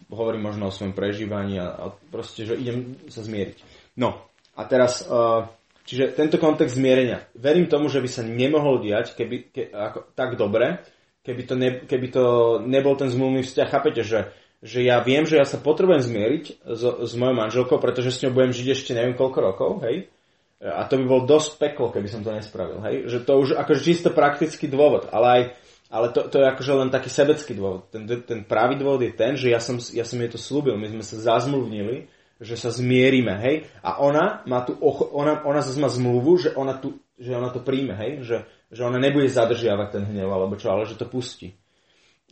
hovorím 0.10 0.46
možno 0.46 0.70
o 0.70 0.74
svojom 0.74 0.98
prežívaní 0.98 1.62
a, 1.62 1.74
a 1.74 1.86
proste, 2.10 2.46
že 2.46 2.58
idem 2.58 2.98
sa 3.10 3.22
zmieriť. 3.22 3.62
No, 3.98 4.26
a 4.58 4.62
teraz, 4.66 5.06
uh, 5.06 5.46
čiže 5.86 6.18
tento 6.18 6.42
kontext 6.42 6.76
zmierenia. 6.76 7.24
Verím 7.38 7.70
tomu, 7.70 7.88
že 7.88 8.02
by 8.02 8.10
sa 8.10 8.26
nemohol 8.26 8.84
diať 8.84 9.16
keby, 9.16 9.38
ke, 9.54 9.64
ako, 9.72 10.12
tak 10.18 10.36
dobre, 10.36 10.84
keby 11.22 11.42
to, 11.46 11.56
ne, 11.56 11.70
keby 11.86 12.08
to 12.12 12.26
nebol 12.66 12.98
ten 12.98 13.08
zmluvný 13.08 13.46
vzťah. 13.46 13.72
Chápete, 13.72 14.04
že 14.04 14.34
že 14.66 14.82
ja 14.82 14.98
viem, 15.06 15.30
že 15.30 15.38
ja 15.38 15.46
sa 15.46 15.62
potrebujem 15.62 16.02
zmieriť 16.02 16.66
s, 16.66 16.84
s 17.06 17.14
mojou 17.14 17.38
manželkou, 17.38 17.78
pretože 17.78 18.10
s 18.10 18.26
ňou 18.26 18.34
budem 18.34 18.50
žiť 18.50 18.68
ešte 18.74 18.92
neviem 18.98 19.14
koľko 19.14 19.40
rokov, 19.46 19.72
hej? 19.86 20.10
A 20.58 20.90
to 20.90 20.98
by 20.98 21.06
bol 21.06 21.22
dosť 21.30 21.62
peklo, 21.62 21.94
keby 21.94 22.10
som 22.10 22.26
to 22.26 22.34
nespravil, 22.34 22.82
hej? 22.82 23.06
Že 23.06 23.18
to 23.30 23.34
už 23.46 23.50
akože 23.62 23.82
čisto 23.86 24.10
praktický 24.10 24.66
dôvod, 24.66 25.14
ale 25.14 25.28
aj 25.30 25.42
ale 25.86 26.10
to, 26.12 26.26
to 26.28 26.42
je 26.42 26.50
akože 26.50 26.72
len 26.82 26.90
taký 26.90 27.14
sebecký 27.14 27.54
dôvod. 27.54 27.88
Ten, 27.94 28.10
ten 28.10 28.42
pravý 28.42 28.74
dôvod 28.76 29.06
je 29.06 29.14
ten, 29.14 29.38
že 29.38 29.54
ja 29.54 29.62
som, 29.62 29.78
ja 29.78 30.02
som 30.02 30.18
jej 30.18 30.28
to 30.34 30.42
slúbil, 30.42 30.76
my 30.82 30.90
sme 30.90 31.06
sa 31.06 31.22
zazmluvnili, 31.22 32.10
že 32.40 32.60
sa 32.60 32.68
zmierime, 32.68 33.36
hej? 33.40 33.56
A 33.80 34.04
ona 34.04 34.44
má 34.44 34.68
tu, 34.68 34.76
ona, 34.84 35.40
ona 35.48 35.64
zase 35.64 35.80
má 35.80 35.88
zmluvu, 35.88 36.36
že 36.36 36.50
ona, 36.52 36.76
tu, 36.76 37.00
že 37.16 37.32
ona 37.32 37.48
to 37.52 37.64
príjme, 37.64 37.96
hej? 37.96 38.12
Že, 38.28 38.38
že 38.76 38.82
ona 38.84 39.00
nebude 39.00 39.32
zadržiavať 39.32 39.88
ten 39.96 40.04
hnev 40.04 40.28
alebo 40.28 40.60
čo, 40.60 40.76
ale 40.76 40.84
že 40.84 41.00
to 41.00 41.08
pustí. 41.08 41.56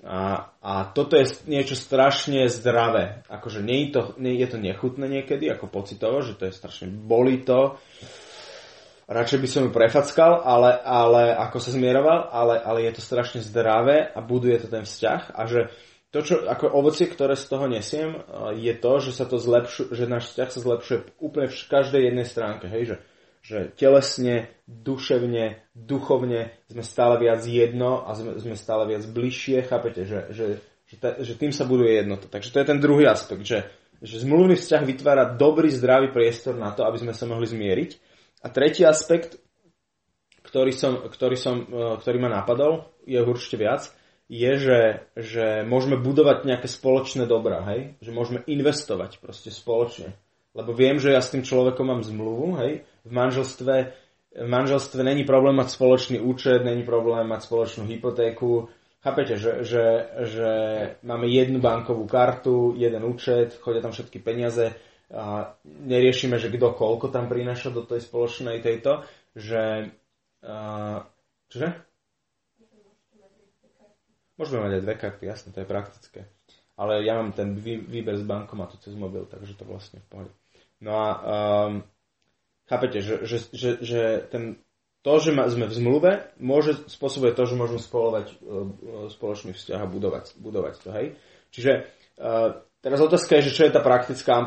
A, 0.03 0.51
a 0.59 0.91
toto 0.91 1.15
je 1.15 1.31
niečo 1.47 1.79
strašne 1.79 2.51
zdravé. 2.51 3.23
Akože 3.31 3.63
nie 3.63 3.87
je 3.87 3.89
to, 3.95 4.01
nie 4.19 4.35
je 4.35 4.51
to 4.51 4.57
nechutné 4.59 5.07
niekedy, 5.07 5.47
ako 5.47 5.71
pocitovo, 5.71 6.19
že 6.19 6.35
to 6.35 6.51
je 6.51 6.53
strašne, 6.53 6.91
bolí 6.91 7.39
to. 7.47 7.79
Radšej 9.07 9.39
by 9.39 9.47
som 9.47 9.61
ju 9.67 9.71
prefackal, 9.71 10.43
ale, 10.43 10.75
ale 10.83 11.31
ako 11.31 11.59
sa 11.59 11.71
zmieroval, 11.71 12.27
ale, 12.31 12.59
ale 12.59 12.87
je 12.87 12.99
to 12.99 13.01
strašne 13.03 13.39
zdravé 13.39 14.11
a 14.11 14.19
buduje 14.19 14.59
to 14.63 14.67
ten 14.67 14.83
vzťah. 14.83 15.35
A 15.35 15.41
že 15.47 15.71
to, 16.13 16.21
čo, 16.21 16.35
ako 16.45 16.69
ovocie, 16.69 17.09
ktoré 17.09 17.33
z 17.33 17.49
toho 17.49 17.65
nesiem, 17.65 18.21
je 18.53 18.73
to, 18.77 18.93
že 19.01 19.11
sa 19.17 19.25
to 19.25 19.41
zlepšu, 19.41 19.89
že 19.89 20.05
náš 20.05 20.29
vzťah 20.29 20.49
sa 20.53 20.59
zlepšuje 20.61 20.97
úplne 21.17 21.49
v 21.49 21.57
každej 21.57 22.01
jednej 22.13 22.27
stránke. 22.29 22.69
Hej? 22.69 22.93
Že 22.93 22.95
že 23.43 23.75
telesne, 23.75 24.47
duševne, 24.71 25.67
duchovne 25.75 26.55
sme 26.71 26.79
stále 26.79 27.19
viac 27.19 27.43
jedno 27.43 28.07
a 28.07 28.15
sme, 28.15 28.39
sme 28.39 28.55
stále 28.55 28.87
viac 28.87 29.03
bližšie, 29.03 29.67
chápete, 29.67 30.07
že, 30.07 30.19
že, 30.31 30.45
že, 30.87 30.95
ta, 30.95 31.19
že 31.19 31.35
tým 31.35 31.51
sa 31.51 31.67
buduje 31.67 31.99
jednota. 31.99 32.31
Takže 32.31 32.55
to 32.55 32.59
je 32.63 32.69
ten 32.71 32.79
druhý 32.79 33.03
aspekt, 33.03 33.43
že, 33.43 33.67
že 33.99 34.23
zmluvný 34.23 34.55
vzťah 34.55 34.83
vytvára 34.87 35.23
dobrý, 35.35 35.67
zdravý 35.75 36.15
priestor 36.15 36.55
na 36.55 36.71
to, 36.71 36.87
aby 36.87 37.03
sme 37.03 37.11
sa 37.11 37.27
mohli 37.27 37.43
zmieriť. 37.43 37.91
A 38.43 38.47
tretí 38.47 38.87
aspekt, 38.87 39.35
ktorý, 40.47 40.71
som, 40.71 41.03
ktorý, 41.11 41.35
som, 41.35 41.67
e, 41.67 41.99
ktorý 41.99 42.23
ma 42.23 42.31
napadol, 42.31 42.95
je 43.03 43.19
určite 43.19 43.59
viac, 43.59 43.91
je, 44.31 44.51
že, 44.57 44.81
že 45.19 45.45
môžeme 45.67 45.99
budovať 45.99 46.47
nejaké 46.47 46.67
spoločné 46.71 47.27
dobrá, 47.27 47.61
hej? 47.73 47.99
Že 47.99 48.11
môžeme 48.15 48.39
investovať 48.47 49.19
proste 49.19 49.51
spoločne. 49.51 50.15
Lebo 50.53 50.71
viem, 50.71 51.01
že 51.01 51.11
ja 51.11 51.21
s 51.21 51.33
tým 51.33 51.41
človekom 51.41 51.89
mám 51.89 52.01
zmluvu, 52.05 52.61
hej, 52.61 52.85
v 53.03 53.11
manželstve, 53.11 53.75
v 54.37 54.49
manželstve 54.49 55.01
není 55.01 55.25
problém 55.25 55.57
mať 55.57 55.73
spoločný 55.73 56.17
účet, 56.21 56.61
není 56.61 56.85
problém 56.85 57.25
mať 57.25 57.49
spoločnú 57.49 57.89
hypotéku. 57.89 58.69
Chápete, 59.03 59.35
že, 59.35 59.65
že, 59.67 59.85
že 60.29 60.51
máme 61.03 61.27
jednu 61.27 61.59
bankovú 61.59 62.07
kartu, 62.07 62.77
jeden 62.77 63.03
účet, 63.03 63.59
chodia 63.59 63.83
tam 63.83 63.91
všetky 63.91 64.21
peniaze, 64.21 64.71
a 65.13 65.53
neriešime, 65.65 66.41
že 66.41 66.49
kto 66.49 66.73
koľko 66.73 67.13
tam 67.13 67.29
prináša 67.29 67.69
do 67.69 67.85
tej 67.85 68.01
spoločnej 68.01 68.65
tejto, 68.65 69.05
že... 69.37 69.93
A, 70.41 71.05
čože? 71.53 71.69
Môžeme 74.33 74.65
mať 74.65 74.81
aj 74.81 74.83
dve 74.83 74.95
karty, 74.97 75.23
jasne, 75.29 75.49
to 75.53 75.61
je 75.61 75.69
praktické. 75.69 76.25
Ale 76.73 77.05
ja 77.05 77.21
mám 77.21 77.37
ten 77.37 77.53
výber 77.61 78.17
z 78.17 78.25
bankomatu 78.25 78.81
cez 78.81 78.97
mobil, 78.97 79.29
takže 79.29 79.53
to 79.53 79.63
vlastne 79.65 80.01
v 80.01 80.07
pohode. 80.09 80.31
No 80.81 80.97
a 80.97 81.09
um, 81.13 81.85
chápete, 82.65 82.99
že, 83.05 83.29
že, 83.29 83.37
že, 83.53 83.69
že 83.79 84.01
ten, 84.33 84.57
to, 85.05 85.13
že 85.21 85.37
sme 85.37 85.69
v 85.69 85.73
zmluve, 85.77 86.11
môže 86.41 86.89
spôsobuje 86.89 87.37
to, 87.37 87.45
že 87.45 87.59
môžeme 87.59 87.77
spolovať 87.77 88.25
uh, 88.33 89.07
spoločný 89.13 89.53
vzťah 89.53 89.79
a 89.85 89.87
budovať, 89.87 90.25
budovať 90.41 90.73
to, 90.81 90.89
hej? 90.97 91.07
Čiže 91.53 91.71
uh, 92.17 92.57
teraz 92.81 92.99
otázka 93.05 93.37
je, 93.37 93.53
že 93.53 93.55
čo 93.55 93.63
je 93.69 93.75
tá 93.77 93.85
praktická 93.85 94.41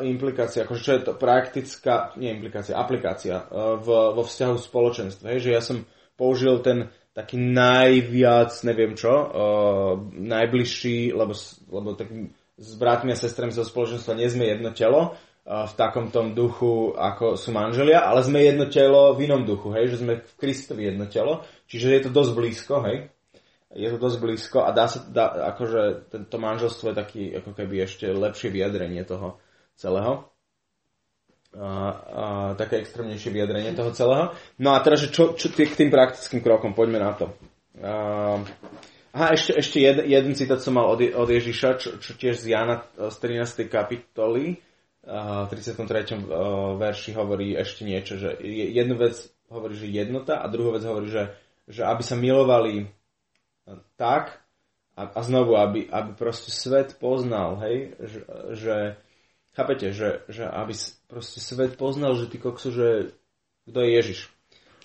implikácia, 0.00 0.64
akože 0.64 0.80
čo 0.80 0.92
je 0.96 1.02
to 1.04 1.12
praktická, 1.12 2.16
nie 2.16 2.32
implikácia, 2.32 2.72
aplikácia 2.72 3.44
uh, 3.44 3.76
v, 3.76 4.16
vo 4.16 4.24
vzťahu 4.24 4.56
spoločenstva, 4.56 5.36
hej? 5.36 5.44
Že 5.44 5.50
ja 5.52 5.60
som 5.60 5.84
použil 6.16 6.56
ten 6.64 6.88
taký 7.16 7.40
najviac, 7.40 8.52
neviem 8.68 8.92
čo, 8.92 9.08
uh, 9.08 9.96
najbližší, 10.12 11.16
lebo, 11.16 11.32
lebo 11.72 11.96
tak 11.96 12.12
s 12.60 12.72
bratmi 12.76 13.12
a 13.12 13.16
sestrami 13.16 13.56
zo 13.56 13.64
spoločenstva 13.64 14.12
nie 14.12 14.28
sme 14.28 14.52
jedno 14.52 14.76
telo, 14.76 15.16
v 15.46 15.74
takom 15.78 16.10
tom 16.10 16.34
duchu, 16.34 16.90
ako 16.98 17.38
sú 17.38 17.54
manželia, 17.54 18.02
ale 18.02 18.26
sme 18.26 18.42
jedno 18.42 18.66
telo 18.66 19.14
v 19.14 19.30
inom 19.30 19.46
duchu, 19.46 19.70
hej, 19.78 19.94
že 19.94 20.02
sme 20.02 20.18
v 20.18 20.32
Kristovi 20.34 20.90
jedno 20.90 21.06
telo, 21.06 21.46
čiže 21.70 21.94
je 21.94 22.00
to 22.02 22.10
dosť 22.10 22.32
blízko, 22.34 22.74
hej, 22.82 23.14
je 23.70 23.88
to 23.94 23.98
dosť 24.02 24.18
blízko 24.18 24.58
a 24.66 24.74
dá 24.74 24.90
sa, 24.90 25.06
dá, 25.06 25.54
akože 25.54 26.10
tento 26.10 26.36
manželstvo 26.42 26.90
je 26.90 26.96
taký, 26.98 27.22
ako 27.38 27.50
keby 27.54 27.86
ešte 27.86 28.10
lepšie 28.10 28.50
vyjadrenie 28.50 29.06
toho 29.06 29.38
celého. 29.78 30.26
A, 31.54 31.62
a, 31.62 31.72
také 32.58 32.82
extrémnejšie 32.82 33.30
vyjadrenie 33.32 33.72
toho 33.72 33.94
celého. 33.94 34.34
No 34.58 34.74
a 34.74 34.82
teraz, 34.82 35.06
že 35.06 35.14
čo, 35.14 35.38
čo 35.38 35.48
k 35.54 35.78
tým 35.78 35.88
praktickým 35.88 36.42
krokom, 36.42 36.74
poďme 36.74 36.98
na 37.00 37.12
to. 37.14 37.30
A, 37.80 37.92
aha, 39.14 39.28
ešte, 39.32 39.56
ešte 39.56 39.78
jed, 39.80 40.04
jeden 40.04 40.34
citát 40.34 40.58
som 40.58 40.76
mal 40.76 40.90
od, 40.90 41.00
od 41.00 41.28
Ježiša, 41.30 41.68
čo, 41.80 41.90
čo 42.02 42.12
tiež 42.18 42.42
z 42.42 42.52
Jana 42.52 42.84
z 42.98 43.16
13. 43.22 43.70
kapitoly, 43.70 44.60
v 45.06 45.48
33. 45.54 46.18
verši 46.82 47.14
hovorí 47.14 47.54
ešte 47.54 47.86
niečo, 47.86 48.18
že 48.18 48.34
jednu 48.42 48.98
vec 48.98 49.14
hovorí, 49.46 49.78
že 49.78 49.86
jednota 49.86 50.42
a 50.42 50.50
druhú 50.50 50.74
vec 50.74 50.82
hovorí, 50.82 51.06
že, 51.06 51.30
že 51.70 51.86
aby 51.86 52.02
sa 52.02 52.18
milovali 52.18 52.90
tak 53.94 54.42
a, 54.98 55.06
a 55.06 55.20
znovu, 55.22 55.54
aby, 55.54 55.86
aby 55.86 56.10
proste 56.18 56.50
svet 56.50 56.98
poznal, 56.98 57.62
hej, 57.62 57.94
že, 58.02 58.20
že 58.58 58.76
chápete, 59.56 59.96
že, 59.96 60.20
že 60.28 60.44
aby 60.44 60.76
proste 61.08 61.40
svet 61.40 61.80
poznal, 61.80 62.12
že 62.20 62.28
ty 62.28 62.36
koksu, 62.36 62.68
že 62.70 62.88
kto 63.66 63.78
je 63.80 63.90
Ježiš. 63.96 64.20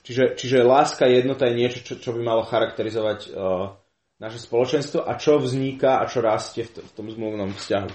Čiže, 0.02 0.34
čiže 0.34 0.66
láska, 0.66 1.06
jednota 1.06 1.46
je 1.46 1.60
niečo, 1.60 1.80
čo, 1.86 1.94
čo 2.02 2.10
by 2.16 2.26
malo 2.26 2.42
charakterizovať 2.42 3.20
uh, 3.30 3.78
naše 4.18 4.42
spoločenstvo 4.42 5.06
a 5.06 5.14
čo 5.20 5.38
vzniká 5.38 6.02
a 6.02 6.10
čo 6.10 6.26
rastie 6.26 6.66
v, 6.66 6.80
t- 6.80 6.82
v 6.82 6.92
tom 6.98 7.06
zmluvnom 7.12 7.54
vzťahu. 7.54 7.92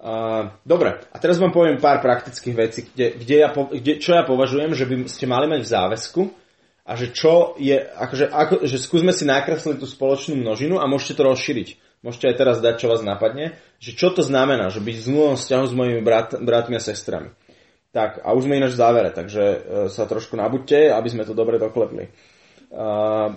Uh, 0.00 0.52
dobre, 0.64 1.00
a 1.12 1.16
teraz 1.16 1.40
vám 1.40 1.52
poviem 1.52 1.80
pár 1.80 2.04
praktických 2.04 2.56
vecí, 2.56 2.80
kde, 2.92 3.20
kde 3.20 3.36
ja, 3.40 3.48
kde, 3.52 3.92
čo 4.00 4.16
ja 4.16 4.24
považujem, 4.24 4.72
že 4.76 4.84
by 4.84 5.08
ste 5.08 5.24
mali 5.28 5.48
mať 5.48 5.60
v 5.64 5.72
záväzku 5.72 6.22
a 6.84 6.92
že 6.96 7.12
čo 7.12 7.56
je, 7.60 7.76
akože, 7.76 8.32
ako, 8.32 8.54
že 8.64 8.76
skúsme 8.80 9.12
si 9.12 9.28
nakresliť 9.28 9.76
tú 9.80 9.84
spoločnú 9.88 10.40
množinu 10.40 10.80
a 10.80 10.88
môžete 10.88 11.20
to 11.20 11.28
rozšíriť. 11.28 11.68
Môžete 12.00 12.32
aj 12.32 12.36
teraz 12.40 12.56
dať, 12.64 12.80
čo 12.80 12.88
vás 12.88 13.04
napadne, 13.04 13.60
že 13.76 13.92
čo 13.92 14.08
to 14.08 14.24
znamená, 14.24 14.72
že 14.72 14.80
byť 14.80 14.96
v 14.96 15.06
zmluvnom 15.06 15.36
vzťahu 15.36 15.64
s 15.68 15.74
mojimi 15.76 16.00
brat, 16.00 16.32
bratmi 16.40 16.80
a 16.80 16.82
sestrami. 16.82 17.28
Tak, 17.92 18.24
a 18.24 18.32
už 18.32 18.48
sme 18.48 18.56
ináč 18.56 18.78
v 18.78 18.82
závere, 18.86 19.10
takže 19.12 19.44
uh, 19.44 19.58
sa 19.92 20.08
trošku 20.08 20.38
nabuďte, 20.38 20.94
aby 20.94 21.08
sme 21.12 21.26
to 21.28 21.36
dobre 21.36 21.60
doklepli. 21.60 22.08
Uh, 22.70 23.36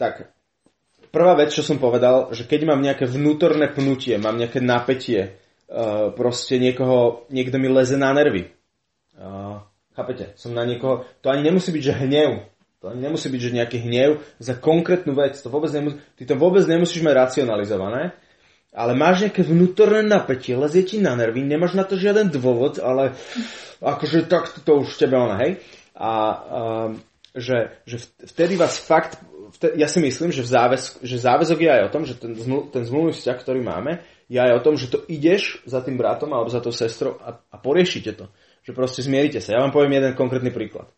tak, 0.00 0.34
prvá 1.14 1.38
vec, 1.38 1.54
čo 1.54 1.62
som 1.62 1.78
povedal, 1.78 2.34
že 2.34 2.48
keď 2.48 2.66
mám 2.66 2.82
nejaké 2.82 3.06
vnútorné 3.06 3.70
pnutie, 3.70 4.18
mám 4.18 4.40
nejaké 4.40 4.58
napätie, 4.58 5.38
uh, 5.68 6.10
proste 6.16 6.58
niekoho, 6.58 7.28
niekto 7.30 7.60
mi 7.60 7.70
leze 7.70 7.94
na 7.94 8.10
nervy. 8.10 8.50
Uh, 9.14 9.62
chápete? 9.94 10.34
Som 10.34 10.56
na 10.56 10.66
niekoho, 10.66 11.06
to 11.22 11.30
ani 11.30 11.46
nemusí 11.46 11.70
byť, 11.70 11.82
že 11.84 11.98
hnev. 12.08 12.30
To 12.84 12.92
nemusí 12.92 13.32
byť, 13.32 13.40
že 13.40 13.56
nejaký 13.56 13.78
hnev 13.80 14.20
za 14.36 14.60
konkrétnu 14.60 15.16
vec. 15.16 15.40
To 15.40 15.48
vôbec 15.48 15.72
nemusí, 15.72 15.96
ty 16.20 16.28
to 16.28 16.36
vôbec 16.36 16.68
nemusíš 16.68 17.00
mať 17.00 17.16
racionalizované, 17.16 18.12
ale 18.76 18.92
máš 18.92 19.24
nejaké 19.24 19.40
vnútorné 19.40 20.04
napätie, 20.04 20.52
lezie 20.52 20.84
ti 20.84 21.00
na 21.00 21.16
nervy, 21.16 21.40
nemáš 21.40 21.72
na 21.72 21.88
to 21.88 21.96
žiaden 21.96 22.28
dôvod, 22.28 22.76
ale 22.76 23.16
akože 23.80 24.28
tak 24.28 24.52
to 24.68 24.84
už 24.84 25.00
tebe 25.00 25.16
ona, 25.16 25.40
hej. 25.40 25.64
A 25.96 26.12
um, 26.12 27.00
že, 27.32 27.72
že 27.88 28.04
vtedy 28.20 28.60
vás 28.60 28.76
fakt, 28.76 29.16
vtedy, 29.56 29.80
ja 29.80 29.88
si 29.88 30.04
myslím, 30.04 30.28
že, 30.28 30.44
v 30.44 30.52
záväz, 30.52 30.82
že 31.00 31.16
záväzok 31.24 31.58
je 31.64 31.70
aj 31.72 31.82
o 31.88 31.92
tom, 31.96 32.02
že 32.04 32.20
ten, 32.20 32.36
ten 32.68 32.82
zmluvný 32.84 33.16
vzťah, 33.16 33.38
ktorý 33.40 33.64
máme, 33.64 34.04
je 34.28 34.36
aj 34.36 34.60
o 34.60 34.64
tom, 34.64 34.76
že 34.76 34.92
to 34.92 35.00
ideš 35.08 35.64
za 35.64 35.80
tým 35.80 35.96
bratom 35.96 36.28
alebo 36.36 36.52
za 36.52 36.60
tou 36.60 36.74
sestrou 36.74 37.16
a, 37.16 37.40
a 37.40 37.56
poriešite 37.56 38.12
to. 38.12 38.28
Že 38.60 38.76
proste 38.76 39.00
zmierite 39.00 39.40
sa. 39.40 39.56
Ja 39.56 39.64
vám 39.64 39.72
poviem 39.72 39.96
jeden 39.96 40.12
konkrétny 40.16 40.52
príklad. 40.52 40.88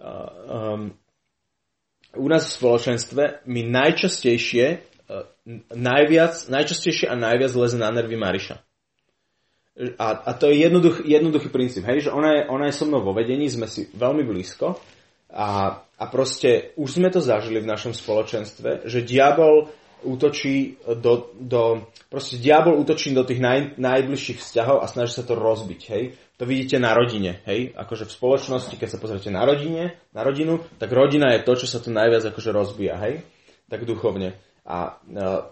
Uh, 0.00 0.28
um, 0.48 0.82
u 2.16 2.26
nás 2.28 2.48
v 2.48 2.56
spoločenstve 2.60 3.22
mi 3.48 3.64
najčastejšie, 3.66 4.66
uh, 5.08 5.26
najviac, 5.72 6.48
najčastejšie 6.48 7.08
a 7.08 7.16
najviac 7.16 7.52
leze 7.56 7.76
na 7.80 7.88
nervy 7.92 8.16
Mariša. 8.20 8.56
A, 9.96 10.06
a 10.28 10.30
to 10.36 10.52
je 10.52 10.60
jednoduch, 10.60 11.00
jednoduchý 11.08 11.48
princíp, 11.48 11.88
hej, 11.88 12.08
že 12.08 12.10
ona 12.12 12.30
je, 12.36 12.40
ona 12.44 12.64
je 12.68 12.76
so 12.76 12.84
mnou 12.84 13.00
vo 13.00 13.16
vedení, 13.16 13.48
sme 13.48 13.64
si 13.64 13.88
veľmi 13.96 14.20
blízko 14.20 14.76
a, 15.32 15.80
a 15.80 16.04
proste 16.12 16.76
už 16.76 17.00
sme 17.00 17.08
to 17.08 17.24
zažili 17.24 17.64
v 17.64 17.70
našom 17.72 17.96
spoločenstve, 17.96 18.84
že 18.84 19.00
diabol 19.00 19.72
útočí 20.04 20.76
do, 21.00 21.32
do 21.40 21.88
proste 22.12 22.36
diabol 22.36 22.76
útočí 22.84 23.16
do 23.16 23.24
tých 23.24 23.40
naj, 23.40 23.80
najbližších 23.80 24.44
vzťahov 24.44 24.84
a 24.84 24.90
snaží 24.90 25.16
sa 25.16 25.24
to 25.24 25.38
rozbiť, 25.38 25.80
hej. 25.88 26.20
To 26.42 26.50
vidíte 26.50 26.82
na 26.82 26.90
rodine, 26.90 27.38
hej. 27.46 27.70
Akože 27.70 28.02
v 28.02 28.18
spoločnosti, 28.18 28.74
keď 28.74 28.88
sa 28.90 28.98
pozriete 28.98 29.30
na 29.30 29.46
rodine, 29.46 30.02
na 30.10 30.26
rodinu, 30.26 30.58
tak 30.74 30.90
rodina 30.90 31.30
je 31.38 31.46
to, 31.46 31.54
čo 31.54 31.70
sa 31.70 31.78
tu 31.78 31.94
najviac 31.94 32.34
akože 32.34 32.50
rozbíja, 32.50 32.98
hej. 32.98 33.22
Tak 33.70 33.86
duchovne. 33.86 34.34
A 34.66 34.98
uh, 34.98 35.46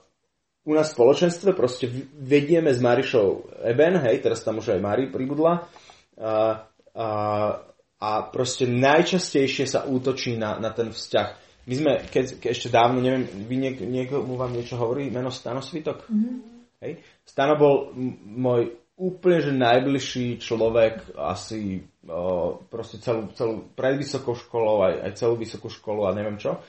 u 0.66 0.74
nás 0.74 0.90
v 0.90 0.98
spoločenstve 0.98 1.54
proste 1.54 1.86
vedieme 2.18 2.74
s 2.74 2.82
Marišou 2.82 3.54
Eben, 3.70 4.02
hej, 4.02 4.18
teraz 4.18 4.42
tam 4.42 4.58
už 4.58 4.74
aj 4.74 4.82
Mari 4.82 5.14
pribudla. 5.14 5.70
Uh, 6.18 6.58
uh, 6.98 7.62
a 8.02 8.10
proste 8.34 8.66
najčastejšie 8.66 9.70
sa 9.70 9.86
útočí 9.86 10.34
na, 10.34 10.58
na 10.58 10.74
ten 10.74 10.90
vzťah 10.90 11.50
my 11.70 11.74
sme, 11.78 11.92
keď, 12.10 12.42
keď 12.42 12.50
ešte 12.50 12.66
dávno, 12.66 12.98
neviem, 12.98 13.30
vy 13.46 13.56
niek, 13.62 13.78
niekomu 13.78 14.34
vám 14.34 14.50
niečo 14.58 14.74
hovorí, 14.74 15.06
meno 15.06 15.30
Stano 15.30 15.62
Svitok? 15.62 16.02
Mm-hmm. 16.10 16.36
Hej? 16.82 16.92
Stano 17.22 17.54
bol 17.54 17.92
môj 18.26 18.79
úplne 19.01 19.40
že 19.40 19.53
najbližší 19.57 20.44
človek 20.44 21.16
asi 21.16 21.88
o, 22.05 22.61
proste 22.68 23.01
celú, 23.01 23.32
celú 23.32 23.72
pred 23.72 23.96
vysokou 23.96 24.36
školou, 24.36 24.84
aj, 24.84 24.94
aj 25.09 25.12
celú 25.16 25.40
vysokú 25.40 25.72
školu 25.72 26.05
a 26.05 26.12
neviem 26.12 26.36
čo. 26.36 26.61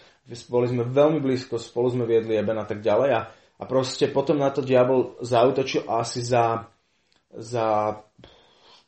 boli 0.47 0.71
sme 0.71 0.87
veľmi 0.87 1.19
blízko, 1.19 1.59
spolu 1.59 1.91
sme 1.91 2.07
viedli 2.07 2.39
Eben 2.39 2.55
a 2.55 2.63
tak 2.63 2.79
ďalej 2.79 3.09
a, 3.11 3.21
a 3.59 3.63
proste 3.67 4.07
potom 4.07 4.39
na 4.39 4.47
to 4.47 4.63
diabol 4.63 5.19
zautočil 5.19 5.83
asi 5.91 6.23
za, 6.23 6.71
za 7.35 7.99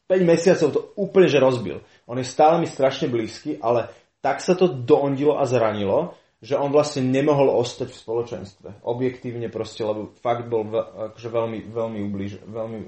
5 0.08 0.24
mesiacov 0.24 0.68
to 0.72 0.82
úplne 0.96 1.28
že 1.28 1.44
rozbil. 1.44 1.84
On 2.08 2.16
je 2.16 2.24
stále 2.24 2.64
mi 2.64 2.68
strašne 2.72 3.12
blízky, 3.12 3.60
ale 3.60 3.92
tak 4.24 4.40
sa 4.40 4.56
to 4.56 4.72
doondilo 4.72 5.36
a 5.36 5.44
zranilo, 5.44 6.16
že 6.44 6.60
on 6.60 6.76
vlastne 6.76 7.08
nemohol 7.08 7.48
ostať 7.56 7.88
v 7.88 8.02
spoločenstve. 8.04 8.84
Objektívne 8.84 9.48
proste, 9.48 9.88
lebo 9.88 10.12
fakt 10.20 10.52
bol 10.52 10.68
akože 10.76 11.32
veľmi, 11.32 11.72
veľmi, 11.72 12.00
ubliž, 12.04 12.44
veľmi 12.44 12.80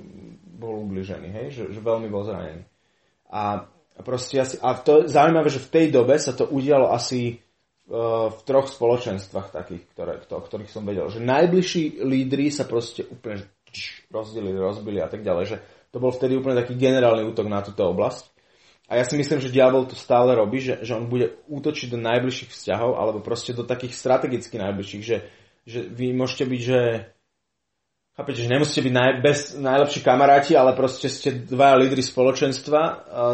bol 0.60 0.84
ubližený, 0.84 1.32
hej? 1.32 1.48
Že, 1.56 1.64
že 1.72 1.80
veľmi 1.80 2.12
bol 2.12 2.28
zranený. 2.28 2.68
A 3.32 3.64
proste 4.04 4.44
asi, 4.44 4.60
a 4.60 4.76
to 4.76 5.08
je 5.08 5.16
zaujímavé, 5.16 5.48
že 5.48 5.64
v 5.64 5.72
tej 5.72 5.86
dobe 5.88 6.20
sa 6.20 6.36
to 6.36 6.52
udialo 6.52 6.92
asi 6.92 7.40
uh, 7.88 8.28
v 8.28 8.40
troch 8.44 8.68
spoločenstvách 8.68 9.56
takých, 9.56 9.84
ktoré, 9.96 10.20
to, 10.28 10.36
o 10.36 10.44
ktorých 10.44 10.68
som 10.68 10.84
vedel. 10.84 11.08
Že 11.08 11.24
najbližší 11.24 12.04
lídry 12.04 12.52
sa 12.52 12.68
proste 12.68 13.08
úplne 13.08 13.40
rozdelili, 14.12 14.60
rozbili 14.60 15.00
a 15.00 15.08
tak 15.08 15.24
ďalej. 15.24 15.44
Že 15.48 15.58
to 15.96 15.98
bol 16.04 16.12
vtedy 16.12 16.36
úplne 16.36 16.60
taký 16.60 16.76
generálny 16.76 17.24
útok 17.24 17.48
na 17.48 17.64
túto 17.64 17.88
oblasť. 17.88 18.35
A 18.86 19.02
ja 19.02 19.04
si 19.04 19.18
myslím, 19.18 19.42
že 19.42 19.50
diabol 19.50 19.90
to 19.90 19.98
stále 19.98 20.38
robí, 20.38 20.62
že, 20.62 20.86
že 20.86 20.94
on 20.94 21.10
bude 21.10 21.42
útočiť 21.50 21.90
do 21.90 21.98
najbližších 21.98 22.54
vzťahov, 22.54 23.02
alebo 23.02 23.20
proste 23.22 23.56
do 23.58 23.66
takých 23.66 23.98
strategicky 23.98 24.62
najbližších, 24.62 25.04
že, 25.04 25.26
že 25.66 25.80
vy 25.90 26.14
môžete 26.14 26.46
byť, 26.46 26.62
že 26.62 26.80
Chápete, 28.16 28.48
že 28.48 28.54
nemusíte 28.56 28.80
byť 28.80 28.94
naj, 28.96 29.12
bez, 29.20 29.40
najlepší 29.60 30.00
kamaráti, 30.00 30.56
ale 30.56 30.72
proste 30.72 31.12
ste 31.12 31.36
dva 31.36 31.76
lídry 31.76 32.00
spoločenstva, 32.00 32.82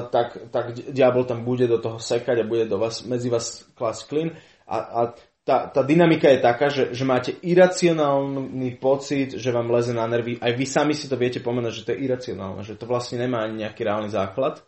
tak, 0.09 0.49
tak 0.49 0.73
diabol 0.89 1.21
tam 1.29 1.45
bude 1.45 1.69
do 1.69 1.77
toho 1.77 2.01
sekať 2.01 2.41
a 2.41 2.49
bude 2.49 2.65
do 2.65 2.81
vás, 2.81 3.05
medzi 3.05 3.29
vás 3.29 3.61
klásť 3.77 4.01
klin. 4.09 4.33
A, 4.65 4.77
a 4.81 4.99
tá, 5.45 5.69
tá 5.69 5.85
dynamika 5.85 6.33
je 6.33 6.41
taká, 6.41 6.73
že, 6.73 6.97
že 6.97 7.05
máte 7.05 7.37
iracionálny 7.45 8.81
pocit, 8.81 9.37
že 9.37 9.53
vám 9.53 9.69
leze 9.69 9.93
na 9.93 10.09
nervy. 10.09 10.41
Aj 10.41 10.49
vy 10.49 10.65
sami 10.65 10.97
si 10.97 11.05
to 11.05 11.13
viete 11.13 11.45
pomenúť, 11.45 11.73
že 11.77 11.85
to 11.85 11.93
je 11.93 12.01
iracionálne, 12.01 12.65
že 12.65 12.73
to 12.73 12.89
vlastne 12.89 13.21
nemá 13.21 13.45
ani 13.45 13.61
nejaký 13.61 13.85
reálny 13.85 14.09
základ 14.09 14.65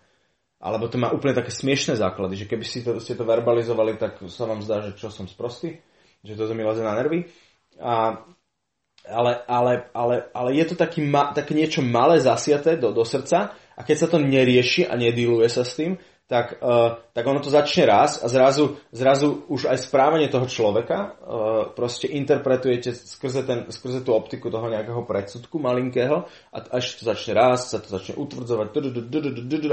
alebo 0.64 0.88
to 0.88 0.96
má 0.96 1.12
úplne 1.12 1.36
také 1.36 1.52
smiešné 1.52 2.00
základy, 2.00 2.40
že 2.40 2.48
keby 2.48 2.64
si 2.64 2.88
to, 2.88 2.96
ste 3.04 3.20
to 3.20 3.28
verbalizovali, 3.28 4.00
tak 4.00 4.24
sa 4.32 4.48
vám 4.48 4.64
zdá, 4.64 4.80
že 4.80 4.96
čo 4.96 5.12
som 5.12 5.28
sprostý, 5.28 5.84
že 6.24 6.40
toto 6.40 6.56
mi 6.56 6.64
leze 6.64 6.80
na 6.80 6.96
nervy. 6.96 7.28
A, 7.84 8.24
ale, 9.04 9.34
ale, 9.44 9.92
ale, 9.92 10.16
ale 10.32 10.50
je 10.56 10.66
to 10.72 10.76
taký 10.80 11.04
ma, 11.04 11.36
také 11.36 11.52
niečo 11.52 11.84
malé 11.84 12.24
zasiaté 12.24 12.80
do, 12.80 12.96
do 12.96 13.04
srdca 13.04 13.52
a 13.76 13.82
keď 13.84 13.98
sa 14.00 14.08
to 14.08 14.24
nerieši 14.24 14.88
a 14.88 14.96
nediluje 14.96 15.52
sa 15.52 15.68
s 15.68 15.76
tým, 15.76 16.00
tak, 16.34 16.58
uh, 16.66 16.98
tak 17.14 17.30
ono 17.30 17.46
to 17.46 17.54
začne 17.54 17.86
raz 17.86 18.18
a 18.18 18.26
zrazu, 18.26 18.82
zrazu 18.90 19.46
už 19.54 19.70
aj 19.70 19.86
správanie 19.86 20.34
toho 20.34 20.50
človeka 20.50 20.98
uh, 20.98 21.70
proste 21.78 22.10
interpretujete 22.10 22.90
skrze, 22.98 23.46
ten, 23.46 23.70
skrze 23.70 24.02
tú 24.02 24.18
optiku 24.18 24.50
toho 24.50 24.66
nejakého 24.66 25.06
predsudku 25.06 25.62
malinkého 25.62 26.26
a 26.50 26.58
až 26.74 26.98
to 26.98 27.06
začne 27.06 27.38
raz, 27.38 27.70
sa 27.70 27.78
to 27.78 27.94
začne 27.94 28.18
utvrdzovať 28.18 28.74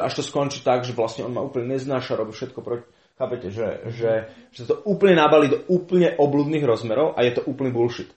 až 0.04 0.12
to 0.12 0.20
skončí 0.20 0.60
tak, 0.60 0.84
že 0.84 0.92
vlastne 0.92 1.24
on 1.24 1.32
ma 1.32 1.40
úplne 1.40 1.72
neznáša, 1.72 2.20
robí 2.20 2.36
všetko 2.36 2.60
proti... 2.60 2.84
Chápete, 3.20 3.52
že, 3.52 3.84
že, 3.92 4.12
že 4.48 4.64
to 4.64 4.80
úplne 4.88 5.12
nabalí 5.12 5.52
do 5.52 5.60
úplne 5.68 6.08
obludných 6.16 6.64
rozmerov 6.64 7.12
a 7.16 7.24
je 7.28 7.36
to 7.36 7.44
úplný 7.44 7.68
bullshit. 7.68 8.08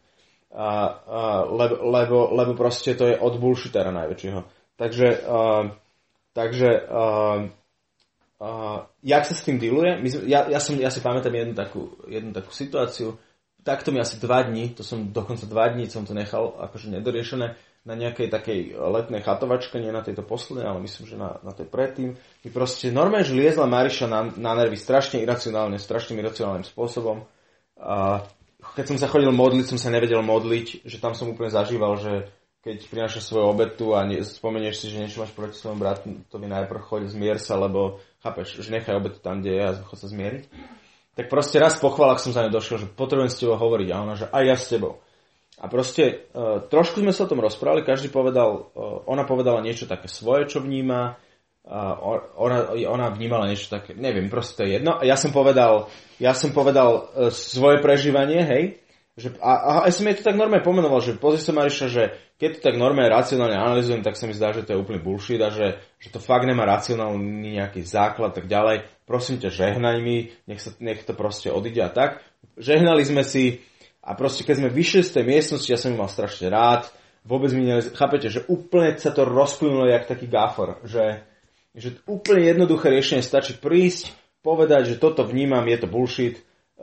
A, 0.56 0.64
a, 0.64 0.68
lebo, 1.44 1.76
lebo, 1.84 2.18
lebo 2.32 2.52
proste 2.56 2.96
to 2.96 3.12
je 3.12 3.20
od 3.20 3.36
bullshitera 3.36 3.92
najväčšieho. 3.92 4.48
Takže, 4.80 5.28
uh, 5.28 5.76
takže 6.32 6.88
uh, 6.88 7.52
Uh, 8.44 8.84
jak 9.00 9.24
sa 9.24 9.32
s 9.32 9.48
tým 9.48 9.56
dealuje? 9.56 10.04
My, 10.04 10.10
ja, 10.28 10.52
ja, 10.52 10.60
som, 10.60 10.76
ja 10.76 10.92
si 10.92 11.00
pamätám 11.00 11.32
jednu 11.32 11.56
takú, 11.56 11.96
jednu 12.12 12.36
takú 12.36 12.52
situáciu. 12.52 13.16
Takto 13.64 13.96
mi 13.96 14.04
asi 14.04 14.20
dva 14.20 14.44
dní, 14.44 14.76
to 14.76 14.84
som 14.84 15.16
dokonca 15.16 15.48
dva 15.48 15.72
dní 15.72 15.88
som 15.88 16.04
to 16.04 16.12
nechal 16.12 16.52
akože 16.60 16.92
nedoriešené 16.92 17.56
na 17.88 17.96
nejakej 17.96 18.28
takej 18.28 18.76
letnej 18.76 19.24
chatovačke, 19.24 19.80
nie 19.80 19.96
na 19.96 20.04
tejto 20.04 20.28
poslednej, 20.28 20.68
ale 20.68 20.84
myslím, 20.84 21.08
že 21.08 21.16
na, 21.16 21.40
na 21.40 21.56
tej 21.56 21.72
predtým. 21.72 22.20
Mi 22.20 22.50
proste 22.52 22.92
normálne, 22.92 23.24
že 23.24 23.36
liezla 23.36 23.64
Mariša 23.64 24.12
na, 24.12 24.28
na 24.36 24.52
nervy 24.60 24.76
strašne 24.76 25.24
iracionálne, 25.24 25.80
strašným 25.80 26.20
iracionálnym 26.20 26.68
spôsobom. 26.68 27.24
A 27.80 28.28
keď 28.76 28.92
som 28.92 28.98
sa 29.00 29.08
chodil 29.08 29.32
modliť, 29.32 29.72
som 29.72 29.80
sa 29.80 29.88
nevedel 29.88 30.20
modliť, 30.20 30.84
že 30.84 31.00
tam 31.00 31.16
som 31.16 31.32
úplne 31.32 31.52
zažíval, 31.52 31.96
že 31.96 32.28
keď 32.64 32.88
prinášaš 32.88 33.28
svoju 33.28 33.52
obetu 33.52 33.92
a 33.92 34.08
ne, 34.08 34.24
spomenieš 34.24 34.84
si, 34.84 34.86
že 34.88 35.04
niečo 35.04 35.20
máš 35.20 35.36
proti 35.36 35.60
svojom 35.60 35.80
bratu, 35.84 36.24
to 36.32 36.40
by 36.40 36.48
najprv 36.48 36.80
choď 36.80 37.12
zmier 37.12 37.36
sa, 37.36 37.60
lebo 37.60 38.00
chápeš, 38.24 38.64
že 38.64 38.72
nechaj 38.72 38.96
obetu 38.96 39.20
tam, 39.20 39.44
kde 39.44 39.52
je 39.60 39.64
a 39.68 39.72
chod 39.84 40.00
sa 40.00 40.08
zmieriť. 40.08 40.48
Tak 41.14 41.30
proste 41.30 41.62
raz 41.62 41.78
po 41.78 41.94
chválach 41.94 42.24
som 42.24 42.34
za 42.34 42.42
ňu 42.42 42.50
došiel, 42.50 42.82
že 42.82 42.88
potrebujem 42.90 43.30
s 43.30 43.38
tebou 43.38 43.60
hovoriť 43.60 43.88
a 43.92 44.02
ona, 44.02 44.16
že 44.18 44.26
aj 44.32 44.44
ja 44.48 44.58
s 44.58 44.72
tebou. 44.72 45.04
A 45.62 45.70
proste 45.70 46.26
uh, 46.34 46.66
trošku 46.66 47.04
sme 47.04 47.14
sa 47.14 47.28
o 47.28 47.30
tom 47.30 47.44
rozprávali, 47.44 47.86
každý 47.86 48.10
povedal, 48.10 48.74
uh, 48.74 49.06
ona 49.06 49.22
povedala 49.28 49.62
niečo 49.62 49.86
také 49.86 50.10
svoje, 50.10 50.50
čo 50.50 50.60
vníma, 50.66 51.22
uh, 51.70 51.94
ona, 52.36 52.74
ona 52.90 53.14
vnímala 53.14 53.46
niečo 53.46 53.70
také, 53.70 53.94
neviem, 53.94 54.34
proste 54.34 54.58
to 54.58 54.62
je 54.66 54.82
jedno. 54.82 54.98
A 54.98 55.06
ja 55.06 55.14
som 55.14 55.30
povedal, 55.30 55.94
ja 56.18 56.34
som 56.34 56.50
povedal 56.50 56.90
uh, 56.90 57.30
svoje 57.30 57.86
prežívanie, 57.86 58.42
hej, 58.42 58.83
že, 59.14 59.30
a, 59.38 59.54
a 59.54 59.72
aj 59.86 59.94
som 59.94 60.10
jej 60.10 60.18
to 60.18 60.26
tak 60.26 60.34
normálne 60.34 60.66
pomenoval, 60.66 60.98
že 60.98 61.14
pozri 61.14 61.38
sa 61.38 61.54
Mariša, 61.54 61.86
že 61.86 62.18
keď 62.42 62.50
to 62.58 62.60
tak 62.66 62.82
normálne 62.82 63.14
racionálne 63.14 63.54
analizujem, 63.54 64.02
tak 64.02 64.18
sa 64.18 64.26
mi 64.26 64.34
zdá, 64.34 64.50
že 64.58 64.66
to 64.66 64.74
je 64.74 64.82
úplný 64.82 64.98
bullshit 64.98 65.38
a 65.38 65.54
že, 65.54 65.78
že 66.02 66.10
to 66.10 66.18
fakt 66.18 66.50
nemá 66.50 66.66
racionálny 66.66 67.62
nejaký 67.62 67.86
základ 67.86 68.34
tak 68.34 68.50
ďalej. 68.50 68.90
Prosím 69.06 69.38
ťa, 69.38 69.54
žehnaj 69.54 69.98
mi, 70.02 70.34
nech, 70.50 70.66
sa, 70.66 70.74
nech 70.82 71.06
to 71.06 71.14
proste 71.14 71.54
odíde 71.54 71.86
a 71.86 71.94
tak. 71.94 72.26
Žehnali 72.58 73.06
sme 73.06 73.22
si 73.22 73.62
a 74.02 74.18
proste 74.18 74.42
keď 74.42 74.66
sme 74.66 74.70
vyšli 74.74 75.06
z 75.06 75.14
tej 75.14 75.26
miestnosti, 75.30 75.70
ja 75.70 75.78
som 75.78 75.94
ju 75.94 75.98
mal 76.02 76.10
strašne 76.10 76.50
rád, 76.50 76.90
vôbec 77.22 77.54
mi 77.54 77.70
ne... 77.70 77.86
chápete, 77.86 78.34
že 78.34 78.42
úplne 78.50 78.98
sa 78.98 79.14
to 79.14 79.30
rozplynulo 79.30 79.86
jak 79.94 80.10
taký 80.10 80.26
gáfor, 80.26 80.82
že, 80.90 81.22
že 81.78 82.02
úplne 82.10 82.50
jednoduché 82.50 82.90
riešenie 82.90 83.22
stačí 83.22 83.62
prísť, 83.62 84.10
povedať, 84.42 84.98
že 84.98 85.00
toto 85.00 85.24
vnímam, 85.24 85.64
je 85.70 85.78
to 85.80 85.88
bullshit, 85.88 86.42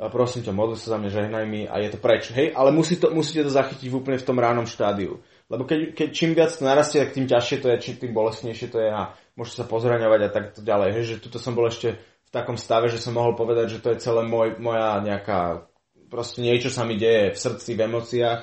prosím 0.09 0.49
ťa, 0.49 0.57
modli 0.57 0.81
sa 0.81 0.95
za 0.95 0.99
mňa, 1.03 1.11
žehnaj 1.13 1.45
mi 1.45 1.69
a 1.69 1.77
je 1.77 1.93
to 1.93 1.99
preč. 2.01 2.33
Hej, 2.33 2.57
ale 2.57 2.73
musí 2.73 2.97
to, 2.97 3.13
musíte 3.13 3.45
to 3.45 3.53
zachytiť 3.53 3.93
úplne 3.93 4.17
v 4.17 4.25
tom 4.25 4.41
ránom 4.41 4.65
štádiu. 4.65 5.21
Lebo 5.53 5.69
keď, 5.69 5.93
keď 5.93 6.09
čím 6.15 6.33
viac 6.33 6.55
to 6.57 6.65
narastie, 6.65 7.05
tak 7.05 7.13
tým 7.13 7.29
ťažšie 7.29 7.57
to 7.61 7.69
je, 7.69 7.77
čím 7.85 7.97
tým 8.01 8.13
bolestnejšie 8.17 8.73
to 8.73 8.81
je 8.81 8.89
a 8.89 9.13
môžete 9.37 9.61
sa 9.61 9.67
pozraňovať 9.69 10.21
a 10.25 10.29
tak 10.33 10.45
to 10.57 10.65
ďalej. 10.65 10.97
Hej, 10.97 11.05
že 11.05 11.15
tuto 11.21 11.37
som 11.37 11.53
bol 11.53 11.69
ešte 11.69 12.01
v 12.01 12.31
takom 12.33 12.57
stave, 12.57 12.89
že 12.89 13.03
som 13.03 13.13
mohol 13.13 13.37
povedať, 13.37 13.77
že 13.77 13.83
to 13.85 13.93
je 13.93 14.01
celé 14.01 14.25
môj, 14.25 14.57
moja 14.57 15.03
nejaká, 15.05 15.69
proste 16.09 16.41
niečo 16.41 16.73
sa 16.73 16.89
mi 16.89 16.97
deje 16.97 17.35
v 17.35 17.43
srdci, 17.43 17.77
v 17.77 17.85
emóciách 17.91 18.41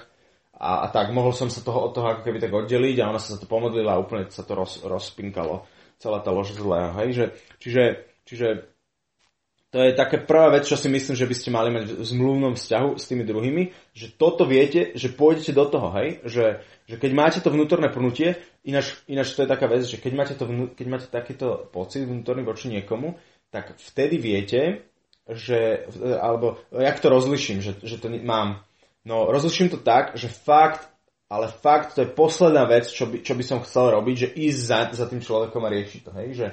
a, 0.60 0.70
a 0.84 0.88
tak 0.91 1.10
mohol 1.16 1.32
som 1.32 1.47
sa 1.47 1.64
toho 1.64 1.89
od 1.89 1.95
toho 1.95 2.05
ako 2.12 2.22
keby 2.28 2.38
tak 2.43 2.51
oddeliť 2.51 3.01
a 3.01 3.10
ona 3.10 3.18
sa 3.18 3.39
to 3.39 3.47
pomodlila 3.47 3.95
a 3.95 4.01
úplne 4.03 4.28
sa 4.28 4.43
to 4.43 4.53
roz, 4.53 4.84
rozpinkalo 4.84 5.64
celá 5.97 6.22
tá 6.22 6.30
lož 6.30 6.53
zlého. 6.53 6.93
Hej, 7.01 7.10
že, 7.14 7.26
čiže, 7.58 7.84
čiže 8.28 8.47
to 9.68 9.84
je 9.84 9.99
taká 9.99 10.24
prvá 10.24 10.47
vec, 10.47 10.63
čo 10.63 10.80
si 10.80 10.88
myslím, 10.88 11.20
že 11.20 11.28
by 11.28 11.36
ste 11.36 11.49
mali 11.51 11.70
mať 11.76 11.99
v 11.99 12.05
zmluvnom 12.07 12.55
vzťahu 12.55 12.95
s 12.95 13.03
tými 13.11 13.28
druhými, 13.28 13.76
že 13.91 14.15
toto 14.15 14.47
viete, 14.47 14.95
že 14.95 15.11
pôjdete 15.11 15.51
do 15.51 15.68
toho, 15.68 15.91
hej? 15.99 16.24
Že, 16.24 16.45
že 16.88 16.95
keď 16.95 17.11
máte 17.11 17.39
to 17.43 17.51
vnútorné 17.51 17.91
pnutie, 17.91 18.39
ináč, 18.63 18.95
ináč 19.11 19.36
to 19.36 19.43
je 19.43 19.51
taká 19.51 19.68
vec, 19.68 19.84
že 19.84 19.99
keď 19.99 20.13
máte, 20.15 20.34
to 20.39 20.47
vnú, 20.47 20.72
keď 20.72 20.88
máte 20.88 21.07
takýto 21.11 21.68
pocit 21.68 22.07
vnútorný 22.07 22.47
voči 22.47 22.72
niekomu, 22.72 23.20
tak 23.51 23.76
vtedy 23.76 24.15
viete, 24.15 24.88
že, 25.28 25.84
alebo 26.15 26.63
jak 26.72 27.03
to 27.03 27.11
rozliším, 27.11 27.59
že, 27.59 27.76
že 27.84 27.99
to 27.99 28.07
mám. 28.24 28.63
No, 29.03 29.28
rozliším 29.28 29.68
to 29.68 29.80
tak, 29.84 30.15
že 30.15 30.32
fakt, 30.32 30.88
ale 31.28 31.51
fakt 31.51 31.99
to 31.99 32.07
je 32.07 32.15
posledná 32.15 32.63
vec, 32.63 32.88
čo 32.88 33.03
by, 33.03 33.20
čo 33.20 33.36
by 33.36 33.43
som 33.43 33.59
chcel 33.68 33.91
robiť, 33.91 34.15
že 34.15 34.28
ísť 34.32 34.59
za, 34.63 34.80
za 34.95 35.05
tým 35.11 35.20
človekom 35.20 35.59
a 35.68 35.74
riešiť 35.76 36.01
to, 36.07 36.11
hej? 36.15 36.28
Že, 36.39 36.47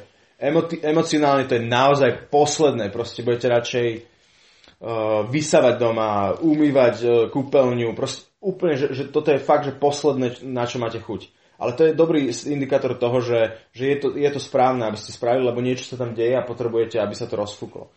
Emoti- 0.44 0.84
emocionálne 0.84 1.48
to 1.48 1.56
je 1.56 1.64
naozaj 1.64 2.28
posledné. 2.28 2.92
Proste 2.92 3.24
budete 3.24 3.48
radšej 3.48 3.88
uh, 3.96 5.24
vysávať 5.24 5.74
doma, 5.80 6.36
umývať 6.36 6.94
uh, 7.00 7.12
kúpeľňu. 7.32 7.96
Proste 7.96 8.28
úplne, 8.44 8.76
že, 8.76 8.92
že 8.92 9.02
toto 9.08 9.32
je 9.32 9.40
fakt, 9.40 9.64
že 9.64 9.72
posledné, 9.72 10.44
na 10.44 10.68
čo 10.68 10.76
máte 10.76 11.00
chuť. 11.00 11.32
Ale 11.56 11.72
to 11.72 11.88
je 11.88 11.96
dobrý 11.96 12.28
indikátor 12.28 12.92
toho, 12.98 13.24
že, 13.24 13.56
že 13.72 13.84
je, 13.88 13.96
to, 13.96 14.08
je 14.20 14.28
to 14.28 14.42
správne, 14.42 14.84
aby 14.84 15.00
ste 15.00 15.16
spravili, 15.16 15.48
lebo 15.48 15.64
niečo 15.64 15.88
sa 15.88 15.96
tam 15.96 16.12
deje 16.12 16.36
a 16.36 16.44
potrebujete, 16.44 17.00
aby 17.00 17.14
sa 17.16 17.24
to 17.24 17.40
rozfúklo. 17.40 17.88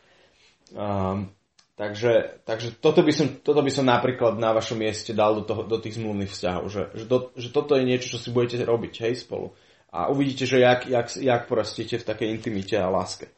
Um, 0.72 1.36
takže 1.76 2.44
takže 2.48 2.80
toto, 2.80 3.04
by 3.04 3.12
som, 3.12 3.28
toto 3.44 3.60
by 3.66 3.72
som 3.74 3.90
napríklad 3.90 4.40
na 4.40 4.56
vašom 4.56 4.80
mieste 4.80 5.12
dal 5.12 5.36
do, 5.36 5.44
toho, 5.44 5.68
do 5.68 5.82
tých 5.84 6.00
zmluvných 6.00 6.32
vzťahov, 6.32 6.64
že, 6.70 6.84
že, 6.96 7.06
do, 7.10 7.34
že 7.36 7.50
toto 7.52 7.76
je 7.76 7.84
niečo, 7.84 8.16
čo 8.16 8.22
si 8.22 8.30
budete 8.32 8.62
robiť, 8.64 8.94
hej, 9.04 9.26
spolu 9.26 9.52
a 9.92 10.08
uvidíte, 10.08 10.46
že 10.46 10.60
jak, 10.60 10.88
jak, 10.88 11.08
jak 11.16 11.42
porastíte 11.48 11.98
v 11.98 12.08
takej 12.08 12.28
intimite 12.30 12.76
a 12.76 12.92
láske. 12.92 13.32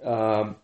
Uh, 0.00 0.56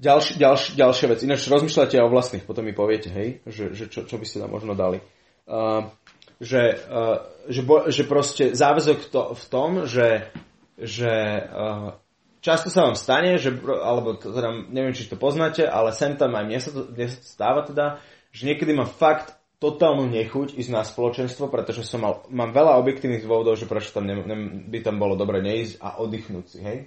ďalš, 0.00 0.36
ďalš, 0.36 0.62
ďalšia 0.76 1.06
vec. 1.12 1.20
Ináč 1.24 1.48
rozmýšľate 1.48 2.00
o 2.00 2.12
vlastných, 2.12 2.44
potom 2.48 2.64
mi 2.64 2.72
poviete, 2.72 3.12
hej, 3.12 3.44
že, 3.48 3.76
že 3.76 3.84
čo, 3.92 4.08
čo 4.08 4.16
by 4.16 4.24
ste 4.24 4.40
tam 4.40 4.52
možno 4.52 4.72
dali. 4.72 5.00
Uh, 5.44 5.92
že, 6.40 6.80
uh, 6.88 7.24
že, 7.48 7.62
bo, 7.62 7.88
že 7.88 8.04
proste 8.08 8.56
záväzok 8.56 8.98
to, 9.12 9.22
v 9.36 9.44
tom, 9.52 9.70
že, 9.84 10.32
že 10.80 11.12
uh, 11.46 11.96
často 12.44 12.68
sa 12.68 12.88
vám 12.88 12.96
stane, 12.96 13.40
že, 13.40 13.52
alebo 13.64 14.16
teda, 14.16 14.68
neviem, 14.68 14.96
či 14.96 15.08
to 15.08 15.20
poznáte, 15.20 15.64
ale 15.64 15.92
sem 15.96 16.16
tam 16.16 16.36
aj 16.36 16.44
mne 16.44 16.60
sa 16.60 16.70
to, 16.72 16.80
mne 16.92 17.06
sa 17.08 17.18
to 17.20 17.28
stáva 17.28 17.60
teda, 17.64 17.86
že 18.34 18.50
niekedy 18.50 18.72
mám 18.76 18.88
fakt 18.90 19.36
totálnu 19.64 20.04
nechuť 20.12 20.60
ísť 20.60 20.70
na 20.70 20.84
spoločenstvo, 20.84 21.48
pretože 21.48 21.88
som 21.88 22.04
mal, 22.04 22.20
mám 22.28 22.52
veľa 22.52 22.76
objektívnych 22.84 23.24
dôvodov, 23.24 23.56
že 23.56 23.64
prečo 23.64 23.96
tam 23.96 24.04
ne, 24.04 24.20
ne, 24.20 24.36
by 24.68 24.84
tam 24.84 25.00
bolo 25.00 25.16
dobre 25.16 25.40
neísť 25.40 25.80
a 25.80 25.96
oddychnúť 26.04 26.44
si, 26.44 26.58
hej. 26.60 26.78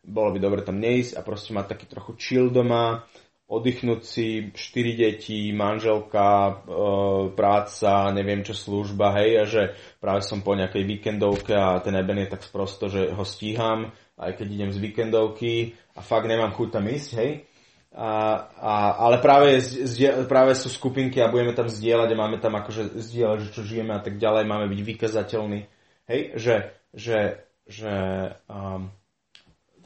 Bolo 0.00 0.32
by 0.32 0.38
dobre 0.40 0.60
tam 0.64 0.80
neísť 0.80 1.16
a 1.16 1.20
proste 1.20 1.52
mať 1.52 1.76
taký 1.76 1.86
trochu 1.92 2.16
chill 2.16 2.48
doma, 2.48 3.04
oddychnúť 3.44 4.00
si, 4.00 4.48
štyri 4.56 4.96
deti, 4.96 5.52
manželka, 5.52 6.28
e, 6.48 6.52
práca, 7.36 8.08
neviem 8.16 8.40
čo, 8.40 8.56
služba, 8.56 9.12
hej, 9.20 9.30
a 9.36 9.44
že 9.44 9.62
práve 10.00 10.24
som 10.24 10.40
po 10.40 10.56
nejakej 10.56 10.80
víkendovke 10.80 11.52
a 11.52 11.76
ten 11.84 11.92
eben 11.92 12.24
je 12.24 12.32
tak 12.32 12.40
sprosto, 12.40 12.88
že 12.88 13.12
ho 13.12 13.24
stíham, 13.28 13.92
aj 14.16 14.40
keď 14.40 14.46
idem 14.48 14.70
z 14.72 14.78
víkendovky 14.80 15.76
a 15.92 16.00
fakt 16.00 16.24
nemám 16.24 16.56
chuť 16.56 16.68
tam 16.72 16.88
ísť, 16.88 17.10
hej. 17.20 17.30
A, 17.94 18.10
a, 18.58 18.74
ale 19.06 19.22
práve, 19.22 19.62
zdie, 19.62 20.26
práve 20.26 20.58
sú 20.58 20.66
skupinky 20.66 21.22
a 21.22 21.30
budeme 21.30 21.54
tam 21.54 21.70
zdieľať 21.70 22.10
a 22.10 22.20
máme 22.26 22.42
tam 22.42 22.58
akože 22.58 22.98
zdieľať, 22.98 23.38
že 23.46 23.52
čo 23.54 23.62
žijeme 23.62 23.94
a 23.94 24.02
tak 24.02 24.18
ďalej, 24.18 24.50
máme 24.50 24.66
byť 24.66 24.80
vykazateľní, 24.82 25.60
hej, 26.10 26.20
že, 26.34 26.74
že, 26.90 27.46
že 27.70 27.94
um, 28.50 28.90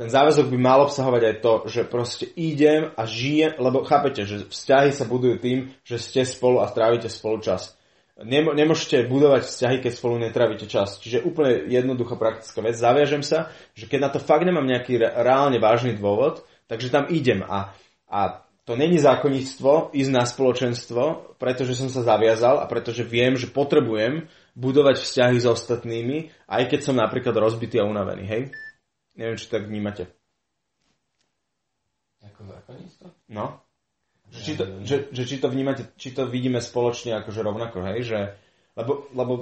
ten 0.00 0.08
záväzok 0.08 0.48
by 0.48 0.56
mal 0.56 0.88
obsahovať 0.88 1.22
aj 1.26 1.36
to, 1.44 1.52
že 1.68 1.82
proste 1.84 2.24
idem 2.32 2.88
a 2.96 3.04
žijem, 3.04 3.52
lebo 3.60 3.84
chápete, 3.84 4.24
že 4.24 4.48
vzťahy 4.48 4.94
sa 4.94 5.04
budujú 5.04 5.36
tým, 5.42 5.58
že 5.84 6.00
ste 6.00 6.24
spolu 6.24 6.64
a 6.64 6.70
trávite 6.72 7.12
spolu 7.12 7.44
čas. 7.44 7.76
Nemôžete 8.24 9.04
budovať 9.10 9.46
vzťahy, 9.46 9.76
keď 9.82 9.92
spolu 9.94 10.18
netrávite 10.22 10.66
čas. 10.66 10.98
Čiže 10.98 11.22
úplne 11.22 11.70
jednoduchá 11.70 12.18
praktická 12.18 12.66
vec. 12.66 12.74
Zaviažem 12.74 13.22
sa, 13.22 13.50
že 13.78 13.86
keď 13.86 13.98
na 14.06 14.10
to 14.10 14.18
fakt 14.18 14.42
nemám 14.42 14.66
nejaký 14.66 14.98
reálne 14.98 15.58
vážny 15.62 15.94
dôvod, 15.94 16.42
takže 16.66 16.90
tam 16.90 17.06
idem 17.10 17.46
a, 17.46 17.74
a 18.08 18.48
to 18.68 18.76
není 18.76 19.00
zákonníctvo 19.00 19.96
ísť 19.96 20.12
na 20.12 20.28
spoločenstvo, 20.28 21.36
pretože 21.40 21.72
som 21.72 21.88
sa 21.88 22.04
zaviazal 22.04 22.60
a 22.60 22.68
pretože 22.68 23.00
viem, 23.00 23.32
že 23.32 23.48
potrebujem 23.48 24.28
budovať 24.52 25.00
vzťahy 25.00 25.40
s 25.40 25.48
ostatnými, 25.48 26.28
aj 26.44 26.62
keď 26.68 26.80
som 26.84 27.00
napríklad 27.00 27.32
rozbitý 27.32 27.80
a 27.80 27.88
unavený, 27.88 28.24
hej? 28.28 28.42
Neviem, 29.16 29.40
či 29.40 29.48
tak 29.48 29.64
vnímate. 29.64 30.12
Ako 32.20 32.44
zákonníctvo? 32.44 33.06
No. 33.32 33.64
Že 34.28 34.40
či, 34.44 34.52
to, 34.52 34.64
že, 34.84 34.96
že 35.16 35.22
či 35.24 35.36
to 35.40 35.48
vnímate, 35.48 35.88
či 35.96 36.12
to 36.12 36.28
vidíme 36.28 36.60
spoločne 36.60 37.16
akože 37.24 37.40
rovnako, 37.40 37.80
hej? 37.88 38.04
Že, 38.04 38.18
lebo, 38.76 39.08
lebo 39.16 39.32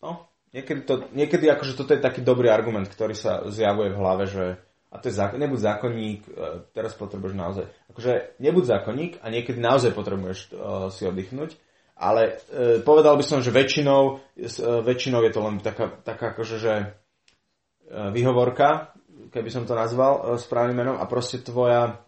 no, 0.00 0.32
niekedy, 0.56 0.80
to, 0.88 1.12
niekedy 1.12 1.52
akože 1.52 1.76
toto 1.76 1.92
je 1.92 2.00
taký 2.00 2.24
dobrý 2.24 2.48
argument, 2.48 2.88
ktorý 2.88 3.12
sa 3.12 3.44
zjavuje 3.52 3.92
v 3.92 4.00
hlave, 4.00 4.24
že 4.24 4.44
a 4.92 5.00
to 5.00 5.08
je 5.08 5.16
zákon, 5.16 5.40
nebuď 5.40 5.60
zákonník, 5.64 6.20
e, 6.28 6.30
teraz 6.76 6.92
potrebuješ 7.00 7.34
naozaj, 7.34 7.64
akože 7.88 8.36
nebuď 8.44 8.64
zákonník 8.68 9.12
a 9.24 9.26
niekedy 9.32 9.56
naozaj 9.56 9.96
potrebuješ 9.96 10.38
uh, 10.52 10.92
si 10.92 11.08
oddychnúť, 11.08 11.56
ale 11.96 12.36
uh, 12.36 12.84
povedal 12.84 13.16
by 13.16 13.24
som, 13.24 13.40
že 13.40 13.52
väčšinou, 13.52 14.20
uh, 14.20 14.84
väčšinou 14.84 15.24
je 15.24 15.32
to 15.32 15.40
len 15.40 15.56
taká, 15.64 15.96
taká 16.04 16.36
akože, 16.36 16.56
že 16.60 16.74
uh, 16.76 18.12
vyhovorka, 18.12 18.92
keby 19.32 19.48
som 19.48 19.64
to 19.64 19.72
nazval 19.72 20.12
uh, 20.12 20.24
správnym 20.36 20.76
menom 20.76 20.96
a 21.00 21.08
proste 21.08 21.40
tvoja 21.40 22.04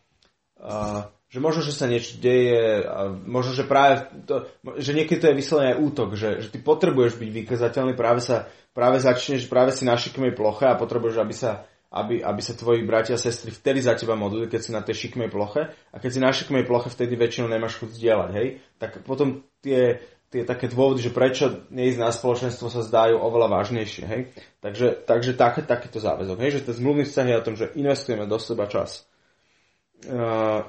uh, 0.60 1.08
že 1.34 1.42
možno, 1.42 1.66
že 1.66 1.74
sa 1.74 1.90
niečo 1.90 2.22
deje, 2.22 2.86
a 2.86 3.10
možno, 3.10 3.58
že 3.58 3.66
práve 3.66 4.06
to, 4.22 4.46
že 4.78 4.94
niekedy 4.94 5.18
to 5.18 5.26
je 5.34 5.40
vyslovene 5.42 5.74
aj 5.74 5.82
útok, 5.82 6.14
že, 6.14 6.46
že 6.46 6.48
ty 6.54 6.62
potrebuješ 6.62 7.18
byť 7.18 7.30
vykazateľný, 7.42 7.98
práve 7.98 8.22
sa, 8.22 8.46
práve 8.70 9.02
začneš, 9.02 9.50
práve 9.50 9.74
si 9.74 9.82
na 9.82 9.98
ploche 10.30 10.70
a 10.70 10.78
potrebuješ, 10.78 11.18
aby 11.18 11.34
sa, 11.34 11.66
aby, 11.94 12.18
aby 12.26 12.42
sa 12.42 12.58
tvoji 12.58 12.82
bratia 12.82 13.14
a 13.14 13.22
sestry 13.22 13.54
vtedy 13.54 13.78
za 13.78 13.94
teba 13.94 14.18
modlili, 14.18 14.50
keď 14.50 14.60
si 14.60 14.70
na 14.74 14.82
tej 14.82 15.06
šikmej 15.06 15.30
ploche 15.30 15.70
a 15.70 15.96
keď 16.02 16.10
si 16.10 16.18
na 16.18 16.34
šikmej 16.34 16.66
ploche, 16.66 16.90
vtedy 16.90 17.14
väčšinou 17.14 17.46
nemáš 17.46 17.78
chuť 17.78 17.94
zdieľať, 17.94 18.30
hej? 18.34 18.46
Tak 18.82 19.06
potom 19.06 19.46
tie, 19.62 20.02
tie 20.34 20.42
také 20.42 20.66
dôvody, 20.66 21.06
že 21.06 21.14
prečo 21.14 21.70
neísť 21.70 21.98
na 22.02 22.10
spoločenstvo 22.10 22.66
sa 22.66 22.82
zdajú 22.82 23.14
oveľa 23.14 23.46
vážnejšie, 23.62 24.04
hej? 24.10 24.20
Takže, 24.58 25.06
takže 25.06 25.38
tak, 25.38 25.62
takýto 25.62 26.02
záväzok, 26.02 26.38
hej? 26.42 26.58
Že 26.58 26.64
ten 26.66 26.74
zmluvný 26.82 27.04
vzťah 27.06 27.26
je 27.30 27.38
o 27.38 27.46
tom, 27.46 27.54
že 27.54 27.70
investujeme 27.78 28.26
do 28.26 28.42
seba 28.42 28.66
čas. 28.66 29.06
Uh, 30.04 30.66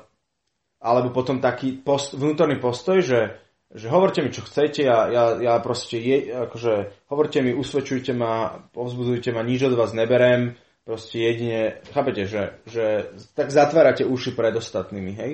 alebo 0.77 1.09
potom 1.09 1.41
taký 1.41 1.73
post, 1.81 2.13
vnútorný 2.13 2.61
postoj, 2.61 3.01
že, 3.01 3.41
že 3.73 3.89
hovorte 3.89 4.21
mi, 4.21 4.29
čo 4.29 4.45
chcete, 4.45 4.85
ja, 4.85 5.09
ja, 5.09 5.25
ja 5.41 5.53
proste, 5.57 5.97
je, 5.97 6.29
akože, 6.29 7.09
hovorte 7.09 7.41
mi, 7.41 7.49
usvedčujte 7.57 8.13
ma, 8.13 8.61
povzbudzujte 8.69 9.33
ma, 9.33 9.41
nič 9.41 9.65
od 9.65 9.73
vás 9.73 9.97
neberem, 9.97 10.53
proste 10.85 11.17
jedine, 11.17 11.81
chápete, 11.89 12.29
že, 12.29 12.61
že 12.69 13.09
tak 13.33 13.49
zatvárate 13.49 14.05
uši 14.05 14.37
pred 14.37 14.53
ostatnými, 14.53 15.11
hej? 15.17 15.31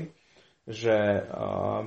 Že 0.64 0.95
uh, 1.28 1.82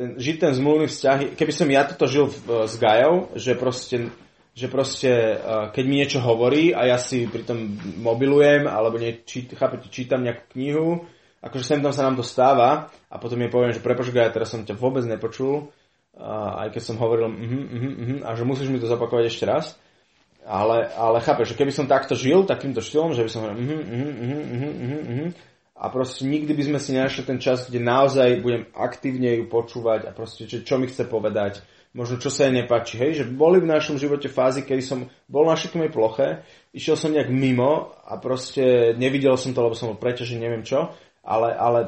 ten, 0.00 0.16
žiť 0.16 0.36
ten 0.40 0.52
zmluvný 0.56 0.88
vzťah, 0.88 1.36
keby 1.36 1.52
som 1.52 1.68
ja 1.68 1.84
toto 1.84 2.08
žil 2.08 2.32
v, 2.32 2.64
s 2.64 2.74
Gajou, 2.80 3.36
že 3.36 3.52
proste, 3.52 4.08
že 4.56 4.66
proste 4.72 5.12
uh, 5.36 5.68
keď 5.68 5.84
mi 5.84 6.00
niečo 6.00 6.24
hovorí 6.24 6.72
a 6.72 6.88
ja 6.88 6.96
si 6.96 7.28
pritom 7.28 7.76
mobilujem, 8.00 8.64
alebo 8.64 8.96
nie, 8.96 9.20
či, 9.28 9.44
chápete, 9.52 9.92
čítam 9.92 10.24
nejakú 10.24 10.56
knihu, 10.56 11.04
akože 11.44 11.64
sem 11.68 11.84
tam 11.84 11.92
sa 11.92 12.08
nám 12.08 12.16
to 12.16 12.24
stáva 12.24 12.88
a 13.12 13.14
potom 13.20 13.36
mi 13.36 13.52
poviem, 13.52 13.76
že 13.76 13.84
prepoč 13.84 14.08
ja 14.08 14.32
teraz 14.32 14.48
som 14.48 14.64
ťa 14.64 14.72
vôbec 14.72 15.04
nepočul, 15.04 15.68
a 16.16 16.66
aj 16.66 16.74
keď 16.74 16.82
som 16.82 16.96
hovoril 17.00 17.32
uh-huh, 17.32 17.64
uh-huh, 17.70 17.92
uh-huh, 17.96 18.18
a 18.26 18.34
že 18.36 18.44
musíš 18.44 18.68
mi 18.68 18.82
to 18.82 18.90
zopakovať 18.90 19.30
ešte 19.30 19.44
raz. 19.48 19.78
Ale, 20.50 20.90
ale 20.98 21.22
chápeš, 21.22 21.54
že 21.54 21.58
keby 21.62 21.70
som 21.70 21.86
takto 21.86 22.18
žil, 22.18 22.42
takýmto 22.42 22.82
štýlom, 22.82 23.14
že 23.14 23.22
by 23.22 23.30
som 23.30 23.40
hovoril 23.46 23.58
uh-huh, 23.62 23.82
uh-huh, 23.86 24.44
uh-huh, 24.50 25.02
uh-huh, 25.06 25.28
a 25.78 25.84
proste 25.94 26.26
nikdy 26.26 26.58
by 26.58 26.62
sme 26.66 26.78
si 26.82 26.90
nenašli 26.90 27.22
ten 27.22 27.38
čas, 27.38 27.70
kde 27.70 27.78
naozaj 27.78 28.42
budem 28.42 28.66
aktívne 28.74 29.30
ju 29.38 29.46
počúvať 29.46 30.10
a 30.10 30.10
proste 30.10 30.50
čo, 30.50 30.66
čo 30.66 30.74
mi 30.82 30.90
chce 30.90 31.06
povedať, 31.06 31.62
možno 31.94 32.18
čo 32.18 32.34
sa 32.34 32.50
jej 32.50 32.66
nepáči. 32.66 32.98
Hej, 32.98 33.22
že 33.22 33.24
boli 33.30 33.62
v 33.62 33.70
našom 33.70 33.94
živote 33.94 34.26
fázy, 34.26 34.66
kedy 34.66 34.82
som 34.82 35.06
bol 35.30 35.46
na 35.46 35.54
šikmej 35.54 35.94
ploche, 35.94 36.42
išiel 36.74 36.98
som 36.98 37.14
nejak 37.14 37.30
mimo 37.30 37.94
a 38.02 38.18
proste 38.18 38.98
nevidel 38.98 39.38
som 39.38 39.54
to, 39.54 39.62
lebo 39.62 39.78
som 39.78 39.94
bol 39.94 40.02
preťažený, 40.02 40.42
neviem 40.42 40.66
čo 40.66 40.90
ale, 41.24 41.54
ale 41.56 41.80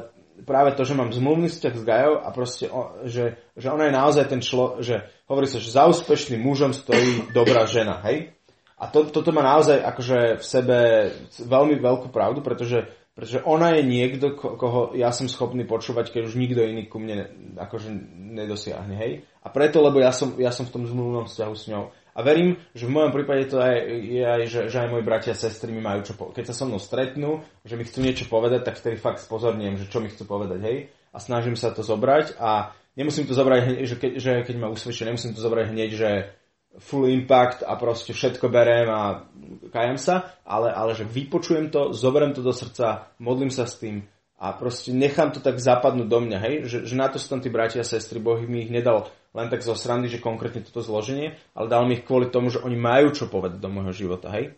práve 0.45 0.73
to, 0.77 0.85
že 0.85 0.97
mám 0.97 1.13
zmluvný 1.13 1.49
vzťah 1.49 1.73
s 1.73 1.83
Gajou 1.83 2.15
a 2.21 2.27
proste, 2.29 2.65
že, 3.09 3.37
že 3.57 3.67
ona 3.69 3.89
je 3.89 3.97
naozaj 3.97 4.25
ten 4.29 4.41
člo, 4.41 4.81
že 4.81 5.05
hovorí 5.29 5.49
sa, 5.49 5.61
že 5.61 5.73
za 5.73 5.89
úspešným 5.89 6.41
mužom 6.41 6.71
stojí 6.73 7.33
dobrá 7.33 7.65
žena, 7.65 8.01
hej? 8.05 8.32
A 8.83 8.91
to, 8.91 9.07
toto 9.07 9.31
má 9.31 9.39
naozaj 9.39 9.79
akože 9.79 10.43
v 10.43 10.45
sebe 10.45 10.77
veľmi 11.39 11.79
veľkú 11.79 12.11
pravdu, 12.11 12.43
pretože, 12.43 12.83
pretože 13.15 13.39
ona 13.47 13.79
je 13.79 13.87
niekto, 13.87 14.35
koho 14.35 14.91
ja 14.91 15.15
som 15.15 15.31
schopný 15.31 15.63
počúvať, 15.63 16.11
keď 16.11 16.27
už 16.27 16.35
nikto 16.35 16.67
iný 16.67 16.91
ku 16.91 16.99
mne 16.99 17.31
akože 17.55 17.87
nedosiahne, 18.35 18.99
hej? 18.99 19.23
A 19.39 19.47
preto, 19.47 19.79
lebo 19.79 20.03
ja 20.03 20.11
som, 20.11 20.35
ja 20.35 20.51
som 20.51 20.67
v 20.67 20.73
tom 20.75 20.83
zmluvnom 20.83 21.31
vzťahu 21.31 21.55
s 21.55 21.65
ňou. 21.71 21.95
A 22.13 22.19
verím, 22.21 22.59
že 22.75 22.85
v 22.85 22.93
mojom 22.93 23.15
prípade 23.15 23.49
to 23.49 23.57
aj, 23.57 23.73
je 23.89 24.21
aj, 24.21 24.41
že, 24.45 24.59
že 24.69 24.77
aj 24.83 24.91
moji 24.91 25.03
bratia 25.07 25.33
a 25.33 25.39
sestry 25.39 25.71
mi 25.71 25.81
majú 25.81 26.03
čo 26.05 26.13
povedať. 26.13 26.43
Keď 26.43 26.45
sa 26.51 26.57
so 26.59 26.65
mnou 26.67 26.77
stretnú, 26.77 27.41
že 27.63 27.79
mi 27.79 27.87
chcú 27.87 28.03
niečo 28.03 28.27
povedať, 28.27 28.67
tak 28.67 28.77
vtedy 28.77 28.99
fakt 28.99 29.23
spozorniem, 29.23 29.79
že 29.79 29.89
čo 29.89 30.03
mi 30.03 30.11
chcú 30.11 30.27
povedať, 30.27 30.59
hej. 30.61 30.77
A 31.09 31.17
snažím 31.17 31.55
sa 31.55 31.71
to 31.71 31.81
zobrať 31.81 32.37
a 32.37 32.75
nemusím 32.99 33.25
to 33.25 33.33
zobrať 33.33 33.85
že, 33.87 33.95
keď, 33.97 34.11
že 34.21 34.31
keď 34.45 34.55
ma 34.61 34.67
usvedčia, 34.69 35.09
nemusím 35.09 35.33
to 35.33 35.41
zobrať 35.41 35.73
hneď, 35.73 35.89
že 35.95 36.09
full 36.81 37.05
impact 37.05 37.61
a 37.61 37.77
proste 37.77 38.17
všetko 38.17 38.49
beriem 38.49 38.89
a 38.89 39.29
kajem 39.69 39.99
sa, 40.01 40.33
ale, 40.41 40.73
ale 40.73 40.97
že 40.97 41.05
vypočujem 41.05 41.69
to, 41.69 41.93
zoberiem 41.93 42.33
to 42.33 42.41
do 42.41 42.49
srdca, 42.49 43.13
modlím 43.21 43.53
sa 43.53 43.69
s 43.69 43.77
tým 43.77 44.09
a 44.41 44.51
proste 44.57 44.91
nechám 44.91 45.31
to 45.31 45.39
tak 45.39 45.61
zapadnúť 45.61 46.07
do 46.09 46.19
mňa, 46.19 46.37
hej, 46.41 46.55
že, 46.65 46.77
že 46.83 46.95
na 46.97 47.07
to 47.07 47.21
sú 47.21 47.29
tam 47.29 47.39
tí 47.39 47.53
bratia 47.53 47.85
a 47.85 47.87
sestry, 47.87 48.17
Boh 48.17 48.41
mi 48.43 48.65
ich 48.65 48.73
nedal 48.73 49.07
len 49.33 49.47
tak 49.49 49.61
zo 49.65 49.77
srandy, 49.77 50.09
že 50.09 50.21
konkrétne 50.21 50.65
toto 50.65 50.81
zloženie, 50.81 51.37
ale 51.53 51.67
dal 51.69 51.85
mi 51.85 52.01
ich 52.01 52.05
kvôli 52.05 52.29
tomu, 52.29 52.49
že 52.49 52.61
oni 52.61 52.77
majú 52.77 53.13
čo 53.13 53.29
povedať 53.29 53.61
do 53.61 53.69
môjho 53.69 53.93
života, 53.93 54.29
hej? 54.33 54.57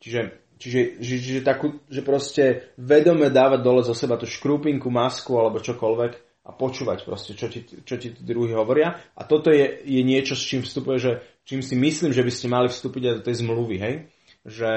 Čiže, 0.00 0.20
čiže, 0.56 0.80
že, 1.00 1.14
že, 1.20 1.40
takú, 1.44 1.80
že 1.92 2.00
proste 2.00 2.72
vedome 2.80 3.28
dávať 3.28 3.60
dole 3.60 3.84
zo 3.84 3.92
seba 3.92 4.16
tú 4.16 4.24
škrupinku, 4.24 4.88
masku 4.88 5.36
alebo 5.36 5.60
čokoľvek 5.60 6.29
a 6.40 6.50
počúvať 6.56 7.04
proste, 7.04 7.36
čo 7.36 7.52
ti, 7.52 7.62
čo 7.64 8.00
ti 8.00 8.16
druhí 8.16 8.56
hovoria. 8.56 8.96
A 9.12 9.28
toto 9.28 9.52
je, 9.52 9.84
je 9.84 10.00
niečo, 10.00 10.32
s 10.32 10.48
čím 10.48 10.64
vstupuje, 10.64 10.96
že 10.96 11.12
čím 11.44 11.60
si 11.60 11.76
myslím, 11.76 12.16
že 12.16 12.24
by 12.24 12.32
ste 12.32 12.46
mali 12.48 12.68
vstúpiť 12.72 13.02
aj 13.04 13.14
do 13.20 13.26
tej 13.28 13.36
zmluvy, 13.44 13.76
hej? 13.76 13.94
Že, 14.48 14.72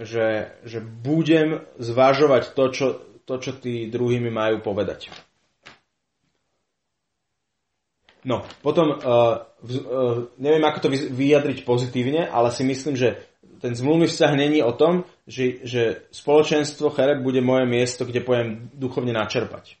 že, 0.00 0.26
že 0.64 0.78
budem 0.80 1.60
zvažovať 1.76 2.56
to, 2.56 2.64
čo, 2.72 2.86
to, 3.28 3.34
čo 3.36 3.52
tí 3.60 3.92
druhí 3.92 4.16
mi 4.16 4.32
majú 4.32 4.64
povedať. 4.64 5.12
No, 8.24 8.42
potom, 8.64 8.98
uh, 8.98 9.44
uh, 9.62 10.26
neviem 10.40 10.64
ako 10.64 10.78
to 10.84 10.88
vyjadriť 10.92 11.62
pozitívne, 11.62 12.26
ale 12.26 12.50
si 12.50 12.66
myslím, 12.66 12.98
že 12.98 13.22
ten 13.62 13.74
zmluvný 13.74 14.08
vzťah 14.08 14.32
není 14.34 14.60
o 14.64 14.74
tom, 14.74 15.06
že, 15.26 15.62
že 15.62 15.82
spoločenstvo 16.10 16.90
Chereb 16.90 17.22
bude 17.22 17.42
moje 17.44 17.66
miesto, 17.66 18.06
kde 18.06 18.24
pojem 18.24 18.70
duchovne 18.74 19.14
načerpať. 19.14 19.78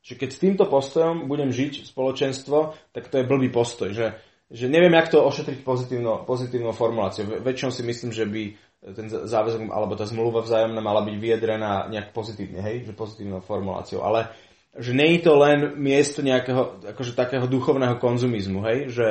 Že 0.00 0.14
keď 0.16 0.28
s 0.32 0.42
týmto 0.42 0.64
postojom 0.64 1.28
budem 1.28 1.52
žiť 1.52 1.84
spoločenstvo, 1.88 2.72
tak 2.96 3.12
to 3.12 3.20
je 3.20 3.28
blbý 3.28 3.52
postoj. 3.52 3.92
Že, 3.92 4.16
že 4.48 4.66
neviem, 4.66 4.96
jak 4.96 5.12
to 5.12 5.20
ošetriť 5.20 5.60
pozitívno, 5.60 6.24
pozitívnou 6.24 6.72
formuláciou. 6.72 7.44
Väčšinou 7.44 7.70
si 7.70 7.84
myslím, 7.84 8.10
že 8.10 8.24
by, 8.24 8.42
ten 8.80 9.12
záväzok 9.12 9.68
alebo 9.68 9.92
tá 9.92 10.08
zmluva 10.08 10.40
vzájomná 10.40 10.80
mala 10.80 11.04
byť 11.04 11.16
vyjadrená 11.20 11.92
nejak 11.92 12.16
pozitívne, 12.16 12.64
hej, 12.64 12.88
že 12.88 12.96
pozitívnou 12.96 13.44
formuláciou, 13.44 14.00
ale 14.00 14.32
že 14.72 14.96
nie 14.96 15.18
je 15.18 15.28
to 15.28 15.36
len 15.36 15.76
miesto 15.76 16.24
nejakého 16.24 16.80
akože 16.94 17.12
takého 17.12 17.44
duchovného 17.44 18.00
konzumizmu, 18.00 18.64
hej, 18.64 18.78
že 18.88 19.06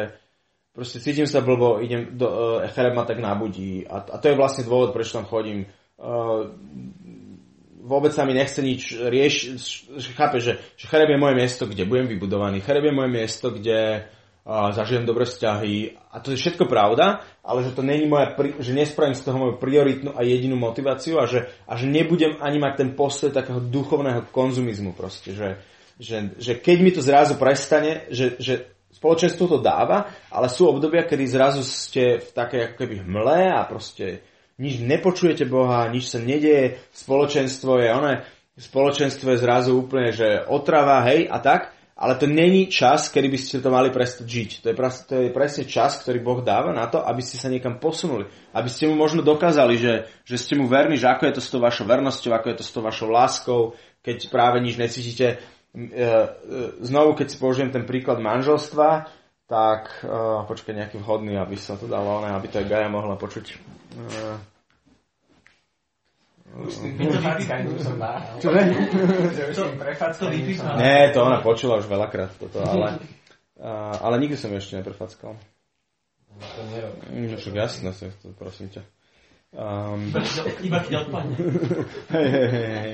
proste 0.73 0.97
cítim 1.03 1.29
sa 1.29 1.45
blbo, 1.45 1.83
idem 1.83 2.17
do, 2.17 2.57
uh, 2.63 2.93
ma 2.95 3.05
tak 3.05 3.21
nabudí 3.21 3.85
a, 3.85 4.01
a 4.01 4.15
to 4.17 4.33
je 4.33 4.39
vlastne 4.39 4.65
dôvod, 4.65 4.89
prečo 4.89 5.21
tam 5.21 5.29
chodím. 5.29 5.69
Uh, 5.99 6.55
vôbec 7.89 8.13
sa 8.13 8.21
mi 8.21 8.37
nechce 8.37 8.61
nič 8.61 8.93
riešiť, 8.93 9.57
chápe, 10.13 10.37
že, 10.37 10.61
že 10.77 10.85
Chereb 10.85 11.09
je 11.09 11.17
moje 11.17 11.33
miesto, 11.33 11.65
kde 11.65 11.89
budem 11.89 12.05
vybudovaný, 12.05 12.61
Chereb 12.61 12.85
je 12.85 12.93
moje 12.93 13.09
miesto, 13.09 13.49
kde 13.49 14.05
uh, 14.45 14.69
zažijem 14.69 15.09
dobré 15.09 15.25
vzťahy. 15.25 15.97
A 16.13 16.21
to 16.21 16.29
je 16.29 16.37
všetko 16.37 16.69
pravda, 16.69 17.25
ale 17.41 17.65
že 17.65 17.73
to 17.73 17.81
není 17.81 18.05
moja, 18.05 18.37
že 18.61 18.77
nespravím 18.77 19.17
z 19.17 19.25
toho 19.25 19.37
moju 19.41 19.53
prioritnú 19.57 20.13
a 20.13 20.21
jedinú 20.21 20.53
motiváciu 20.61 21.17
a 21.17 21.25
že, 21.25 21.49
a 21.65 21.73
že 21.73 21.89
nebudem 21.89 22.37
ani 22.37 22.61
mať 22.61 22.73
ten 22.85 22.89
postoj 22.93 23.33
takého 23.33 23.57
duchovného 23.57 24.29
konzumizmu 24.29 24.93
proste, 24.93 25.33
že, 25.33 25.57
že, 25.97 26.37
že 26.37 26.53
keď 26.61 26.77
mi 26.85 26.93
to 26.93 27.01
zrazu 27.01 27.41
prestane, 27.41 28.05
že, 28.13 28.37
že 28.37 28.69
spoločenstvo 28.93 29.45
to 29.47 29.57
dáva, 29.61 30.11
ale 30.29 30.51
sú 30.51 30.67
obdobia, 30.67 31.07
kedy 31.07 31.25
zrazu 31.29 31.61
ste 31.63 32.19
v 32.19 32.29
takej 32.35 32.59
ako 32.69 32.75
keby 32.75 32.95
hmle 33.05 33.41
a 33.53 33.61
proste 33.65 34.21
nič 34.59 34.83
nepočujete 34.83 35.47
Boha, 35.47 35.87
nič 35.87 36.11
sa 36.11 36.19
nedeje, 36.19 36.77
spoločenstvo 36.91 37.79
je 37.79 37.89
one, 37.89 38.13
spoločenstvo 38.59 39.33
je 39.33 39.41
zrazu 39.41 39.71
úplne, 39.73 40.11
že 40.11 40.43
otrava, 40.45 41.01
hej, 41.07 41.31
a 41.31 41.39
tak, 41.39 41.71
ale 41.99 42.15
to 42.15 42.27
není 42.31 42.71
čas, 42.71 43.11
kedy 43.11 43.27
by 43.27 43.39
ste 43.39 43.59
to 43.59 43.71
mali 43.71 43.91
prestať 43.91 44.23
žiť. 44.23 44.49
To 44.63 44.67
je, 44.71 44.75
to 45.03 45.15
je 45.19 45.35
presne 45.35 45.63
čas, 45.67 45.99
ktorý 45.99 46.23
Boh 46.23 46.39
dáva 46.39 46.71
na 46.71 46.87
to, 46.87 47.03
aby 47.03 47.19
ste 47.19 47.35
sa 47.35 47.51
niekam 47.51 47.75
posunuli. 47.75 48.23
Aby 48.55 48.71
ste 48.71 48.87
mu 48.87 48.95
možno 48.95 49.19
dokázali, 49.19 49.75
že, 49.75 50.07
že 50.23 50.39
ste 50.39 50.55
mu 50.55 50.71
verní, 50.71 50.95
že 50.95 51.11
ako 51.11 51.27
je 51.27 51.35
to 51.35 51.43
s 51.43 51.51
tou 51.51 51.59
vašou 51.59 51.83
vernosťou, 51.83 52.31
ako 52.31 52.47
je 52.55 52.57
to 52.59 52.63
s 52.63 52.71
tou 52.71 52.79
vašou 52.79 53.11
láskou, 53.11 53.75
keď 53.99 54.31
práve 54.31 54.63
nič 54.63 54.79
necítite, 54.79 55.43
E, 55.69 55.85
e, 55.85 56.25
znovu, 56.81 57.13
keď 57.13 57.27
si 57.29 57.37
použijem 57.37 57.69
ten 57.69 57.85
príklad 57.85 58.17
manželstva, 58.17 59.05
tak 59.49 60.05
uh, 60.05 60.45
počkaj 60.45 60.77
nejaký 60.77 61.01
vhodný, 61.01 61.33
aby 61.33 61.57
sa 61.57 61.73
to 61.73 61.89
dalo, 61.89 62.21
aby 62.21 62.45
to 62.53 62.61
aj 62.61 62.69
Gaja 62.69 62.85
mohla 62.85 63.17
počuť. 63.17 63.57
Uh, 63.97 64.37
Nie, 70.81 71.13
to 71.13 71.19
ona 71.21 71.39
počula 71.45 71.77
už 71.77 71.85
veľakrát 71.85 72.33
toto, 72.41 72.57
ale, 72.65 72.97
ale 74.01 74.15
nikdy 74.17 74.33
som 74.33 74.49
ešte 74.57 74.81
neprefackal. 74.81 75.37
To 76.39 76.61
nerobím. 76.73 77.29
No 77.29 77.37
však 77.37 77.53
jasné, 77.53 77.89
to, 78.21 78.33
prosím 78.33 78.73
ťa. 78.73 78.81
Um, 79.49 80.13
Iba 80.61 80.77
keď 80.85 80.93
odpadne. 81.09 81.35
Hej, 82.13 82.27
hej, 82.29 82.47
hej. 82.53 82.93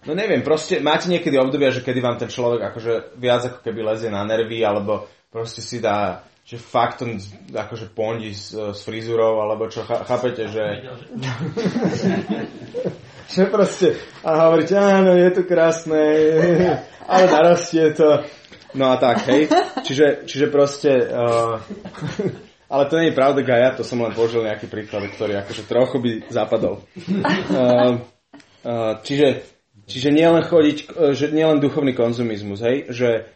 No 0.00 0.12
neviem, 0.16 0.40
proste 0.40 0.80
máte 0.80 1.12
niekedy 1.12 1.36
obdobia, 1.36 1.74
že 1.74 1.84
kedy 1.84 2.00
vám 2.00 2.16
ten 2.16 2.32
človek 2.32 2.72
akože 2.72 3.20
viac 3.20 3.42
ako 3.52 3.58
keby 3.60 3.80
lezie 3.84 4.08
na 4.08 4.24
nervy, 4.24 4.64
alebo 4.64 5.04
proste 5.28 5.60
si 5.60 5.76
dá, 5.76 6.24
že 6.44 6.58
fakt 6.58 7.06
on 7.06 7.22
akože 7.54 7.94
pondí 7.94 8.34
s, 8.34 8.50
s 8.52 8.82
frizurou, 8.82 9.38
alebo 9.38 9.70
čo, 9.70 9.86
chápete, 9.86 10.50
že... 10.50 10.82
že 13.34 13.46
proste, 13.46 13.94
a 14.26 14.50
hovoríte, 14.50 14.74
áno, 14.74 15.14
je 15.14 15.30
to 15.30 15.42
krásne, 15.46 16.02
ale 17.10 17.24
narastie 17.30 17.94
to. 17.94 18.26
No 18.74 18.94
a 18.94 18.96
tak, 18.98 19.26
hej. 19.30 19.50
Čiže, 19.82 20.26
čiže 20.26 20.46
proste... 20.50 20.90
Uh, 21.10 21.58
ale 22.72 22.86
to 22.86 22.98
nie 22.98 23.10
je 23.10 23.18
pravda, 23.18 23.42
Gaja, 23.42 23.74
to 23.78 23.84
som 23.86 24.02
len 24.02 24.14
použil 24.14 24.46
nejaký 24.46 24.70
príklad, 24.70 25.10
ktorý 25.10 25.42
akože 25.42 25.66
trochu 25.66 25.96
by 26.02 26.10
zapadol. 26.30 26.82
Uh, 27.50 27.98
uh, 28.66 28.98
čiže 29.02 29.42
Čiže 29.90 30.14
nielen 30.14 30.46
chodiť, 30.46 30.78
e, 30.86 31.18
že 31.18 31.34
nielen 31.34 31.58
duchovný 31.58 31.98
konzumizmus, 31.98 32.62
hej, 32.62 32.86
že, 32.94 33.26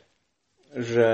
že 0.71 1.09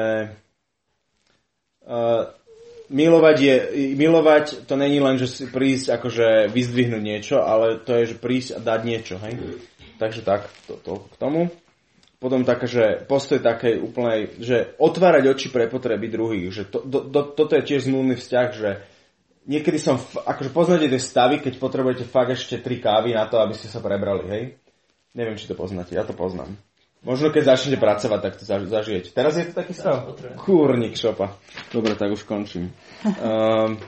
milovať 2.91 3.37
je, 3.39 3.57
milovať 3.99 4.67
to 4.67 4.75
není 4.79 5.03
len, 5.03 5.19
že 5.19 5.27
si 5.27 5.45
prísť 5.51 5.99
akože 5.99 6.51
vyzdvihnúť 6.51 7.03
niečo, 7.03 7.37
ale 7.43 7.79
to 7.83 7.95
je, 7.99 8.15
že 8.15 8.17
prísť 8.19 8.51
a 8.57 8.59
dať 8.63 8.81
niečo, 8.87 9.15
hej. 9.23 9.35
Takže 9.99 10.21
tak, 10.23 10.49
to, 10.71 10.79
to 10.81 10.93
k 11.11 11.17
tomu. 11.21 11.51
Potom 12.21 12.45
také, 12.45 12.69
že 12.69 12.85
postoj 13.09 13.41
takej 13.41 13.81
úplnej, 13.81 14.37
že 14.41 14.77
otvárať 14.77 15.25
oči 15.33 15.49
pre 15.49 15.73
potreby 15.73 16.13
druhých, 16.13 16.53
že 16.53 16.63
to, 16.69 16.85
do, 16.85 17.01
do, 17.09 17.25
toto 17.33 17.57
je 17.57 17.65
tiež 17.65 17.89
zmluvný 17.89 18.21
vzťah, 18.21 18.49
že 18.53 18.71
niekedy 19.49 19.81
som, 19.81 19.97
akože 20.29 20.53
poznáte 20.53 20.93
tie 20.93 21.01
stavy, 21.01 21.41
keď 21.41 21.57
potrebujete 21.57 22.05
fakt 22.05 22.37
ešte 22.37 22.61
tri 22.61 22.77
kávy 22.77 23.17
na 23.17 23.25
to, 23.25 23.41
aby 23.41 23.57
ste 23.57 23.73
sa 23.73 23.81
prebrali, 23.81 24.25
hej 24.29 24.45
Neviem, 25.11 25.35
či 25.35 25.51
to 25.51 25.59
poznáte, 25.59 25.91
ja 25.91 26.07
to 26.07 26.15
poznám. 26.15 26.55
Možno 27.01 27.33
keď 27.33 27.57
začnete 27.57 27.81
pracovať, 27.81 28.21
tak 28.21 28.35
to 28.37 28.45
zažijete. 28.45 29.17
Teraz 29.17 29.33
je 29.41 29.49
to 29.49 29.57
taký 29.57 29.73
stav? 29.73 30.13
Kúrnik 30.37 31.01
šopa. 31.01 31.33
Dobre, 31.73 31.97
tak 31.97 32.13
už 32.13 32.29
končím. 32.29 32.73
Um, 33.01 33.81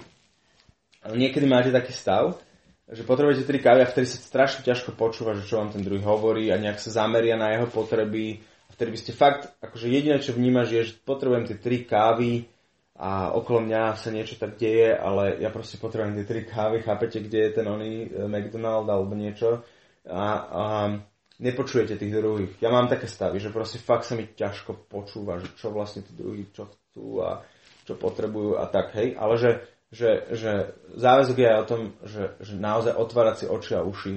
niekedy 1.12 1.44
máte 1.44 1.68
taký 1.68 1.92
stav, 1.92 2.40
že 2.88 3.04
potrebujete 3.04 3.44
tri 3.44 3.60
kávy 3.60 3.84
a 3.84 3.90
vtedy 3.90 4.08
sa 4.08 4.16
strašne 4.16 4.64
ťažko 4.64 4.96
počúva, 4.96 5.36
že 5.36 5.44
čo 5.44 5.60
vám 5.60 5.68
ten 5.68 5.84
druhý 5.84 6.00
hovorí 6.00 6.48
a 6.48 6.56
nejak 6.56 6.80
sa 6.80 7.04
zameria 7.04 7.36
na 7.36 7.52
jeho 7.52 7.68
potreby. 7.68 8.40
A 8.68 8.70
vtedy 8.72 8.96
by 8.96 8.98
ste 9.00 9.12
fakt, 9.12 9.52
akože 9.60 9.92
jediné, 9.92 10.16
čo 10.24 10.32
vnímaš, 10.32 10.68
je, 10.72 10.82
že 10.88 11.00
potrebujem 11.04 11.44
tie 11.44 11.60
tri 11.60 11.84
kávy 11.84 12.48
a 12.96 13.36
okolo 13.36 13.68
mňa 13.68 14.00
sa 14.00 14.08
niečo 14.08 14.40
tak 14.40 14.56
deje, 14.56 14.92
ale 14.96 15.40
ja 15.40 15.52
proste 15.52 15.76
potrebujem 15.76 16.16
tie 16.22 16.28
tri 16.28 16.40
kávy, 16.48 16.80
chápete, 16.80 17.20
kde 17.20 17.38
je 17.48 17.50
ten 17.52 17.66
oný 17.68 18.08
eh, 18.08 18.28
McDonald 18.28 18.88
alebo 18.88 19.12
niečo. 19.12 19.60
A, 20.08 20.24
a 20.48 20.62
nepočujete 21.40 21.96
tých 21.96 22.12
druhých. 22.12 22.52
Ja 22.60 22.68
mám 22.68 22.90
také 22.90 23.08
stavy, 23.08 23.40
že 23.40 23.54
proste 23.54 23.80
fakt 23.80 24.04
sa 24.04 24.18
mi 24.18 24.28
ťažko 24.28 24.90
počúva, 24.90 25.40
že 25.40 25.48
čo 25.56 25.72
vlastne 25.72 26.04
tí 26.04 26.12
druhí, 26.12 26.50
čo 26.52 26.68
chcú 26.68 27.24
a 27.24 27.46
čo 27.88 27.96
potrebujú 27.96 28.60
a 28.60 28.68
tak, 28.68 28.92
hej. 28.98 29.16
Ale 29.16 29.34
že, 29.40 29.50
že, 29.88 30.28
že 30.34 30.76
záväzok 30.94 31.36
je 31.38 31.48
aj 31.48 31.58
o 31.58 31.68
tom, 31.68 31.80
že, 32.04 32.24
že 32.42 32.54
naozaj 32.58 32.94
otvárať 32.94 33.36
si 33.42 33.46
oči 33.48 33.72
a 33.78 33.86
uši 33.86 34.12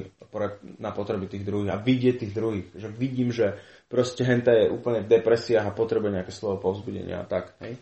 na 0.84 0.91
potreby 0.91 1.32
tých 1.32 1.47
druhých 1.47 1.72
a 1.72 1.82
vidieť 1.82 2.16
tých 2.20 2.34
druhých. 2.36 2.68
Že 2.76 2.89
vidím, 2.93 3.30
že 3.32 3.55
proste 3.88 4.28
henta 4.28 4.51
je 4.51 4.68
úplne 4.68 5.01
v 5.05 5.11
depresiách 5.16 5.66
a 5.66 5.78
potrebuje 5.78 6.22
nejaké 6.22 6.34
slovo 6.36 6.59
povzbudenia 6.59 7.24
a 7.24 7.26
tak, 7.26 7.55
hej. 7.63 7.80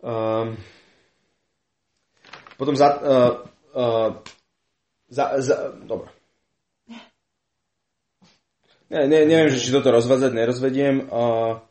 Um, 0.00 0.56
potom 2.56 2.72
za, 2.72 2.88
uh, 3.04 3.32
uh, 3.76 4.16
za, 5.12 5.36
za, 5.44 5.76
dobre 5.84 6.08
ne, 8.90 9.00
ne, 9.06 9.18
neviem, 9.24 9.48
že 9.48 9.62
či 9.62 9.70
toto 9.70 9.94
rozvázať, 9.94 10.30
nerozvediem. 10.34 11.06
Uh, 11.06 11.62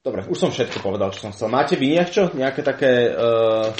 dobre, 0.00 0.24
už 0.30 0.38
som 0.38 0.50
všetko 0.54 0.80
povedal, 0.80 1.10
čo 1.10 1.28
som 1.28 1.34
chcel. 1.34 1.50
Máte 1.50 1.74
vy 1.74 1.98
čo? 2.06 2.30
Nejaké 2.32 2.62
také, 2.62 3.10
uh, 3.12 3.74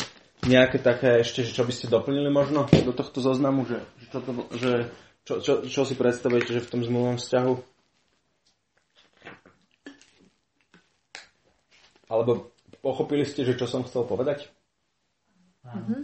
nejaké 0.45 0.83
také 0.83 1.23
ešte, 1.23 1.47
čo 1.47 1.63
by 1.63 1.73
ste 1.73 1.87
doplnili 1.87 2.29
možno 2.29 2.67
do 2.67 2.93
tohto 2.93 3.23
zoznamu? 3.23 3.65
Že, 3.65 3.79
že, 3.79 4.07
čo, 4.11 4.19
to, 4.21 4.31
že 4.59 4.71
čo, 5.25 5.35
čo, 5.39 5.53
čo 5.63 5.83
si 5.87 5.95
predstavujete, 5.95 6.51
že 6.59 6.65
v 6.67 6.71
tom 6.71 6.83
zmluvnom 6.83 7.17
vzťahu? 7.17 7.55
Alebo 12.11 12.51
pochopili 12.83 13.23
ste, 13.23 13.47
že 13.47 13.55
čo 13.55 13.71
som 13.71 13.87
chcel 13.87 14.03
povedať? 14.03 14.51
Mm-hmm. 15.63 16.03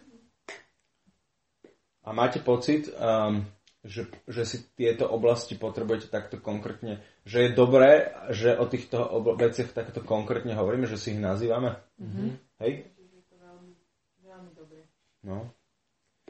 A 2.07 2.09
máte 2.15 2.39
pocit, 2.39 2.87
um, 2.95 3.43
že, 3.87 4.11
že 4.27 4.43
si 4.43 4.59
tieto 4.75 5.07
oblasti 5.07 5.55
potrebujete 5.55 6.11
takto 6.11 6.43
konkrétne, 6.43 7.01
že 7.23 7.47
je 7.47 7.51
dobré, 7.55 8.13
že 8.35 8.59
o 8.59 8.67
týchto 8.67 8.99
ob- 9.01 9.39
veciach 9.39 9.71
takto 9.71 10.03
konkrétne 10.03 10.59
hovoríme, 10.59 10.91
že 10.91 10.99
si 10.99 11.15
ich 11.15 11.21
nazývame. 11.23 11.79
Mm-hmm. 12.03 12.29
Hej? 12.67 12.73
No. 15.27 15.51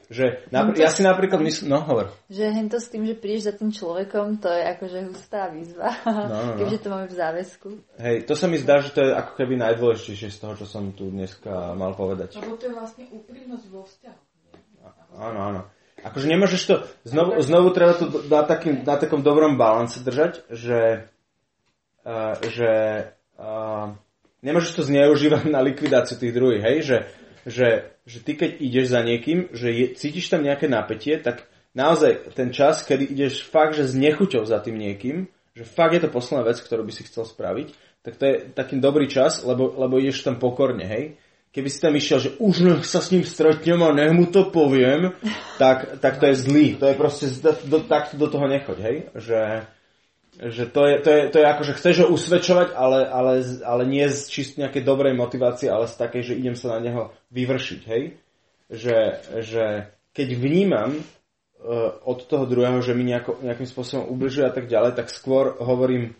Že, 0.07 0.47
napr- 0.55 0.79
ja 0.79 0.87
si 0.87 1.03
napríklad 1.03 1.43
myslím, 1.43 1.75
no 1.75 1.83
hovor. 1.83 2.15
Že 2.31 2.55
hento 2.55 2.79
s 2.79 2.87
tým, 2.87 3.03
že 3.03 3.17
prídeš 3.17 3.51
za 3.51 3.53
tým 3.59 3.75
človekom, 3.75 4.39
to 4.39 4.47
je 4.47 4.63
akože 4.63 4.99
hustá 5.11 5.51
výzva, 5.51 5.91
no, 6.07 6.23
no, 6.31 6.37
no. 6.47 6.53
keďže 6.63 6.79
to 6.79 6.87
máme 6.87 7.07
v 7.11 7.15
záväzku. 7.17 7.67
Hej, 7.99 8.17
to 8.23 8.33
sa 8.39 8.47
mi 8.47 8.55
zdá, 8.55 8.79
že 8.79 8.95
to 8.95 9.03
je 9.03 9.11
ako 9.11 9.31
keby 9.35 9.59
najdôležitejšie 9.59 10.31
z 10.31 10.37
toho, 10.39 10.53
čo 10.55 10.63
som 10.63 10.95
tu 10.95 11.11
dneska 11.11 11.75
mal 11.75 11.91
povedať. 11.91 12.39
Lebo 12.39 12.55
to 12.55 12.71
je 12.71 12.73
vlastne 12.73 13.03
úprimnosť 13.11 13.65
vo 13.67 13.83
vzťahu. 13.83 14.21
Áno, 15.17 15.39
áno. 15.43 15.61
Akože 16.05 16.29
nemôžeš 16.29 16.61
to, 16.69 16.75
znovu, 17.09 17.41
znovu 17.41 17.73
treba 17.73 17.97
to 17.97 18.05
na, 18.29 18.45
takým, 18.45 18.85
na 18.85 18.95
takom 19.01 19.25
dobrom 19.25 19.57
balance 19.57 19.97
držať, 19.97 20.45
že, 20.53 21.09
uh, 22.05 22.37
že 22.45 22.71
uh, 23.41 23.97
nemôžeš 24.45 24.71
to 24.77 24.83
zneužívať 24.85 25.49
na 25.49 25.65
likvidáciu 25.65 26.21
tých 26.21 26.33
druhých, 26.37 26.61
hej, 26.61 26.77
že, 26.85 26.97
že, 27.49 27.67
že 28.05 28.17
ty 28.21 28.37
keď 28.37 28.61
ideš 28.61 28.93
za 28.93 29.01
niekým, 29.01 29.49
že 29.57 29.73
je, 29.73 29.85
cítiš 29.97 30.29
tam 30.29 30.45
nejaké 30.45 30.69
napätie, 30.69 31.17
tak 31.17 31.49
naozaj 31.73 32.33
ten 32.37 32.53
čas, 32.53 32.85
kedy 32.85 33.17
ideš 33.17 33.49
fakt, 33.49 33.73
že 33.73 33.89
s 33.89 33.97
nechuťou 33.97 34.45
za 34.45 34.61
tým 34.61 34.77
niekým, 34.77 35.25
že 35.57 35.65
fakt 35.65 35.97
je 35.97 36.05
to 36.05 36.13
posledná 36.13 36.45
vec, 36.45 36.61
ktorú 36.61 36.85
by 36.85 36.93
si 36.93 37.09
chcel 37.09 37.25
spraviť, 37.25 37.73
tak 38.05 38.13
to 38.21 38.23
je 38.23 38.35
taký 38.53 38.77
dobrý 38.77 39.09
čas, 39.09 39.41
lebo, 39.41 39.73
lebo 39.73 39.97
ideš 39.97 40.21
tam 40.21 40.37
pokorne, 40.37 40.85
hej. 40.85 41.17
Keby 41.57 41.73
si 41.73 41.81
tam 41.81 41.97
išiel, 41.97 42.19
že 42.21 42.31
už 42.37 42.85
sa 42.85 43.01
s 43.01 43.09
ním 43.09 43.25
stretnem 43.25 43.81
a 43.81 43.89
nech 43.89 44.13
mu 44.13 44.29
to 44.29 44.53
poviem, 44.53 45.17
tak, 45.57 45.97
tak 45.97 46.21
to 46.21 46.29
je 46.29 46.35
zlý. 46.37 46.77
To 46.77 46.85
je 46.85 46.93
proste, 46.93 47.33
do, 47.65 47.81
tak 47.81 48.13
do 48.13 48.29
toho 48.29 48.45
nechoď, 48.45 48.77
hej? 48.77 48.97
Že, 49.17 49.41
že 50.53 50.63
to 50.69 50.85
je, 50.85 50.95
to 51.01 51.09
je, 51.09 51.21
to 51.33 51.37
je 51.41 51.45
ako, 51.49 51.63
že 51.65 51.77
chceš 51.81 51.95
ho 52.05 52.07
usvedčovať, 52.13 52.77
ale, 52.77 53.09
ale, 53.09 53.41
ale 53.65 53.83
nie 53.89 54.05
z 54.05 54.29
čist 54.29 54.61
nejakej 54.61 54.85
dobrej 54.85 55.17
motivácie, 55.17 55.65
ale 55.65 55.89
z 55.89 55.97
takej, 55.97 56.21
že 56.29 56.37
idem 56.37 56.53
sa 56.53 56.77
na 56.77 56.79
neho 56.85 57.09
vyvršiť, 57.33 57.81
hej? 57.89 58.21
Že, 58.69 58.97
že 59.41 59.65
keď 60.13 60.37
vnímam 60.37 60.93
uh, 60.93 61.01
od 62.05 62.21
toho 62.29 62.45
druhého, 62.45 62.85
že 62.85 62.93
mi 62.93 63.01
nejako, 63.01 63.41
nejakým 63.41 63.65
spôsobom 63.65 64.05
ubližuje 64.13 64.45
a 64.45 64.53
tak 64.53 64.69
ďalej, 64.69 64.93
tak 64.93 65.09
skôr 65.09 65.57
hovorím, 65.57 66.13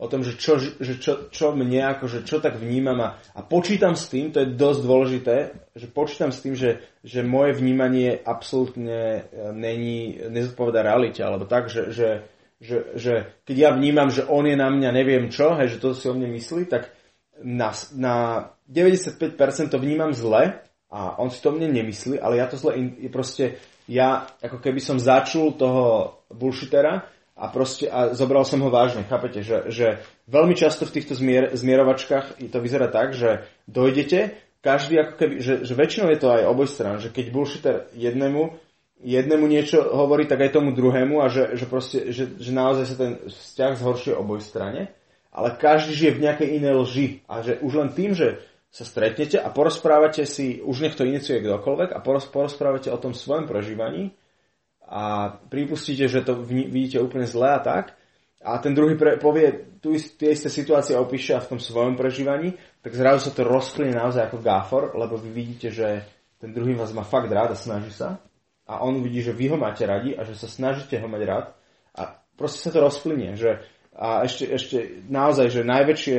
o 0.00 0.08
tom, 0.08 0.24
že 0.24 0.40
čo, 0.40 0.56
že 0.56 0.96
čo, 0.96 1.28
čo 1.28 1.52
mne, 1.52 1.92
akože 1.92 2.24
čo 2.24 2.40
tak 2.40 2.56
vnímam 2.56 2.96
a, 3.04 3.20
a 3.36 3.44
počítam 3.44 3.92
s 3.92 4.08
tým, 4.08 4.32
to 4.32 4.40
je 4.40 4.56
dosť 4.56 4.80
dôležité, 4.80 5.36
že 5.76 5.86
počítam 5.92 6.32
s 6.32 6.40
tým, 6.40 6.56
že, 6.56 6.80
že 7.04 7.20
moje 7.20 7.60
vnímanie 7.60 8.16
absolútne 8.16 9.28
e, 9.28 9.52
není, 9.52 10.16
nezodpoveda 10.32 10.80
realite, 10.80 11.20
alebo 11.20 11.44
tak, 11.44 11.68
že, 11.68 11.92
že, 11.92 12.24
že, 12.56 12.96
že 12.96 13.14
keď 13.44 13.56
ja 13.60 13.70
vnímam, 13.76 14.08
že 14.08 14.24
on 14.24 14.48
je 14.48 14.56
na 14.56 14.72
mňa 14.72 14.88
neviem 14.88 15.28
čo, 15.28 15.52
hej, 15.60 15.76
že 15.76 15.80
to 15.84 15.92
si 15.92 16.08
o 16.08 16.16
mne 16.16 16.32
myslí, 16.32 16.64
tak 16.64 16.88
na, 17.44 17.68
na 17.92 18.14
95% 18.72 19.20
to 19.68 19.76
vnímam 19.76 20.16
zle 20.16 20.64
a 20.88 21.20
on 21.20 21.28
si 21.28 21.44
to 21.44 21.52
mne 21.52 21.76
nemyslí, 21.76 22.16
ale 22.16 22.40
ja 22.40 22.48
to 22.48 22.56
zle, 22.56 22.72
je 22.96 23.12
proste, 23.12 23.60
ja 23.84 24.24
ako 24.40 24.64
keby 24.64 24.80
som 24.80 24.96
začul 24.96 25.60
toho 25.60 26.24
bullshitera, 26.32 27.04
a 27.40 27.48
proste 27.48 27.88
a 27.88 28.12
zobral 28.12 28.44
som 28.44 28.60
ho 28.60 28.68
vážne, 28.68 29.08
chápete, 29.08 29.40
že, 29.40 29.72
že 29.72 30.04
veľmi 30.28 30.52
často 30.52 30.84
v 30.84 31.00
týchto 31.00 31.16
zmier, 31.16 31.56
zmierovačkách 31.56 32.36
to 32.36 32.58
vyzerá 32.60 32.92
tak, 32.92 33.16
že 33.16 33.48
dojdete, 33.64 34.36
každý 34.60 35.00
ako 35.00 35.14
keby, 35.16 35.34
že, 35.40 35.54
že 35.64 35.72
väčšinou 35.72 36.12
je 36.12 36.20
to 36.20 36.28
aj 36.28 36.44
oboj 36.44 36.68
stran, 36.68 37.00
že 37.00 37.08
keď 37.08 37.32
bullshitter 37.32 37.76
jednému, 37.96 38.60
jednému 39.00 39.48
niečo 39.48 39.80
hovorí, 39.80 40.28
tak 40.28 40.44
aj 40.44 40.60
tomu 40.60 40.76
druhému 40.76 41.24
a 41.24 41.32
že, 41.32 41.56
že, 41.56 41.64
proste, 41.64 42.12
že, 42.12 42.28
že 42.36 42.50
naozaj 42.52 42.84
sa 42.84 42.96
ten 43.00 43.12
vzťah 43.24 43.72
zhoršuje 43.80 44.14
oboj 44.20 44.44
strane, 44.44 44.92
ale 45.32 45.56
každý 45.56 45.96
žije 45.96 46.12
v 46.20 46.22
nejakej 46.28 46.48
inej 46.60 46.74
lži 46.76 47.06
a 47.24 47.40
že 47.40 47.56
už 47.64 47.72
len 47.80 47.90
tým, 47.96 48.12
že 48.12 48.44
sa 48.68 48.84
stretnete 48.84 49.40
a 49.40 49.48
porozprávate 49.48 50.28
si, 50.28 50.60
už 50.60 50.84
nech 50.84 50.94
to 50.94 51.08
iniciuje 51.08 51.40
kdokoľvek 51.40 51.90
a 51.96 51.98
porozprávate 52.04 52.92
o 52.92 53.00
tom 53.00 53.16
svojom 53.16 53.48
prežívaní, 53.48 54.12
a 54.90 55.30
pripustíte, 55.48 56.10
že 56.10 56.26
to 56.26 56.42
vidíte 56.42 56.98
úplne 56.98 57.24
zle 57.24 57.46
a 57.46 57.62
tak, 57.62 57.94
a 58.40 58.56
ten 58.56 58.72
druhý 58.72 58.96
pre, 58.96 59.20
povie 59.20 59.76
tu 59.84 59.92
tie 59.92 60.32
isté 60.32 60.48
situácie 60.48 60.96
a 60.96 61.04
opíše 61.04 61.36
v 61.44 61.50
tom 61.56 61.60
svojom 61.60 61.92
prežívaní, 61.92 62.56
tak 62.80 62.96
zrazu 62.96 63.28
sa 63.28 63.36
to 63.36 63.44
rozplyne 63.44 63.92
naozaj 63.92 64.32
ako 64.32 64.38
gáfor, 64.40 64.82
lebo 64.96 65.20
vy 65.20 65.28
vidíte, 65.28 65.68
že 65.68 66.08
ten 66.40 66.56
druhý 66.56 66.72
vás 66.72 66.88
má 66.96 67.04
fakt 67.04 67.28
rád 67.28 67.52
a 67.52 67.56
snaží 67.56 67.92
sa. 67.92 68.16
A 68.64 68.80
on 68.80 69.04
vidí, 69.04 69.20
že 69.20 69.36
vy 69.36 69.52
ho 69.52 69.60
máte 69.60 69.84
radi 69.84 70.16
a 70.16 70.24
že 70.24 70.32
sa 70.40 70.48
snažíte 70.48 70.96
ho 70.96 71.04
mať 71.04 71.22
rád. 71.28 71.46
A 71.92 72.16
proste 72.32 72.64
sa 72.64 72.72
to 72.72 72.80
rozplynie, 72.80 73.36
že 73.36 73.60
a 73.92 74.24
ešte, 74.24 74.48
ešte 74.48 75.04
naozaj, 75.12 75.52
že 75.52 75.66
najväčšie 75.66 76.18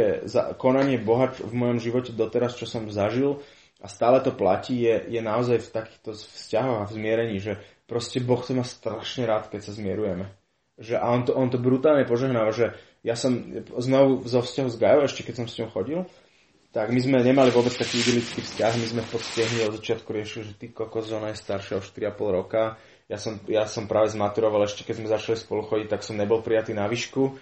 konanie 0.62 1.02
Boha 1.02 1.34
v 1.34 1.54
mojom 1.56 1.82
živote 1.82 2.14
doteraz, 2.14 2.54
čo 2.54 2.70
som 2.70 2.86
zažil 2.94 3.42
a 3.82 3.90
stále 3.90 4.22
to 4.22 4.30
platí, 4.30 4.86
je, 4.86 5.18
je 5.18 5.22
naozaj 5.24 5.58
v 5.58 5.74
takýchto 5.74 6.14
vzťahoch 6.14 6.86
a 6.86 6.88
v 6.92 6.96
zmierení, 7.02 7.42
že 7.42 7.58
proste 7.92 8.24
Boh 8.24 8.40
to 8.40 8.56
má 8.56 8.64
strašne 8.64 9.28
rád, 9.28 9.52
keď 9.52 9.68
sa 9.68 9.76
zmierujeme. 9.76 10.32
Že, 10.80 10.96
a 10.96 11.12
on 11.12 11.28
to, 11.28 11.36
on 11.36 11.52
to 11.52 11.60
brutálne 11.60 12.08
požehnáva, 12.08 12.56
že 12.56 12.72
ja 13.04 13.20
som 13.20 13.36
znovu 13.76 14.24
zo 14.24 14.40
vzťahu 14.40 14.70
s 14.72 14.80
Gajou, 14.80 15.04
ešte 15.04 15.28
keď 15.28 15.44
som 15.44 15.46
s 15.52 15.60
ňou 15.60 15.70
chodil, 15.76 16.00
tak 16.72 16.88
my 16.96 17.04
sme 17.04 17.20
nemali 17.20 17.52
vôbec 17.52 17.76
taký 17.76 18.00
idylický 18.00 18.40
vzťah, 18.40 18.80
my 18.80 18.88
sme 18.88 19.02
v 19.04 19.12
podstate 19.12 19.68
od 19.68 19.76
začiatku 19.76 20.08
riešili, 20.08 20.44
že 20.48 20.54
ty 20.56 20.72
kokos, 20.72 21.12
ona 21.12 21.36
je 21.36 21.44
staršia 21.44 21.76
o 21.76 21.84
4,5 21.84 22.16
roka, 22.32 22.80
ja 23.12 23.20
som, 23.20 23.44
ja 23.52 23.68
som 23.68 23.92
práve 23.92 24.08
zmaturoval, 24.16 24.64
ešte 24.64 24.88
keď 24.88 24.96
sme 25.04 25.12
začali 25.12 25.36
spolu 25.36 25.68
chodiť, 25.68 25.92
tak 25.92 26.08
som 26.08 26.16
nebol 26.16 26.40
prijatý 26.40 26.72
na 26.72 26.88
výšku, 26.88 27.36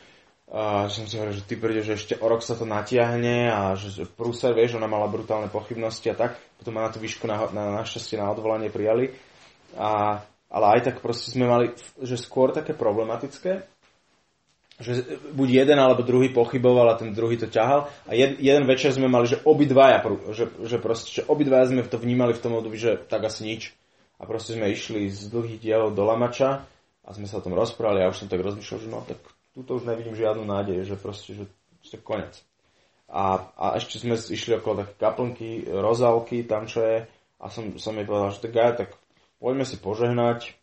a 0.49 0.89
som 0.89 1.05
si 1.05 1.13
hovoril, 1.13 1.37
že 1.37 1.45
ty 1.45 1.61
príde, 1.61 1.85
že 1.85 1.93
ešte 1.93 2.17
o 2.17 2.25
rok 2.25 2.41
sa 2.41 2.57
to 2.57 2.65
natiahne 2.65 3.53
a 3.53 3.77
že 3.77 4.09
prúser, 4.09 4.57
vieš, 4.57 4.81
ona 4.81 4.89
mala 4.89 5.05
brutálne 5.05 5.45
pochybnosti 5.45 6.09
a 6.09 6.17
tak, 6.17 6.41
potom 6.57 6.73
ma 6.73 6.89
na 6.89 6.93
tú 6.93 6.97
výšku 6.97 7.29
na, 7.29 7.37
na, 7.53 7.85
našťastie 7.85 8.17
na 8.17 8.33
odvolanie 8.33 8.73
prijali. 8.73 9.13
A 9.77 10.17
ale 10.49 10.65
aj 10.77 10.91
tak 10.91 10.95
proste 11.05 11.29
sme 11.29 11.45
mali, 11.45 11.71
že 12.01 12.17
skôr 12.17 12.49
také 12.49 12.73
problematické, 12.73 13.63
že 14.79 15.03
buď 15.35 15.47
jeden 15.63 15.77
alebo 15.77 16.07
druhý 16.07 16.31
pochyboval 16.31 16.87
a 16.89 16.99
ten 16.99 17.11
druhý 17.11 17.35
to 17.35 17.51
ťahal. 17.51 17.91
A 18.07 18.15
jed, 18.15 18.39
jeden 18.39 18.63
večer 18.63 18.95
sme 18.95 19.11
mali, 19.11 19.27
že 19.27 19.43
obidvaja, 19.43 19.99
že, 20.31 20.47
že 20.63 20.77
proste, 20.79 21.19
že 21.19 21.27
obidvaja 21.27 21.69
sme 21.69 21.83
to 21.83 21.99
vnímali 21.99 22.31
v 22.31 22.41
tom 22.41 22.55
období, 22.55 22.79
že 22.79 22.95
tak 22.95 23.27
asi 23.27 23.43
nič. 23.43 23.75
A 24.19 24.27
proste 24.27 24.55
sme 24.55 24.71
išli 24.71 25.11
z 25.11 25.31
dlhých 25.31 25.59
dielov 25.59 25.95
do 25.95 26.03
Lamača 26.07 26.63
a 27.03 27.09
sme 27.11 27.27
sa 27.27 27.39
o 27.39 27.43
tom 27.43 27.55
rozprávali 27.55 28.03
a 28.03 28.11
už 28.11 28.23
som 28.23 28.31
tak 28.31 28.39
rozmýšľal, 28.39 28.79
že 28.79 28.87
no 28.87 29.03
tak 29.03 29.19
túto 29.51 29.79
už 29.79 29.83
nevidím 29.83 30.15
žiadnu 30.15 30.47
nádej, 30.47 30.87
že 30.87 30.95
proste, 30.95 31.35
že 31.35 31.43
to 31.83 31.99
je 31.99 31.99
konec. 31.99 32.39
A, 33.09 33.51
a 33.57 33.65
ešte 33.75 33.99
sme 33.99 34.15
išli 34.15 34.59
okolo 34.59 34.85
také 34.85 34.93
kaplnky, 34.95 35.65
rozálky, 35.67 36.45
tam 36.45 36.69
čo 36.69 36.85
je. 36.85 36.97
A 37.39 37.45
som, 37.47 37.75
som 37.79 37.95
jej 37.95 38.05
povedal, 38.05 38.31
že 38.35 38.43
tak 38.43 38.53
ja, 38.53 38.67
tak 38.75 38.98
poďme 39.39 39.65
si 39.65 39.79
požehnať, 39.79 40.53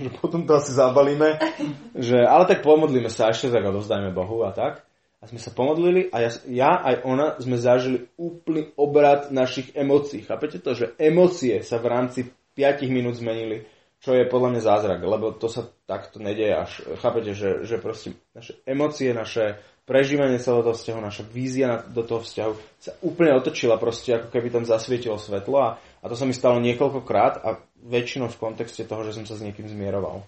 že 0.00 0.08
potom 0.18 0.48
to 0.48 0.56
asi 0.56 0.72
zabalíme, 0.72 1.36
že, 2.08 2.18
ale 2.24 2.44
tak 2.48 2.64
pomodlíme 2.64 3.12
sa 3.12 3.30
ešte, 3.30 3.52
tak 3.52 3.62
odovzdajme 3.62 4.10
Bohu 4.10 4.42
a 4.42 4.50
tak. 4.50 4.82
A 5.20 5.28
sme 5.28 5.36
sa 5.36 5.52
pomodlili 5.52 6.08
a 6.16 6.24
ja, 6.24 6.30
ja 6.48 6.72
aj 6.80 7.04
ona 7.04 7.36
sme 7.36 7.60
zažili 7.60 8.08
úplný 8.16 8.72
obrad 8.80 9.28
našich 9.28 9.76
emócií. 9.76 10.24
Chápete 10.24 10.64
to, 10.64 10.72
že 10.72 10.96
emócie 10.96 11.60
sa 11.60 11.76
v 11.76 11.92
rámci 11.92 12.20
5 12.56 12.88
minút 12.88 13.20
zmenili, 13.20 13.68
čo 14.00 14.16
je 14.16 14.24
podľa 14.24 14.56
mňa 14.56 14.62
zázrak, 14.64 15.00
lebo 15.04 15.36
to 15.36 15.52
sa 15.52 15.68
takto 15.84 16.24
nedieje 16.24 16.56
až. 16.56 16.70
Chápete, 17.04 17.36
že, 17.36 17.68
že 17.68 17.76
proste 17.76 18.16
naše 18.32 18.64
emócie, 18.64 19.12
naše 19.12 19.60
prežívanie 19.84 20.40
celého 20.40 20.64
toho 20.64 20.76
vzťahu, 20.78 20.98
naša 21.04 21.24
vízia 21.28 21.84
do 21.84 22.00
toho 22.00 22.24
vzťahu 22.24 22.52
sa 22.80 22.96
úplne 23.04 23.36
otočila 23.36 23.76
proste, 23.76 24.16
ako 24.16 24.32
keby 24.32 24.48
tam 24.48 24.64
zasvietilo 24.64 25.20
svetlo 25.20 25.56
a, 25.60 25.68
a 25.76 26.04
to 26.08 26.16
sa 26.16 26.24
mi 26.24 26.32
stalo 26.32 26.62
niekoľkokrát 26.64 27.44
a 27.44 27.60
väčšinou 27.86 28.28
v 28.28 28.40
kontexte 28.40 28.84
toho, 28.84 29.04
že 29.06 29.16
som 29.16 29.24
sa 29.24 29.38
s 29.38 29.44
niekým 29.44 29.68
zmieroval. 29.68 30.24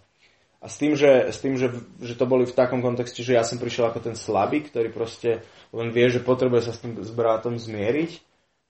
A 0.62 0.70
s 0.70 0.78
tým, 0.78 0.94
že, 0.94 1.26
s 1.26 1.42
tým 1.42 1.58
že, 1.58 1.74
že 1.98 2.14
to 2.14 2.22
boli 2.22 2.46
v 2.46 2.54
takom 2.54 2.78
kontexte, 2.86 3.26
že 3.26 3.34
ja 3.34 3.42
som 3.42 3.58
prišiel 3.58 3.90
ako 3.90 3.98
ten 3.98 4.14
slabý, 4.14 4.62
ktorý 4.62 4.94
proste 4.94 5.42
len 5.74 5.90
vie, 5.90 6.06
že 6.06 6.22
potrebuje 6.22 6.70
sa 6.70 6.72
s 6.72 6.78
tým 6.78 7.02
s 7.02 7.10
bratom 7.10 7.58
zmieriť 7.58 8.22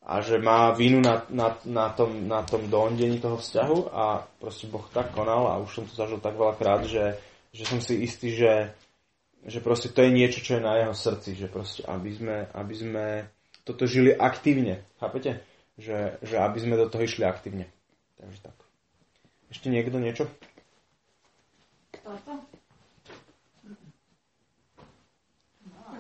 a 0.03 0.25
že 0.25 0.41
má 0.41 0.73
vinu 0.73 1.05
na, 1.05 1.23
na, 1.29 1.55
na, 1.69 1.93
tom, 1.93 2.27
na 2.27 2.41
tom 2.43 2.67
doondení 2.73 3.21
toho 3.21 3.37
vzťahu 3.37 3.93
a 3.93 4.25
proste 4.41 4.67
Boh 4.73 4.83
tak 4.89 5.13
konal 5.13 5.53
a 5.53 5.61
už 5.61 5.71
som 5.71 5.85
to 5.85 5.93
zažil 5.93 6.19
tak 6.19 6.35
veľakrát, 6.35 6.89
že, 6.89 7.21
že 7.53 7.69
som 7.69 7.79
si 7.79 8.01
istý, 8.03 8.35
že, 8.35 8.73
že 9.45 9.61
proste 9.61 9.93
to 9.93 10.01
je 10.01 10.11
niečo, 10.11 10.41
čo 10.41 10.59
je 10.59 10.65
na 10.65 10.81
jeho 10.81 10.97
srdci, 10.97 11.37
že 11.37 11.47
proste 11.53 11.85
aby 11.85 12.09
sme, 12.09 12.37
aby 12.57 12.75
sme 12.75 13.05
toto 13.69 13.87
žili 13.87 14.11
aktívne, 14.11 14.83
chápete? 14.97 15.45
Že, 15.77 16.25
že 16.25 16.37
aby 16.41 16.59
sme 16.59 16.75
do 16.81 16.89
toho 16.91 17.05
išli 17.05 17.23
aktívne. 17.23 17.71
Takže 18.17 18.39
tak. 18.43 18.62
Ešte 19.53 19.69
niekto 19.69 20.01
niečo? 20.01 20.25
Toto? 22.01 22.33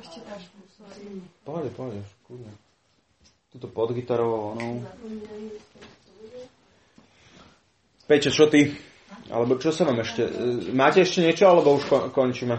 Ešte 0.01 0.19
tak. 0.25 0.41
Pohode, 1.45 1.69
pohode, 1.77 2.01
kľudne. 2.25 2.49
Tuto 3.53 3.69
pod 3.69 3.93
gitarovou 3.93 4.57
onou. 4.57 4.81
Peťo, 8.09 8.33
čo 8.33 8.49
ty? 8.49 8.73
Alebo 9.29 9.61
čo 9.61 9.69
sa 9.69 9.85
vám 9.85 10.01
ešte... 10.01 10.25
E, 10.25 10.73
máte 10.73 11.05
ešte 11.05 11.21
niečo, 11.21 11.45
alebo 11.45 11.77
už 11.77 12.17
končíme? 12.17 12.57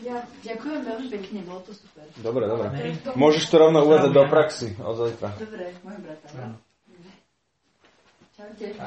Ja 0.00 0.24
ďakujem 0.40 0.80
veľmi 0.88 1.08
pekne, 1.12 1.38
bolo 1.44 1.60
to 1.68 1.72
super. 1.76 2.04
Dobre, 2.20 2.48
dobre. 2.48 2.68
Môžeš 3.12 3.44
to 3.52 3.56
rovno 3.60 3.84
uvádzať 3.84 4.12
do 4.12 4.24
praxi 4.28 4.68
od 4.80 4.96
zajtra. 4.96 5.36
Dobre, 5.36 5.64
môj 5.84 5.96
brat. 6.00 6.20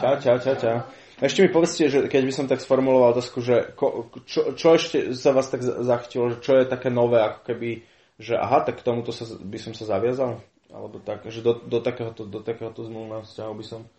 Čau, 0.02 0.16
čau, 0.22 0.38
čau, 0.40 0.56
čau. 0.56 0.78
Ešte 1.18 1.42
mi 1.42 1.50
povedzte, 1.50 1.90
že 1.90 2.00
keď 2.06 2.24
by 2.30 2.34
som 2.34 2.46
tak 2.46 2.62
sformuloval 2.62 3.18
otázku, 3.18 3.42
že 3.42 3.74
ko, 3.74 4.14
čo, 4.30 4.54
čo 4.54 4.78
ešte 4.78 5.18
sa 5.18 5.34
vás 5.34 5.50
tak 5.50 5.66
zachytilo, 5.66 6.38
že 6.38 6.38
čo 6.46 6.62
je 6.62 6.70
také 6.70 6.94
nové, 6.94 7.18
ako 7.26 7.42
keby, 7.42 7.82
že 8.22 8.38
aha, 8.38 8.62
tak 8.62 8.82
k 8.82 8.86
tomuto 8.86 9.10
sa, 9.10 9.26
by 9.26 9.58
som 9.58 9.74
sa 9.74 9.90
zaviazal? 9.90 10.38
Alebo 10.70 11.02
tak, 11.02 11.26
že 11.26 11.42
do, 11.42 11.58
do 11.58 11.82
takéhoto, 11.82 12.22
do 12.22 12.46
takéhoto 12.46 12.86
zmluvného 12.86 13.26
vzťahu 13.26 13.54
by 13.58 13.66
som 13.66 13.82
e, 13.82 13.90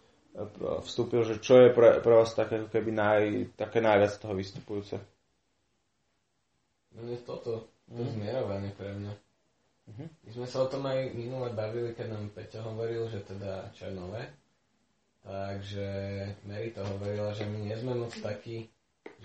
vstúpil, 0.87 1.27
že 1.27 1.43
čo 1.43 1.59
je 1.59 1.75
pre, 1.75 1.99
pre 1.99 2.15
vás 2.15 2.31
také, 2.39 2.63
ako 2.63 2.71
keby 2.71 2.91
naj, 2.95 3.23
také 3.59 3.83
najviac 3.83 4.15
toho 4.15 4.39
vystupujúce? 4.39 5.03
No 6.95 7.03
je 7.03 7.19
toto, 7.27 7.67
to 7.91 7.99
mm. 7.99 8.15
zmierovanie 8.15 8.71
pre 8.79 8.95
mňa. 8.95 9.13
Mm-hmm. 9.91 10.09
My 10.23 10.31
sme 10.39 10.47
sa 10.47 10.63
o 10.63 10.71
tom 10.71 10.87
aj 10.87 11.19
minule 11.19 11.51
bavili, 11.51 11.97
keď 11.99 12.15
nám 12.15 12.31
Peťo 12.31 12.63
hovoril, 12.63 13.11
že 13.11 13.27
teda 13.27 13.75
čo 13.75 13.91
je 13.91 13.95
nové 13.97 14.23
Takže 15.29 15.89
Mary 16.49 16.73
to 16.73 16.81
hovorila, 16.81 17.37
že 17.37 17.45
my 17.45 17.69
nie 17.69 17.77
sme 17.77 17.93
moc 17.93 18.17
takí, 18.17 18.65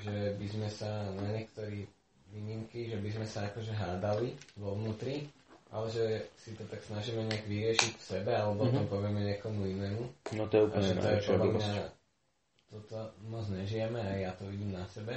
že 0.03 0.35
by 0.35 0.47
sme 0.51 0.67
sa 0.67 1.07
na 1.15 1.31
niektorí 1.31 1.87
výnimky, 2.27 2.91
že 2.91 2.99
by 2.99 3.09
sme 3.13 3.27
sa 3.29 3.47
akože 3.47 3.71
hádali 3.71 4.35
vo 4.59 4.75
vnútri, 4.75 5.31
ale 5.71 5.87
že 5.87 6.27
si 6.35 6.51
to 6.59 6.67
tak 6.67 6.83
snažíme 6.83 7.23
nejak 7.23 7.47
vyriešiť 7.47 7.93
v 7.95 8.03
sebe, 8.03 8.35
alebo 8.35 8.67
mm-hmm. 8.67 8.83
to 8.83 8.91
povieme 8.91 9.21
niekomu 9.23 9.63
inému. 9.63 10.03
No 10.35 10.43
to 10.51 10.53
je 10.59 10.63
A 10.63 10.67
úplne 10.67 10.89
že 10.91 10.95
to 10.99 11.07
je 11.07 11.19
podľa 11.23 11.51
mňa, 11.55 11.85
toto 12.67 12.97
moc 13.29 13.45
nežijeme 13.47 14.01
a 14.01 14.11
ja 14.19 14.31
to 14.35 14.43
vidím 14.49 14.75
na 14.75 14.83
sebe. 14.91 15.15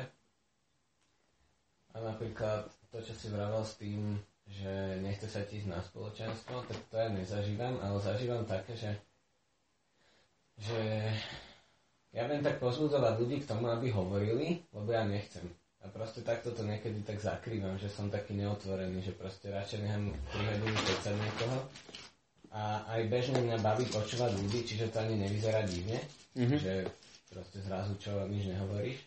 A 1.92 1.96
napríklad 1.98 2.68
to, 2.92 3.00
čo 3.00 3.16
si 3.16 3.26
vravel 3.32 3.64
s 3.64 3.74
tým, 3.80 4.20
že 4.46 5.00
nechce 5.02 5.26
sa 5.26 5.42
ísť 5.42 5.66
na 5.66 5.80
spoločenstvo, 5.82 6.62
tak 6.68 6.78
to 6.92 6.94
ja 6.94 7.08
nezažívam, 7.10 7.80
ale 7.82 7.98
zažívam 7.98 8.44
také, 8.46 8.76
že, 8.76 8.92
že 10.56 10.80
ja 12.16 12.24
viem 12.24 12.40
tak 12.40 12.56
pozbudzovať 12.58 13.12
ľudí 13.20 13.36
k 13.44 13.48
tomu, 13.48 13.68
aby 13.68 13.92
hovorili, 13.92 14.64
lebo 14.72 14.88
ja 14.88 15.04
nechcem. 15.04 15.44
A 15.84 15.92
proste 15.92 16.24
takto 16.24 16.50
to 16.50 16.66
niekedy 16.66 17.04
tak 17.04 17.20
zakrývam, 17.20 17.78
že 17.78 17.92
som 17.92 18.10
taký 18.10 18.34
neotvorený, 18.34 19.04
že 19.04 19.14
proste 19.14 19.52
radšej 19.52 19.84
nechám 19.84 20.10
3 20.34 20.52
hodiny 20.58 20.78
niekoho. 21.22 21.58
A 22.56 22.88
aj 22.96 23.12
bežne 23.12 23.38
mňa 23.44 23.60
baví 23.60 23.84
počúvať 23.92 24.32
ľudí, 24.32 24.64
čiže 24.64 24.88
to 24.88 25.04
ani 25.04 25.20
nevyzerá 25.20 25.62
divne, 25.68 26.00
Mhm. 26.36 26.56
že 26.56 26.72
proste 27.28 27.60
zrazu 27.60 27.96
čo 28.00 28.12
nič 28.28 28.48
nehovoríš. 28.48 28.98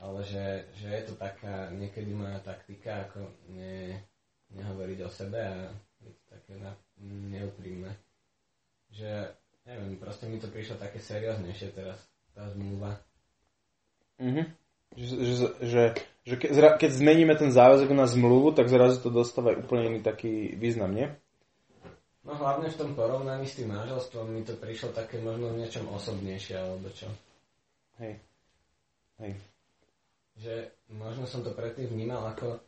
Ale 0.00 0.24
že, 0.24 0.64
že 0.80 0.88
je 0.88 1.02
to 1.08 1.14
taká 1.16 1.68
niekedy 1.76 2.12
moja 2.16 2.40
taktika, 2.40 3.04
ako 3.08 3.28
ne, 3.52 4.00
nehovoriť 4.52 4.98
o 5.04 5.10
sebe 5.12 5.40
a 5.40 5.68
je 6.00 6.08
to 6.08 6.22
také 6.32 6.56
na, 6.56 6.72
neúprimné. 7.32 7.92
Že, 8.92 9.28
neviem, 9.66 9.96
proste 9.96 10.28
mi 10.28 10.40
to 10.40 10.48
prišlo 10.48 10.76
také 10.80 11.00
serióznejšie 11.00 11.74
teraz, 11.74 11.98
tá 12.32 12.48
zmluva. 12.52 13.00
Mhm. 14.20 14.44
Že, 14.90 15.14
že, 15.22 15.34
že, 15.62 15.82
že 16.26 16.34
ke, 16.34 16.50
zra, 16.50 16.74
keď 16.74 16.90
zmeníme 16.98 17.38
ten 17.38 17.54
záväzok 17.54 17.94
na 17.94 18.10
zmluvu, 18.10 18.50
tak 18.58 18.66
zrazu 18.66 18.98
to 18.98 19.14
dostáva 19.14 19.54
úplne 19.54 19.86
iný 19.86 20.00
taký 20.02 20.58
význam, 20.58 20.90
nie? 20.90 21.06
No 22.26 22.34
hlavne 22.34 22.68
v 22.68 22.78
tom 22.78 22.92
porovnaní 22.98 23.46
s 23.46 23.56
tým 23.56 23.70
manželstvom 23.70 24.28
mi 24.28 24.42
to 24.42 24.58
prišlo 24.58 24.90
také 24.90 25.22
možno 25.22 25.54
v 25.54 25.62
niečom 25.62 25.86
osobnejšie, 25.94 26.58
alebo 26.58 26.90
čo. 26.90 27.06
Hej. 28.02 28.18
Hej. 29.22 29.32
Že 30.42 30.54
možno 30.90 31.24
som 31.30 31.46
to 31.46 31.54
predtým 31.54 31.86
vnímal 31.86 32.26
ako 32.26 32.58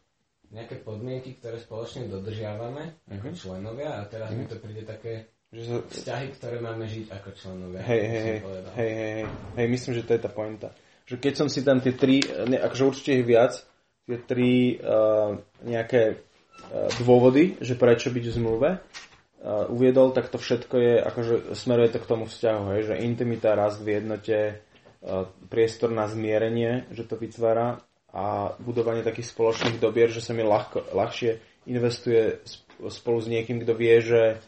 nejaké 0.52 0.78
podmienky, 0.84 1.36
ktoré 1.40 1.58
spoločne 1.58 2.06
dodržiavame 2.06 3.02
ako 3.08 3.28
Mhm. 3.32 3.36
členovia 3.36 3.98
a 3.98 4.06
teraz 4.06 4.30
mi 4.30 4.46
to 4.46 4.56
príde 4.62 4.86
také 4.86 5.26
Že 5.52 5.62
sa, 5.68 5.76
vzťahy, 5.84 6.26
ktoré 6.40 6.56
máme 6.64 6.88
žiť 6.88 7.12
ako 7.12 7.28
členovia. 7.36 7.84
hej, 7.84 8.02
hej, 8.08 8.22
hej, 8.24 8.40
hej, 8.40 8.40
hej, 8.72 8.92
hej, 8.96 9.24
hej, 9.60 9.66
myslím, 9.68 9.92
že 10.00 10.04
to 10.08 10.16
je 10.16 10.22
tá 10.24 10.30
pointa. 10.32 10.72
Že 11.04 11.16
keď 11.20 11.32
som 11.36 11.48
si 11.52 11.60
tam 11.60 11.84
tie 11.84 11.92
tri, 11.92 12.24
ne, 12.24 12.56
akože 12.56 12.88
určite 12.88 13.20
ich 13.20 13.28
viac, 13.28 13.60
tie 14.08 14.18
tri 14.24 14.80
uh, 14.80 15.36
nejaké 15.60 16.16
uh, 16.16 16.88
dôvody, 17.04 17.60
že 17.60 17.76
prečo 17.76 18.08
byť 18.08 18.24
v 18.24 18.32
zmluve, 18.32 18.70
uh, 18.80 19.68
uviedol, 19.68 20.16
tak 20.16 20.32
to 20.32 20.40
všetko 20.40 20.74
je, 20.80 20.94
akože 21.04 21.34
smeruje 21.52 21.88
to 21.92 22.00
k 22.00 22.08
tomu 22.08 22.24
vzťahu, 22.24 22.62
hej, 22.72 22.80
že 22.88 23.04
intimita, 23.04 23.52
rast 23.52 23.84
v 23.84 24.00
jednote, 24.00 24.56
uh, 25.04 25.28
priestor 25.52 25.92
na 25.92 26.08
zmierenie, 26.08 26.88
že 26.96 27.04
to 27.04 27.20
vytvára 27.20 27.84
a 28.08 28.56
budovanie 28.56 29.04
takých 29.04 29.32
spoločných 29.32 29.76
dobier, 29.76 30.08
že 30.08 30.24
sa 30.24 30.32
mi 30.32 30.44
ľahko, 30.44 30.96
ľahšie 30.96 31.40
investuje 31.68 32.40
sp- 32.40 32.88
spolu 32.88 33.20
s 33.20 33.28
niekým, 33.28 33.60
kto 33.60 33.72
vie, 33.76 34.00
že 34.00 34.40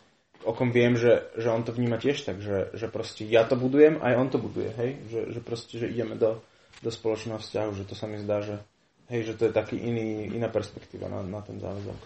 o 0.45 0.53
kom 0.53 0.71
viem, 0.71 0.95
že, 0.95 1.25
že 1.41 1.49
on 1.49 1.65
to 1.65 1.73
vníma 1.73 1.97
tiež 1.97 2.23
tak, 2.23 2.39
že, 2.39 2.71
že 2.77 2.87
proste 2.93 3.25
ja 3.25 3.49
to 3.49 3.57
budujem, 3.57 3.99
aj 4.05 4.15
on 4.15 4.29
to 4.29 4.39
buduje, 4.39 4.71
hej, 4.77 4.91
že, 5.09 5.21
že 5.33 5.41
proste, 5.41 5.81
že 5.81 5.89
ideme 5.89 6.15
do, 6.15 6.45
do 6.85 6.91
spoločného 6.93 7.41
vzťahu, 7.41 7.71
že 7.75 7.85
to 7.89 7.97
sa 7.97 8.05
mi 8.05 8.21
zdá, 8.21 8.45
že 8.45 8.61
hej, 9.09 9.33
že 9.33 9.35
to 9.35 9.49
je 9.49 9.53
taký 9.53 9.81
iný, 9.81 10.29
iná 10.33 10.53
perspektíva 10.53 11.09
na, 11.09 11.25
na 11.25 11.41
ten 11.41 11.57
záväzok. 11.57 11.99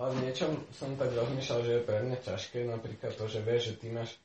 Ale 0.00 0.16
v 0.16 0.22
niečom 0.24 0.56
som 0.72 0.96
tak 0.96 1.12
rozmýšľal, 1.12 1.60
že 1.60 1.72
je 1.76 1.82
pre 1.84 2.00
mňa 2.00 2.18
ťažké 2.24 2.64
napríklad 2.64 3.12
to, 3.12 3.28
že 3.28 3.44
vieš, 3.44 3.76
že 3.76 3.84
ty 3.84 3.86
máš 3.92 4.16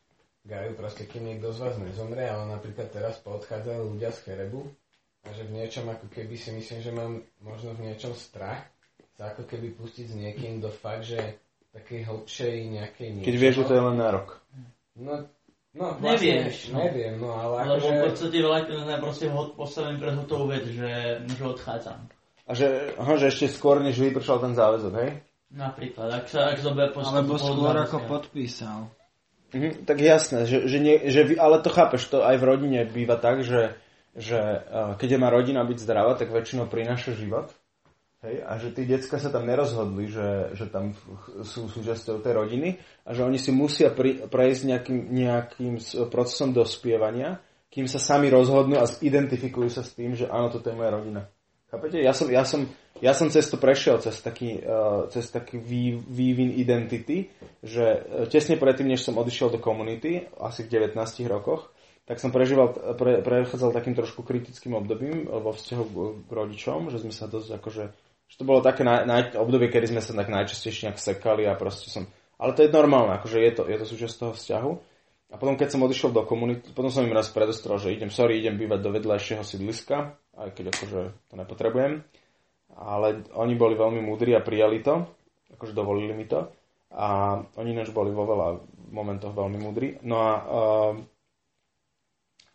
gaju 0.48 0.72
proste, 0.78 1.04
kým 1.04 1.28
niekto 1.28 1.52
z 1.52 1.60
vás 1.60 1.76
nezomre, 1.82 2.24
ale 2.24 2.48
napríklad 2.48 2.94
teraz 2.96 3.20
poodchádzajú 3.20 3.98
ľudia 3.98 4.14
z 4.16 4.24
Cherebu 4.24 4.62
a 5.26 5.34
že 5.34 5.44
v 5.44 5.52
niečom 5.58 5.90
ako 5.90 6.08
keby 6.08 6.38
si 6.38 6.54
myslím, 6.56 6.80
že 6.80 6.92
mám 6.96 7.20
možno 7.44 7.76
v 7.76 7.92
niečom 7.92 8.16
strach 8.16 8.62
sa 9.16 9.32
ako 9.32 9.48
keby 9.48 9.72
pustiť 9.80 10.06
s 10.12 10.16
niekým 10.16 10.60
do 10.60 10.68
fakt, 10.68 11.08
že 11.08 11.40
takej 11.72 12.08
hlbšej 12.08 12.56
nejakej 12.72 13.08
niečo. 13.20 13.28
Keď 13.28 13.36
vieš, 13.36 13.56
že 13.64 13.68
to 13.68 13.74
je 13.76 13.84
len 13.84 13.98
nárok. 14.00 14.28
No, 14.96 15.28
no 15.76 15.86
vlastne, 16.00 16.44
Nevieš, 16.44 16.72
no. 16.72 16.80
Neviem, 16.84 17.14
no 17.20 17.32
ale 17.36 17.56
Lebo 17.68 17.84
akože... 17.84 17.92
v 17.92 18.04
podstate 18.08 18.38
veľa 18.40 18.58
je 18.64 18.98
proste 19.00 19.26
postavený 19.56 19.96
pred 20.00 20.16
hotovú 20.16 20.46
vec, 20.52 20.64
že, 20.72 20.92
že 21.28 21.44
odchádzam. 21.44 22.00
A 22.46 22.52
že, 22.54 22.94
aha, 22.96 23.18
že 23.18 23.34
ešte 23.34 23.52
skôr, 23.52 23.82
než 23.82 23.98
vypršal 24.00 24.38
ten 24.40 24.54
záväzok, 24.54 24.94
hej? 25.02 25.12
Napríklad, 25.56 26.08
ak 26.12 26.26
sa 26.28 26.52
ak 26.52 26.60
zober 26.60 26.92
Alebo 26.92 27.40
skôr 27.40 27.76
ako 27.76 27.98
podpísal. 28.08 28.92
Mhm, 29.56 29.88
tak 29.88 29.98
jasné, 30.04 30.44
že, 30.44 30.68
že, 30.68 30.78
nie, 30.84 31.00
že 31.08 31.24
vy, 31.24 31.40
ale 31.40 31.64
to 31.64 31.72
chápeš, 31.72 32.12
to 32.12 32.24
aj 32.24 32.36
v 32.36 32.44
rodine 32.44 32.84
býva 32.84 33.16
tak, 33.16 33.44
že, 33.48 33.80
že 34.12 34.36
uh, 34.36 35.00
keď 35.00 35.16
má 35.16 35.32
rodina 35.32 35.64
byť 35.64 35.78
zdravá, 35.80 36.20
tak 36.20 36.36
väčšinou 36.36 36.68
prináša 36.68 37.16
život. 37.16 37.56
Hej, 38.26 38.42
a 38.42 38.58
že 38.58 38.74
tí 38.74 38.90
decka 38.90 39.22
sa 39.22 39.30
tam 39.30 39.46
nerozhodli, 39.46 40.10
že, 40.10 40.58
že 40.58 40.66
tam 40.66 40.98
sú 41.46 41.70
súčasťou 41.70 42.26
tej 42.26 42.34
rodiny 42.34 42.70
a 43.06 43.14
že 43.14 43.22
oni 43.22 43.38
si 43.38 43.54
musia 43.54 43.94
pri, 43.94 44.26
prejsť 44.26 44.62
nejakým, 44.66 45.00
nejakým 45.14 45.74
procesom 46.10 46.50
dospievania, 46.50 47.38
kým 47.70 47.86
sa 47.86 48.02
sami 48.02 48.34
rozhodnú 48.34 48.82
a 48.82 48.90
identifikujú 48.90 49.70
sa 49.70 49.86
s 49.86 49.94
tým, 49.94 50.18
že 50.18 50.26
áno, 50.26 50.50
toto 50.50 50.74
je 50.74 50.80
moja 50.80 50.98
rodina. 50.98 51.22
Chápete? 51.70 52.02
Ja 52.02 52.18
som, 52.18 52.28
ja 52.34 52.42
som, 52.50 52.66
ja 52.98 53.14
som 53.14 53.30
cez 53.30 53.46
to 53.46 53.62
prešiel, 53.62 54.02
cez 54.02 54.18
taký, 54.26 54.58
uh, 54.58 55.06
cez 55.14 55.30
taký 55.30 55.62
vý, 55.62 55.94
vývin 55.94 56.50
identity, 56.50 57.30
že 57.62 57.86
uh, 57.86 58.26
tesne 58.26 58.58
predtým, 58.58 58.90
než 58.90 59.06
som 59.06 59.22
odišiel 59.22 59.54
do 59.54 59.62
komunity, 59.62 60.26
asi 60.42 60.66
v 60.66 60.82
19 60.82 60.98
rokoch, 61.30 61.70
tak 62.06 62.22
som 62.22 62.30
prežíval, 62.30 62.98
pre, 62.98 63.22
prechádzal 63.26 63.74
takým 63.74 63.98
trošku 63.98 64.22
kritickým 64.22 64.78
obdobím 64.78 65.26
vo 65.26 65.54
vzťahu 65.54 65.84
k 66.26 66.30
rodičom, 66.30 66.94
že 66.94 67.02
sme 67.02 67.14
sa 67.14 67.26
dosť 67.26 67.58
akože, 67.58 67.86
že 68.26 68.36
to 68.42 68.44
bolo 68.44 68.60
také 68.66 68.82
naj, 68.82 69.06
naj, 69.06 69.22
obdobie, 69.38 69.70
kedy 69.70 69.94
sme 69.94 70.02
sa 70.02 70.18
tak 70.18 70.30
najčastejšie 70.30 70.92
nejak 70.92 71.00
sekali 71.00 71.46
a 71.46 71.54
proste 71.54 71.94
som, 71.94 72.10
ale 72.42 72.58
to 72.58 72.66
je 72.66 72.74
normálne, 72.74 73.16
akože 73.16 73.38
je 73.40 73.52
to, 73.56 73.64
je 73.70 73.78
to 73.80 73.86
súčasť 73.86 74.16
toho 74.20 74.34
vzťahu. 74.34 74.72
A 75.34 75.42
potom, 75.42 75.58
keď 75.58 75.74
som 75.74 75.84
odišiel 75.84 76.14
do 76.14 76.24
komunity, 76.24 76.72
potom 76.72 76.94
som 76.94 77.04
im 77.04 77.12
raz 77.12 77.28
predostrel, 77.34 77.76
že 77.82 77.92
idem, 77.92 78.14
sorry, 78.14 78.40
idem 78.40 78.56
bývať 78.56 78.80
do 78.86 78.94
vedľajšieho 78.94 79.44
sídliska, 79.44 80.16
aj 80.38 80.50
keď 80.54 80.66
akože 80.72 81.02
to 81.28 81.34
nepotrebujem. 81.36 82.06
Ale 82.76 83.26
oni 83.34 83.54
boli 83.58 83.74
veľmi 83.76 84.00
múdri 84.06 84.32
a 84.38 84.44
prijali 84.46 84.80
to, 84.86 85.04
akože 85.58 85.74
dovolili 85.74 86.14
mi 86.14 86.30
to. 86.30 86.52
A 86.96 87.36
oni 87.60 87.76
ináč 87.76 87.92
boli 87.92 88.14
vo 88.14 88.24
veľa 88.24 88.48
momentoch 88.94 89.36
veľmi 89.36 89.60
múdri. 89.60 90.00
No 90.08 90.16
a, 90.24 90.32
uh, 90.40 90.94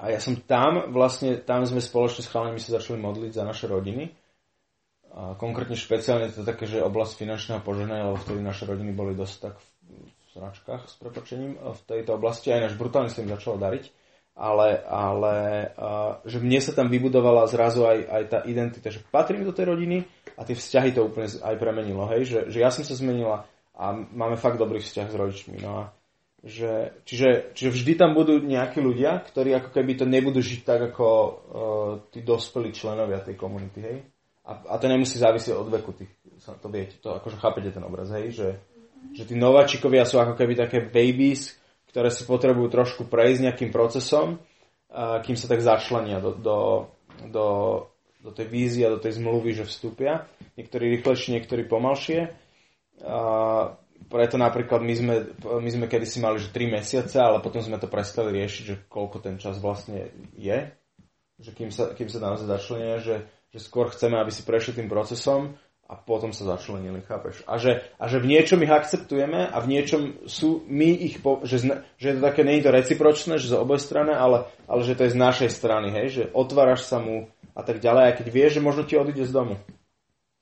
a 0.00 0.04
ja 0.08 0.20
som 0.22 0.38
tam, 0.40 0.94
vlastne 0.94 1.42
tam 1.42 1.66
sme 1.68 1.84
spoločne 1.84 2.24
s 2.24 2.32
chalami 2.32 2.56
sa 2.56 2.80
začali 2.80 2.96
modliť 2.96 3.32
za 3.36 3.44
naše 3.44 3.68
rodiny. 3.68 4.08
A 5.10 5.34
konkrétne 5.34 5.74
špeciálne 5.74 6.30
to 6.30 6.46
také, 6.46 6.70
že 6.70 6.86
oblasť 6.86 7.18
finančného 7.18 7.60
požehnania, 7.66 8.14
lebo 8.14 8.22
vtedy 8.22 8.38
naše 8.38 8.62
rodiny 8.62 8.94
boli 8.94 9.18
dosť 9.18 9.36
tak 9.42 9.58
v, 9.58 9.66
značkách 10.30 10.86
s 10.86 10.94
prepočením 11.02 11.58
v 11.58 11.80
tejto 11.90 12.14
oblasti. 12.14 12.54
Aj 12.54 12.62
náš 12.62 12.78
brutálne 12.78 13.10
sa 13.10 13.18
im 13.18 13.34
začalo 13.34 13.58
dariť. 13.58 13.90
Ale, 14.40 14.78
ale 14.86 15.34
uh, 15.74 16.22
že 16.24 16.38
mne 16.38 16.62
sa 16.62 16.72
tam 16.72 16.86
vybudovala 16.88 17.50
zrazu 17.50 17.84
aj, 17.84 17.98
aj 18.08 18.22
tá 18.30 18.38
identita, 18.46 18.88
že 18.88 19.02
patrím 19.10 19.42
do 19.44 19.52
tej 19.52 19.68
rodiny 19.68 20.06
a 20.38 20.46
tie 20.46 20.54
vzťahy 20.54 20.96
to 20.96 21.10
úplne 21.10 21.28
aj 21.28 21.56
premenilo. 21.58 22.06
Hej? 22.08 22.30
Že, 22.30 22.38
že 22.48 22.58
ja 22.62 22.70
som 22.70 22.86
sa 22.86 22.94
zmenila 22.94 23.44
a 23.74 23.84
máme 23.92 24.38
fakt 24.38 24.56
dobrý 24.56 24.80
vzťah 24.80 25.08
s 25.10 25.18
rodičmi. 25.18 25.56
No 25.60 25.70
a 25.74 25.84
že, 26.40 26.96
čiže, 27.04 27.52
čiže 27.52 27.70
vždy 27.74 27.92
tam 28.00 28.16
budú 28.16 28.40
nejakí 28.40 28.80
ľudia, 28.80 29.20
ktorí 29.28 29.52
ako 29.60 29.76
keby 29.76 29.92
to 29.98 30.06
nebudú 30.08 30.40
žiť 30.40 30.60
tak 30.64 30.80
ako 30.94 31.06
uh, 31.10 31.34
tí 32.08 32.24
dospelí 32.24 32.72
členovia 32.72 33.20
tej 33.20 33.36
komunity, 33.36 33.80
hej? 33.82 33.98
A, 34.50 34.52
a 34.66 34.74
to 34.82 34.90
nemusí 34.90 35.14
závisieť 35.14 35.54
od 35.54 35.70
veku 35.70 35.94
tých, 35.94 36.10
to 36.42 36.66
viete, 36.66 36.98
to 36.98 37.14
akože 37.14 37.38
chápete 37.38 37.70
ten 37.70 37.86
obraz, 37.86 38.10
hej? 38.10 38.34
Že, 38.34 38.48
že 39.14 39.22
tí 39.30 39.38
nováčikovia 39.38 40.02
sú 40.02 40.18
ako 40.18 40.34
keby 40.34 40.58
také 40.58 40.82
babies, 40.82 41.54
ktoré 41.94 42.10
si 42.10 42.26
potrebujú 42.26 42.66
trošku 42.66 43.06
prejsť 43.06 43.46
nejakým 43.46 43.70
procesom, 43.70 44.42
uh, 44.42 45.22
kým 45.22 45.38
sa 45.38 45.46
tak 45.46 45.62
začlenia 45.62 46.18
do, 46.18 46.34
do, 46.34 46.58
do, 47.30 47.46
do 48.26 48.30
tej 48.34 48.46
vízie 48.50 48.82
a 48.90 48.94
do 48.94 48.98
tej 48.98 49.22
zmluvy, 49.22 49.54
že 49.54 49.70
vstúpia. 49.70 50.26
Niektorí 50.58 50.98
rýchlejšie, 50.98 51.38
niektorí 51.38 51.70
pomalšie. 51.70 52.34
A 53.06 53.18
preto 54.10 54.34
napríklad 54.34 54.82
my 54.82 54.94
sme, 54.98 55.14
my 55.46 55.70
sme 55.70 55.86
kedysi 55.86 56.18
mali, 56.18 56.42
že 56.42 56.50
3 56.50 56.74
mesiace, 56.74 57.16
ale 57.22 57.38
potom 57.38 57.62
sme 57.62 57.78
to 57.78 57.86
prestali 57.86 58.34
riešiť, 58.34 58.62
že 58.66 58.76
koľko 58.90 59.22
ten 59.22 59.38
čas 59.38 59.62
vlastne 59.62 60.10
je, 60.34 60.66
že 61.40 61.50
kým 61.54 61.70
sa, 61.72 61.94
kým 61.94 62.10
sa 62.10 62.18
naozaj 62.20 62.46
začlenia, 62.48 62.98
že, 63.00 63.30
že 63.50 63.58
skôr 63.58 63.90
chceme, 63.90 64.18
aby 64.18 64.30
si 64.30 64.46
prešli 64.46 64.78
tým 64.78 64.86
procesom 64.86 65.58
a 65.90 65.98
potom 65.98 66.30
sa 66.30 66.46
začlenili, 66.46 67.02
chápeš? 67.02 67.42
A 67.50 67.58
že, 67.58 67.82
a 67.98 68.06
že 68.06 68.22
v 68.22 68.30
niečom 68.30 68.62
ich 68.62 68.70
akceptujeme 68.70 69.50
a 69.50 69.58
v 69.58 69.70
niečom 69.74 70.22
sú 70.30 70.62
my 70.70 70.86
ich, 70.86 71.18
po, 71.18 71.42
že, 71.42 71.66
zna, 71.66 71.82
že 71.98 72.14
je 72.14 72.14
to 72.14 72.22
také, 72.22 72.46
nie 72.46 72.62
je 72.62 72.70
to 72.70 72.76
recipročné, 72.78 73.42
že 73.42 73.50
z 73.50 73.58
oboj 73.58 73.82
strany, 73.82 74.14
ale, 74.14 74.46
ale 74.70 74.86
že 74.86 74.94
to 74.94 75.02
je 75.10 75.14
z 75.14 75.18
našej 75.18 75.50
strany, 75.50 75.90
hej? 75.90 76.06
Že 76.14 76.22
otváraš 76.30 76.86
sa 76.86 77.02
mu 77.02 77.26
a 77.58 77.62
tak 77.66 77.82
ďalej, 77.82 78.04
a 78.06 78.16
keď 78.22 78.26
vieš, 78.30 78.62
že 78.62 78.62
možno 78.62 78.86
ti 78.86 78.94
odíde 78.94 79.26
z 79.26 79.34
domu. 79.34 79.58